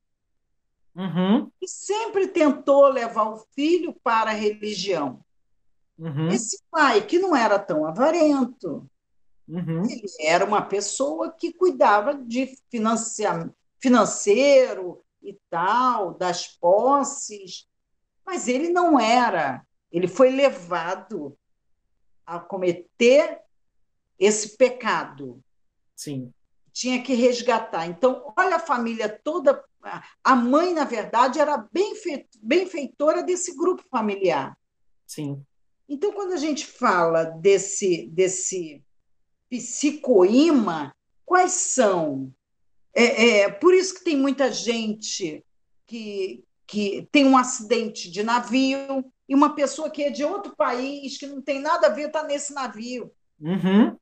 uhum. 0.95 1.49
que 1.59 1.67
sempre 1.67 2.27
tentou 2.27 2.87
levar 2.87 3.29
o 3.29 3.45
filho 3.53 3.93
para 4.03 4.31
a 4.31 4.33
religião. 4.33 5.19
Uhum. 5.97 6.29
Esse 6.29 6.61
pai, 6.69 7.01
que 7.01 7.17
não 7.17 7.35
era 7.35 7.57
tão 7.57 7.85
avarento, 7.85 8.87
Uhum. 9.47 9.83
Ele 9.89 10.05
era 10.19 10.43
uma 10.43 10.61
pessoa 10.61 11.31
que 11.31 11.53
cuidava 11.53 12.13
de 12.13 12.57
financeiro 13.79 15.01
e 15.21 15.39
tal, 15.49 16.13
das 16.13 16.47
posses, 16.47 17.67
mas 18.25 18.47
ele 18.47 18.69
não 18.69 18.99
era. 18.99 19.65
Ele 19.91 20.07
foi 20.07 20.29
levado 20.31 21.37
a 22.25 22.39
cometer 22.39 23.39
esse 24.19 24.57
pecado. 24.57 25.41
Sim. 25.95 26.33
Tinha 26.73 27.01
que 27.01 27.13
resgatar. 27.13 27.87
Então, 27.87 28.33
olha 28.37 28.57
a 28.57 28.59
família 28.59 29.07
toda. 29.07 29.63
A 30.23 30.35
mãe, 30.35 30.73
na 30.73 30.83
verdade, 30.83 31.39
era 31.39 31.65
benfeitora 32.41 33.23
desse 33.23 33.55
grupo 33.55 33.83
familiar. 33.89 34.57
Sim. 35.05 35.41
Então, 35.87 36.11
quando 36.11 36.33
a 36.33 36.37
gente 36.37 36.65
fala 36.65 37.23
desse, 37.23 38.07
desse 38.07 38.83
psicoíma, 39.49 40.95
quais 41.25 41.51
são? 41.51 42.33
É, 42.93 43.41
é, 43.41 43.51
por 43.51 43.73
isso 43.73 43.95
que 43.95 44.03
tem 44.03 44.17
muita 44.17 44.51
gente 44.51 45.45
que, 45.85 46.43
que 46.65 47.07
tem 47.11 47.25
um 47.25 47.37
acidente 47.37 48.09
de 48.09 48.23
navio 48.23 49.05
e 49.29 49.35
uma 49.35 49.53
pessoa 49.53 49.89
que 49.89 50.03
é 50.03 50.09
de 50.09 50.23
outro 50.23 50.55
país, 50.55 51.17
que 51.17 51.27
não 51.27 51.41
tem 51.41 51.59
nada 51.59 51.87
a 51.87 51.89
ver, 51.91 52.07
está 52.07 52.23
nesse 52.23 52.53
navio. 52.53 53.11
Uhum. 53.39 53.95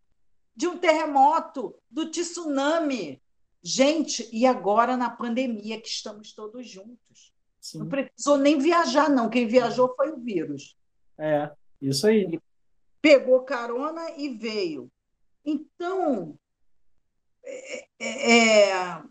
De 0.55 0.67
um 0.67 0.77
terremoto, 0.77 1.75
do 1.89 2.09
tsunami. 2.09 3.21
Gente, 3.61 4.29
e 4.31 4.45
agora 4.45 4.95
na 4.95 5.09
pandemia 5.09 5.81
que 5.81 5.87
estamos 5.87 6.31
todos 6.33 6.67
juntos. 6.67 7.33
Sim. 7.59 7.79
Não 7.79 7.89
precisou 7.89 8.37
nem 8.37 8.59
viajar, 8.59 9.09
não. 9.09 9.27
Quem 9.27 9.47
viajou 9.47 9.93
foi 9.95 10.11
o 10.11 10.17
vírus. 10.17 10.77
É, 11.17 11.51
isso 11.81 12.05
aí. 12.05 12.23
Ele 12.23 12.39
pegou 13.01 13.41
carona 13.41 14.11
e 14.17 14.29
veio. 14.29 14.89
Então, 15.45 16.37
é, 17.43 17.87
é, 17.99 18.69
é, 18.69 19.03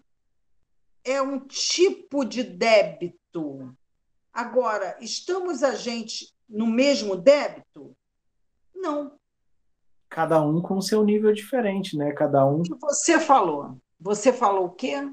é 1.05 1.22
um 1.22 1.39
tipo 1.39 2.24
de 2.24 2.43
débito. 2.43 3.74
Agora, 4.32 4.97
estamos 5.01 5.62
a 5.62 5.74
gente 5.74 6.35
no 6.49 6.66
mesmo 6.66 7.16
débito? 7.16 7.97
Não. 8.74 9.12
Cada 10.09 10.43
um 10.43 10.61
com 10.61 10.80
seu 10.80 11.05
nível 11.05 11.32
diferente, 11.32 11.97
né? 11.97 12.12
Cada 12.12 12.45
um. 12.47 12.61
O 12.61 12.62
que 12.62 12.74
você 12.74 13.20
falou? 13.20 13.78
Você 14.01 14.32
falou 14.32 14.66
o 14.66 14.70
quê? 14.70 15.09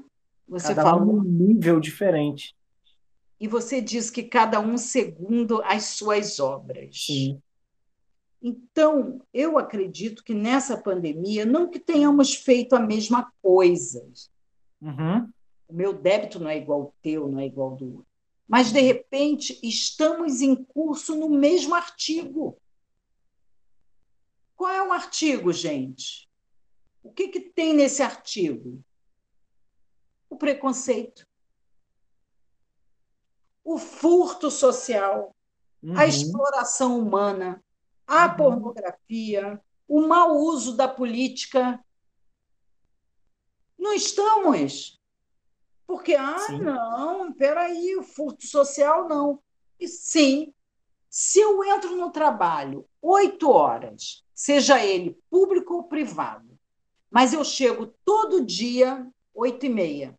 Você 0.48 0.74
cada 0.74 0.90
falou 0.90 1.14
um 1.14 1.22
nível 1.22 1.78
diferente. 1.80 2.54
E 3.38 3.48
você 3.48 3.80
diz 3.80 4.10
que 4.10 4.22
cada 4.22 4.60
um 4.60 4.76
segundo 4.76 5.62
as 5.64 5.84
suas 5.84 6.38
obras. 6.38 7.04
Sim. 7.06 7.40
Então, 8.42 9.20
eu 9.32 9.56
acredito 9.56 10.24
que 10.24 10.34
nessa 10.34 10.76
pandemia, 10.76 11.46
não 11.46 11.70
que 11.70 11.78
tenhamos 11.78 12.34
feito 12.34 12.74
a 12.74 12.80
mesma 12.80 13.32
coisa. 13.40 14.04
Uhum. 14.80 15.30
O 15.68 15.72
meu 15.72 15.92
débito 15.92 16.40
não 16.40 16.50
é 16.50 16.58
igual 16.58 16.80
ao 16.80 16.94
teu, 17.00 17.28
não 17.28 17.38
é 17.38 17.46
igual 17.46 17.70
ao 17.70 17.76
do 17.76 17.84
outro. 17.84 18.06
Mas, 18.48 18.72
de 18.72 18.80
repente, 18.80 19.58
estamos 19.62 20.40
em 20.40 20.56
curso 20.56 21.14
no 21.14 21.28
mesmo 21.28 21.74
artigo. 21.74 22.58
Qual 24.56 24.70
é 24.70 24.82
o 24.86 24.92
artigo, 24.92 25.52
gente? 25.52 26.28
O 27.02 27.12
que, 27.12 27.28
que 27.28 27.40
tem 27.40 27.72
nesse 27.72 28.02
artigo? 28.02 28.82
O 30.28 30.36
preconceito, 30.36 31.26
o 33.64 33.78
furto 33.78 34.50
social, 34.50 35.34
uhum. 35.82 35.96
a 35.96 36.06
exploração 36.06 36.98
humana, 36.98 37.62
a 38.06 38.26
uhum. 38.26 38.36
pornografia, 38.36 39.60
o 39.88 40.06
mau 40.06 40.36
uso 40.36 40.76
da 40.76 40.88
política. 40.88 41.82
Não 43.78 43.92
estamos. 43.92 45.00
Porque, 45.86 46.14
ah, 46.14 46.38
sim. 46.38 46.58
não, 46.58 47.32
peraí, 47.32 47.96
o 47.96 48.02
furto 48.02 48.46
social 48.46 49.08
não. 49.08 49.42
E 49.78 49.88
sim, 49.88 50.54
se 51.10 51.40
eu 51.40 51.62
entro 51.64 51.94
no 51.96 52.10
trabalho 52.10 52.88
oito 53.02 53.50
horas, 53.50 54.24
seja 54.34 54.82
ele 54.82 55.20
público 55.28 55.74
ou 55.74 55.84
privado, 55.84 56.58
mas 57.10 57.34
eu 57.34 57.44
chego 57.44 57.88
todo 58.04 58.44
dia, 58.44 59.06
oito 59.34 59.66
e 59.66 59.68
meia. 59.68 60.18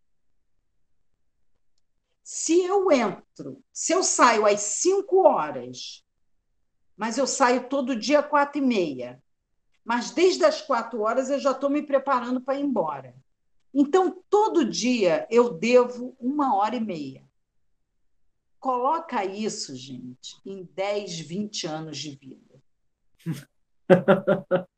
Se 2.22 2.62
eu 2.62 2.92
entro, 2.92 3.60
se 3.72 3.92
eu 3.92 4.04
saio 4.04 4.46
às 4.46 4.60
cinco 4.60 5.26
horas, 5.26 6.03
mas 6.96 7.18
eu 7.18 7.26
saio 7.26 7.68
todo 7.68 7.96
dia 7.96 8.22
quatro 8.22 8.58
e 8.58 8.64
meia, 8.64 9.22
mas 9.84 10.10
desde 10.10 10.44
as 10.44 10.62
quatro 10.62 11.02
horas 11.02 11.30
eu 11.30 11.38
já 11.38 11.50
estou 11.50 11.68
me 11.68 11.82
preparando 11.82 12.40
para 12.40 12.58
ir 12.58 12.62
embora. 12.62 13.14
Então, 13.72 14.22
todo 14.30 14.64
dia 14.64 15.26
eu 15.30 15.52
devo 15.52 16.16
uma 16.20 16.56
hora 16.56 16.76
e 16.76 16.80
meia. 16.80 17.24
Coloca 18.60 19.24
isso, 19.24 19.74
gente, 19.76 20.40
em 20.46 20.64
10, 20.72 21.18
20 21.20 21.66
anos 21.66 21.98
de 21.98 22.16
vida. 22.16 22.62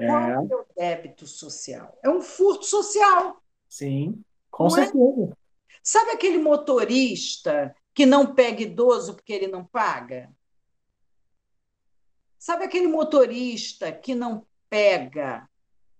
É. 0.00 0.06
Qual 0.06 0.22
é 0.22 0.38
o 0.38 0.66
débito 0.76 1.26
social? 1.26 1.98
É 2.04 2.08
um 2.08 2.22
furto 2.22 2.64
social. 2.64 3.42
Sim, 3.68 4.22
com 4.48 4.68
não 4.68 4.78
é? 4.78 4.84
certeza. 4.84 5.32
É? 5.32 5.36
Sabe 5.82 6.10
aquele 6.12 6.38
motorista 6.38 7.74
que 7.92 8.06
não 8.06 8.32
pega 8.32 8.62
idoso 8.62 9.14
porque 9.14 9.32
ele 9.32 9.48
não 9.48 9.64
paga? 9.64 10.32
Sabe 12.38 12.64
aquele 12.64 12.86
motorista 12.86 13.90
que 13.90 14.14
não 14.14 14.46
pega 14.70 15.48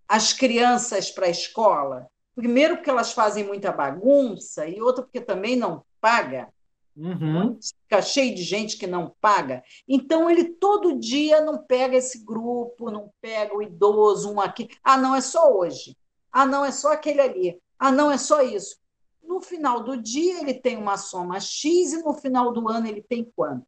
as 0.07 0.32
crianças 0.32 1.11
para 1.11 1.26
a 1.26 1.30
escola? 1.30 2.09
Primeiro, 2.34 2.76
porque 2.76 2.91
elas 2.91 3.12
fazem 3.12 3.45
muita 3.45 3.72
bagunça, 3.72 4.66
e 4.68 4.80
outro, 4.80 5.03
porque 5.03 5.20
também 5.20 5.57
não 5.57 5.84
paga. 6.01 6.49
Uhum. 6.97 7.59
Fica 7.61 8.03
cheio 8.03 8.34
de 8.34 8.43
gente 8.43 8.76
que 8.76 8.86
não 8.86 9.14
paga. 9.20 9.62
Então, 9.86 10.30
ele 10.30 10.45
todo 10.45 10.99
dia 10.99 11.41
não 11.41 11.59
pega 11.59 11.97
esse 11.97 12.24
grupo, 12.24 12.91
não 12.91 13.12
pega 13.20 13.57
o 13.57 13.62
idoso, 13.62 14.32
um 14.32 14.41
aqui. 14.41 14.68
Ah, 14.82 14.97
não, 14.97 15.14
é 15.14 15.20
só 15.20 15.53
hoje. 15.53 15.97
Ah, 16.30 16.47
não, 16.47 16.64
é 16.64 16.70
só 16.70 16.93
aquele 16.93 17.20
ali. 17.20 17.61
Ah, 17.78 17.91
não, 17.91 18.11
é 18.11 18.18
só 18.18 18.43
isso. 18.43 18.76
No 19.22 19.41
final 19.41 19.82
do 19.82 19.97
dia, 19.97 20.41
ele 20.41 20.55
tem 20.55 20.76
uma 20.76 20.97
soma 20.97 21.39
X 21.39 21.93
e 21.93 22.03
no 22.03 22.14
final 22.14 22.53
do 22.53 22.68
ano 22.68 22.86
ele 22.86 23.03
tem 23.03 23.24
quanto? 23.36 23.66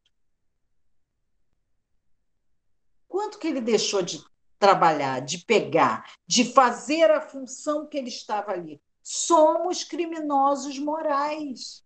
Quanto 3.11 3.41
que 3.41 3.49
ele 3.49 3.61
deixou 3.61 4.03
de 4.03 4.25
trabalhar, 4.57 5.19
de 5.19 5.39
pegar, 5.39 6.05
de 6.29 6.45
fazer 6.45 7.11
a 7.11 7.21
função 7.21 7.85
que 7.85 7.99
ele 7.99 8.09
estava 8.09 8.53
ali? 8.53 8.81
Somos 9.03 9.83
criminosos 9.83 10.79
morais. 10.79 11.85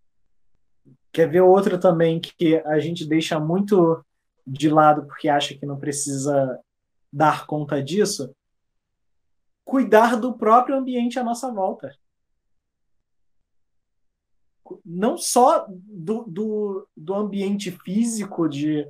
Quer 1.11 1.31
ver 1.31 1.41
outro 1.41 1.81
também 1.81 2.21
que 2.21 2.57
a 2.67 2.79
gente 2.79 3.07
deixa 3.07 3.41
muito 3.41 4.05
de 4.47 4.69
lado 4.69 5.07
porque 5.07 5.27
acha 5.27 5.55
que 5.55 5.65
não 5.65 5.79
precisa 5.79 6.61
dar 7.11 7.47
conta 7.47 7.83
disso? 7.83 8.37
Cuidar 9.65 10.17
do 10.17 10.35
próprio 10.35 10.77
ambiente 10.77 11.19
à 11.19 11.25
nossa 11.25 11.51
volta. 11.51 11.97
Não 14.85 15.17
só 15.17 15.65
do, 15.71 16.25
do, 16.25 16.87
do 16.95 17.15
ambiente 17.15 17.71
físico 17.71 18.47
de, 18.47 18.87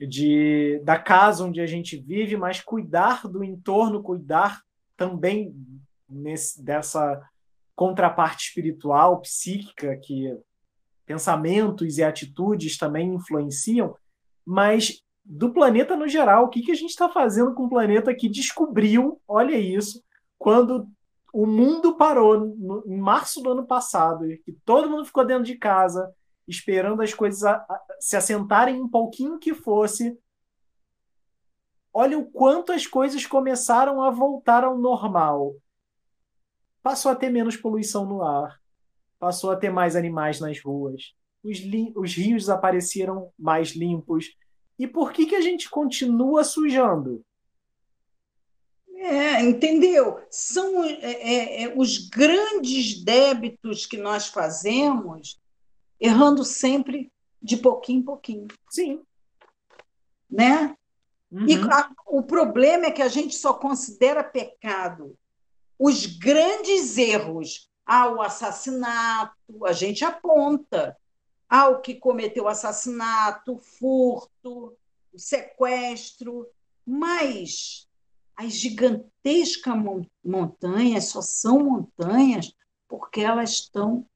de 0.00 0.80
da 0.84 0.98
casa 0.98 1.44
onde 1.44 1.60
a 1.60 1.66
gente 1.66 1.96
vive, 1.96 2.36
mas 2.36 2.60
cuidar 2.60 3.26
do 3.26 3.42
entorno, 3.42 4.02
cuidar 4.02 4.62
também 4.96 5.54
nesse, 6.08 6.62
dessa 6.62 7.20
contraparte 7.74 8.48
espiritual, 8.48 9.20
psíquica 9.20 9.96
que 9.96 10.36
pensamentos 11.06 11.98
e 11.98 12.04
atitudes 12.04 12.76
também 12.76 13.14
influenciam, 13.14 13.96
mas 14.44 15.00
do 15.24 15.52
planeta 15.52 15.96
no 15.96 16.08
geral, 16.08 16.44
o 16.44 16.48
que, 16.48 16.62
que 16.62 16.72
a 16.72 16.74
gente 16.74 16.90
está 16.90 17.08
fazendo 17.08 17.54
com 17.54 17.64
o 17.64 17.68
planeta 17.68 18.14
que 18.14 18.28
descobriu, 18.28 19.20
olha 19.26 19.56
isso, 19.56 20.02
quando 20.38 20.88
o 21.32 21.46
mundo 21.46 21.96
parou 21.96 22.40
no, 22.40 22.82
em 22.86 22.98
março 22.98 23.42
do 23.42 23.50
ano 23.50 23.66
passado, 23.66 24.26
que 24.44 24.52
todo 24.64 24.88
mundo 24.88 25.04
ficou 25.04 25.24
dentro 25.24 25.44
de 25.44 25.56
casa, 25.56 26.12
esperando 26.48 27.02
as 27.02 27.12
coisas 27.12 27.44
a, 27.44 27.56
a, 27.56 27.84
se 28.00 28.16
assentarem 28.16 28.80
um 28.80 28.88
pouquinho 28.88 29.38
que 29.38 29.54
fosse. 29.54 30.18
Olha 31.92 32.18
o 32.18 32.24
quanto 32.24 32.72
as 32.72 32.86
coisas 32.86 33.26
começaram 33.26 34.02
a 34.02 34.10
voltar 34.10 34.64
ao 34.64 34.78
normal. 34.78 35.54
Passou 36.82 37.12
a 37.12 37.16
ter 37.16 37.28
menos 37.28 37.56
poluição 37.56 38.06
no 38.06 38.22
ar, 38.22 38.58
passou 39.18 39.50
a 39.50 39.56
ter 39.56 39.70
mais 39.70 39.94
animais 39.94 40.40
nas 40.40 40.60
ruas, 40.60 41.14
os, 41.42 41.58
os 41.94 42.14
rios 42.14 42.48
apareceram 42.48 43.30
mais 43.38 43.70
limpos. 43.70 44.36
E 44.78 44.86
por 44.86 45.12
que, 45.12 45.26
que 45.26 45.34
a 45.34 45.40
gente 45.40 45.68
continua 45.68 46.44
sujando? 46.44 47.24
É, 49.00 49.42
entendeu? 49.42 50.20
São 50.28 50.84
é, 50.84 50.92
é, 51.00 51.62
é, 51.62 51.74
os 51.76 52.08
grandes 52.08 53.02
débitos 53.02 53.86
que 53.86 53.96
nós 53.96 54.26
fazemos, 54.26 55.38
errando 56.00 56.44
sempre 56.44 57.12
de 57.40 57.56
pouquinho 57.56 58.00
em 58.00 58.04
pouquinho. 58.04 58.48
Sim. 58.70 59.02
Né? 60.30 60.76
Uhum. 61.30 61.46
E 61.46 61.54
a, 61.70 61.90
o 62.06 62.22
problema 62.22 62.86
é 62.86 62.90
que 62.90 63.02
a 63.02 63.08
gente 63.08 63.34
só 63.34 63.54
considera 63.54 64.24
pecado 64.24 65.16
os 65.78 66.06
grandes 66.06 66.98
erros 66.98 67.70
ao 67.86 68.20
assassinato, 68.20 69.64
a 69.64 69.72
gente 69.72 70.04
aponta 70.04 70.96
ao 71.48 71.80
que 71.80 71.94
cometeu 71.94 72.44
o 72.44 72.48
assassinato, 72.48 73.54
o 73.54 73.58
furto, 73.58 74.76
o 75.12 75.18
sequestro, 75.18 76.46
mas 76.84 77.88
as 78.36 78.52
gigantescas 78.52 79.74
montanhas 80.22 81.04
só 81.06 81.22
são 81.22 81.60
montanhas 81.60 82.52
porque 82.86 83.20
elas 83.20 83.50
estão 83.50 84.06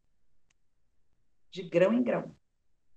de 1.52 1.62
grão 1.62 1.92
em 1.92 2.02
grão. 2.02 2.34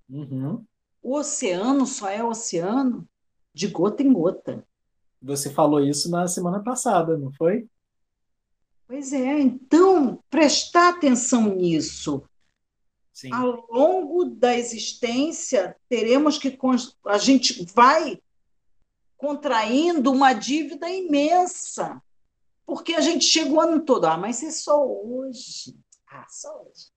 Uhum. 0.09 0.65
O 1.03 1.17
oceano 1.17 1.85
só 1.85 2.09
é 2.09 2.23
oceano 2.23 3.07
de 3.53 3.67
gota 3.67 4.01
em 4.01 4.11
gota. 4.11 4.65
Você 5.21 5.49
falou 5.49 5.79
isso 5.81 6.09
na 6.09 6.27
semana 6.27 6.63
passada, 6.63 7.17
não 7.17 7.31
foi? 7.33 7.67
Pois 8.87 9.11
é, 9.13 9.39
então 9.39 10.23
prestar 10.29 10.89
atenção 10.89 11.55
nisso. 11.55 12.23
Sim. 13.11 13.31
Ao 13.31 13.65
longo 13.71 14.25
da 14.25 14.57
existência, 14.57 15.75
teremos 15.89 16.37
que. 16.37 16.57
A 17.05 17.17
gente 17.17 17.65
vai 17.73 18.21
contraindo 19.17 20.11
uma 20.11 20.33
dívida 20.33 20.89
imensa. 20.89 22.01
Porque 22.65 22.93
a 22.93 23.01
gente 23.01 23.23
chega 23.25 23.51
o 23.51 23.61
ano 23.61 23.85
todo, 23.85 24.05
ah, 24.05 24.17
mas 24.17 24.43
é 24.43 24.51
só 24.51 24.85
hoje. 24.85 25.77
Ah, 26.09 26.25
só 26.27 26.61
hoje. 26.63 26.94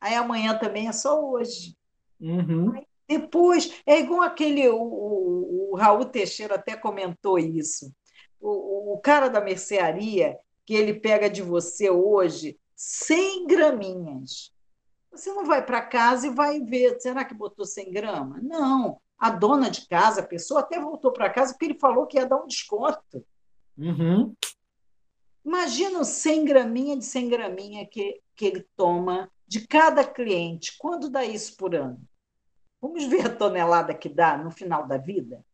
Aí 0.00 0.14
amanhã 0.14 0.56
também 0.58 0.88
é 0.88 0.92
só 0.92 1.22
hoje. 1.24 1.76
Uhum. 2.20 2.72
Aí 2.74 2.86
depois, 3.08 3.80
é 3.86 3.98
igual 3.98 4.20
aquele, 4.20 4.68
o, 4.68 4.76
o, 4.76 5.70
o, 5.72 5.76
Raul 5.76 6.04
Teixeira 6.04 6.56
até 6.56 6.76
comentou 6.76 7.38
isso. 7.38 7.90
O, 8.38 8.92
o 8.92 8.98
cara 8.98 9.28
da 9.28 9.40
mercearia, 9.40 10.38
que 10.66 10.74
ele 10.74 10.92
pega 10.92 11.30
de 11.30 11.40
você 11.40 11.88
hoje 11.88 12.58
100 12.76 13.46
graminhas. 13.46 14.52
Você 15.10 15.32
não 15.32 15.46
vai 15.46 15.64
para 15.64 15.80
casa 15.80 16.26
e 16.26 16.30
vai 16.30 16.60
ver, 16.60 17.00
será 17.00 17.24
que 17.24 17.32
botou 17.32 17.64
100 17.64 17.90
gramas? 17.90 18.42
Não. 18.42 19.00
A 19.18 19.30
dona 19.30 19.70
de 19.70 19.88
casa, 19.88 20.20
a 20.20 20.26
pessoa 20.26 20.60
até 20.60 20.78
voltou 20.78 21.10
para 21.10 21.30
casa 21.30 21.54
porque 21.54 21.64
ele 21.64 21.78
falou 21.78 22.06
que 22.06 22.18
ia 22.18 22.26
dar 22.26 22.36
um 22.36 22.46
desconto. 22.46 23.24
Uhum. 23.76 24.34
Imagina 25.42 26.04
100 26.04 26.44
graminha 26.44 26.96
de 26.96 27.06
100 27.06 27.28
graminha 27.30 27.86
que, 27.86 28.20
que 28.36 28.44
ele 28.44 28.66
toma 28.76 29.30
de 29.48 29.66
cada 29.66 30.04
cliente. 30.04 30.76
Quando 30.78 31.08
dá 31.08 31.24
isso 31.24 31.56
por 31.56 31.74
ano? 31.74 32.00
Vamos 32.80 33.04
ver 33.06 33.26
a 33.26 33.34
tonelada 33.34 33.94
que 33.94 34.08
dá 34.08 34.36
no 34.36 34.50
final 34.50 34.86
da 34.86 34.98
vida? 34.98 35.44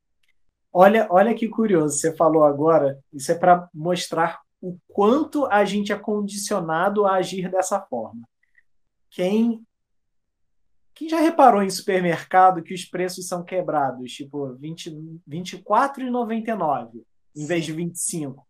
Olha, 0.73 1.07
olha 1.09 1.35
que 1.35 1.49
curioso, 1.49 1.97
você 1.97 2.15
falou 2.17 2.45
agora, 2.45 2.99
isso 3.13 3.31
é 3.31 3.35
para 3.37 3.69
mostrar 3.73 4.41
o 4.61 4.77
quanto 4.89 5.47
a 5.47 5.65
gente 5.65 5.93
é 5.93 5.99
condicionado 5.99 7.07
a 7.07 7.15
agir 7.15 7.49
dessa 7.49 7.81
forma. 7.81 8.29
Quem 9.09 9.65
quem 10.93 11.09
já 11.09 11.19
reparou 11.19 11.63
em 11.63 11.71
supermercado 11.71 12.63
que 12.63 12.73
os 12.73 12.85
preços 12.85 13.27
são 13.27 13.43
quebrados, 13.43 14.13
tipo 14.13 14.53
R$ 14.53 14.59
24,99 15.29 17.05
em 17.35 17.47
vez 17.47 17.65
de 17.65 17.73
25? 17.73 18.47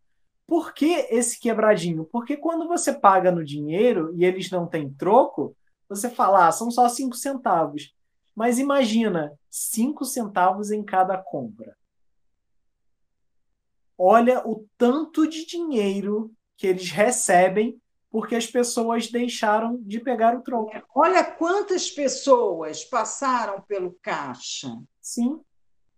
Por 0.47 0.75
que 0.75 1.07
esse 1.11 1.39
quebradinho? 1.41 2.05
Porque 2.05 2.37
quando 2.37 2.69
você 2.69 2.93
paga 2.93 3.33
no 3.33 3.45
dinheiro 3.45 4.13
e 4.15 4.25
eles 4.25 4.51
não 4.51 4.67
têm 4.67 4.93
troco, 4.93 5.57
você 5.89 6.11
fala, 6.11 6.49
ah, 6.49 6.53
são 6.53 6.71
só 6.71 6.89
5 6.89 7.17
centavos. 7.17 7.95
Mas 8.35 8.59
imagina, 8.59 9.33
5 9.51 10.05
centavos 10.05 10.71
em 10.71 10.83
cada 10.83 11.17
compra. 11.17 11.77
Olha 13.97 14.47
o 14.47 14.67
tanto 14.77 15.27
de 15.27 15.47
dinheiro 15.47 16.33
que 16.57 16.67
eles 16.67 16.91
recebem 16.91 17.81
porque 18.11 18.37
as 18.37 18.47
pessoas 18.47 19.11
deixaram 19.11 19.77
de 19.83 19.99
pegar 19.99 20.37
o 20.37 20.43
troco. 20.43 20.71
Olha 20.95 21.25
quantas 21.25 21.91
pessoas 21.91 22.85
passaram 22.85 23.61
pelo 23.63 23.99
caixa. 24.01 24.69
Sim, 25.01 25.41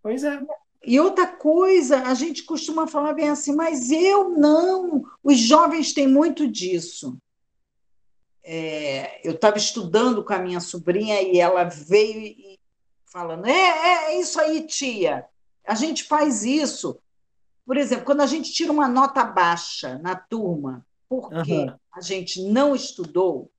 pois 0.03 0.25
é. 0.25 0.41
E 0.87 1.01
outra 1.01 1.27
coisa, 1.27 2.03
a 2.03 2.15
gente 2.15 2.45
costuma 2.45 2.87
falar 2.87 3.13
bem 3.13 3.29
assim, 3.29 3.53
mas 3.53 3.91
eu 3.91 4.31
não. 4.31 5.03
Os 5.21 5.37
jovens 5.37 5.93
têm 5.93 6.07
muito 6.07 6.47
disso. 6.47 7.19
É, 8.45 9.21
eu 9.29 9.33
estava 9.33 9.59
estudando 9.59 10.25
com 10.25 10.33
a 10.33 10.39
minha 10.39 10.61
sobrinha 10.61 11.21
e 11.21 11.41
ela 11.41 11.65
veio 11.65 12.21
e, 12.21 12.61
falando: 13.07 13.47
é, 13.47 13.51
é, 13.51 14.05
é 14.13 14.21
isso 14.21 14.41
aí, 14.41 14.65
tia. 14.65 15.27
A 15.67 15.75
gente 15.75 16.05
faz 16.05 16.45
isso. 16.45 17.01
Por 17.67 17.77
exemplo, 17.77 18.05
quando 18.05 18.21
a 18.21 18.27
gente 18.27 18.53
tira 18.53 18.71
uma 18.71 18.87
nota 18.87 19.25
baixa 19.25 19.99
na 19.99 20.15
turma, 20.15 20.87
porque 21.09 21.53
uhum. 21.53 21.75
a 21.93 22.01
gente 22.01 22.41
não 22.45 22.77
estudou, 22.77 23.51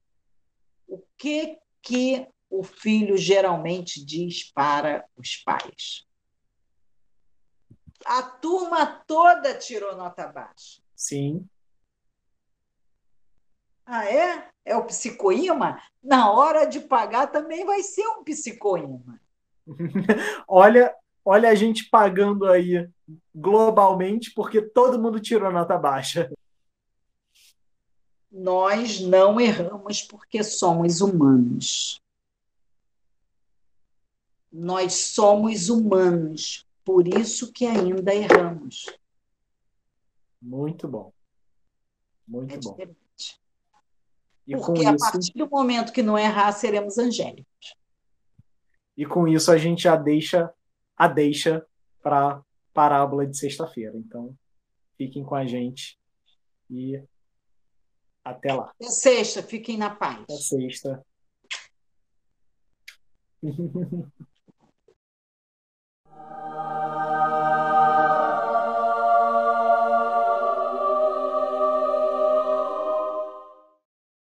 o 0.88 1.04
que 1.18 1.58
que 1.82 2.26
o 2.50 2.64
filho 2.64 3.18
geralmente 3.18 4.04
diz 4.04 4.50
para 4.54 5.04
os 5.18 5.36
pais? 5.36 6.07
A 8.08 8.24
turma 8.24 8.86
toda 9.06 9.54
tirou 9.54 9.98
nota 9.98 10.28
baixa. 10.28 10.82
Sim. 10.96 11.46
Ah, 13.86 14.06
é? 14.10 14.48
É 14.64 14.78
o 14.78 14.86
psicoíma? 14.86 15.82
Na 16.02 16.32
hora 16.32 16.66
de 16.66 16.80
pagar 16.80 17.28
também 17.28 17.66
vai 17.66 17.84
ser 17.84 18.08
um 18.08 18.24
psicoíma. 18.24 19.20
olha, 20.48 20.96
olha 21.26 21.50
a 21.50 21.56
gente 21.56 21.90
pagando 21.90 22.46
aí 22.46 22.90
globalmente 23.36 24.34
porque 24.34 24.62
todo 24.62 25.02
mundo 25.02 25.20
tirou 25.20 25.52
nota 25.52 25.78
baixa. 25.78 26.32
Nós 28.32 29.02
não 29.02 29.40
erramos 29.40 30.02
porque 30.02 30.46
somos 30.46 31.02
humanos. 31.02 32.02
Nós 34.50 34.94
somos 34.94 35.68
humanos 35.70 36.67
por 36.88 37.06
isso 37.06 37.52
que 37.52 37.66
ainda 37.66 38.16
erramos. 38.16 38.86
Muito 40.42 40.88
bom. 40.88 41.12
Muito 42.26 42.54
é 42.54 42.58
bom. 42.58 42.96
E 44.48 44.56
Porque 44.56 44.86
a 44.86 44.94
isso... 44.94 45.12
partir 45.12 45.34
do 45.34 45.50
momento 45.50 45.92
que 45.92 46.02
não 46.02 46.18
errar, 46.18 46.54
seremos 46.54 46.98
angélicos. 46.98 47.76
E 48.96 49.06
com 49.06 49.28
isso 49.28 49.52
a 49.52 49.58
gente 49.58 49.84
já 49.84 49.98
deixa 49.98 50.50
a 50.96 51.10
deixa 51.10 51.68
para 52.02 52.42
parábola 52.74 53.28
de 53.28 53.38
sexta-feira. 53.38 53.98
Então, 53.98 54.34
fiquem 54.98 55.26
com 55.26 55.36
a 55.36 55.46
gente 55.46 56.00
e 56.70 57.04
até 58.24 58.54
lá. 58.54 58.72
Até 58.80 58.90
sexta, 58.90 59.44
fiquem 59.44 59.78
na 59.78 59.94
paz. 59.94 60.22
Até 60.22 60.38
sexta. 60.38 61.06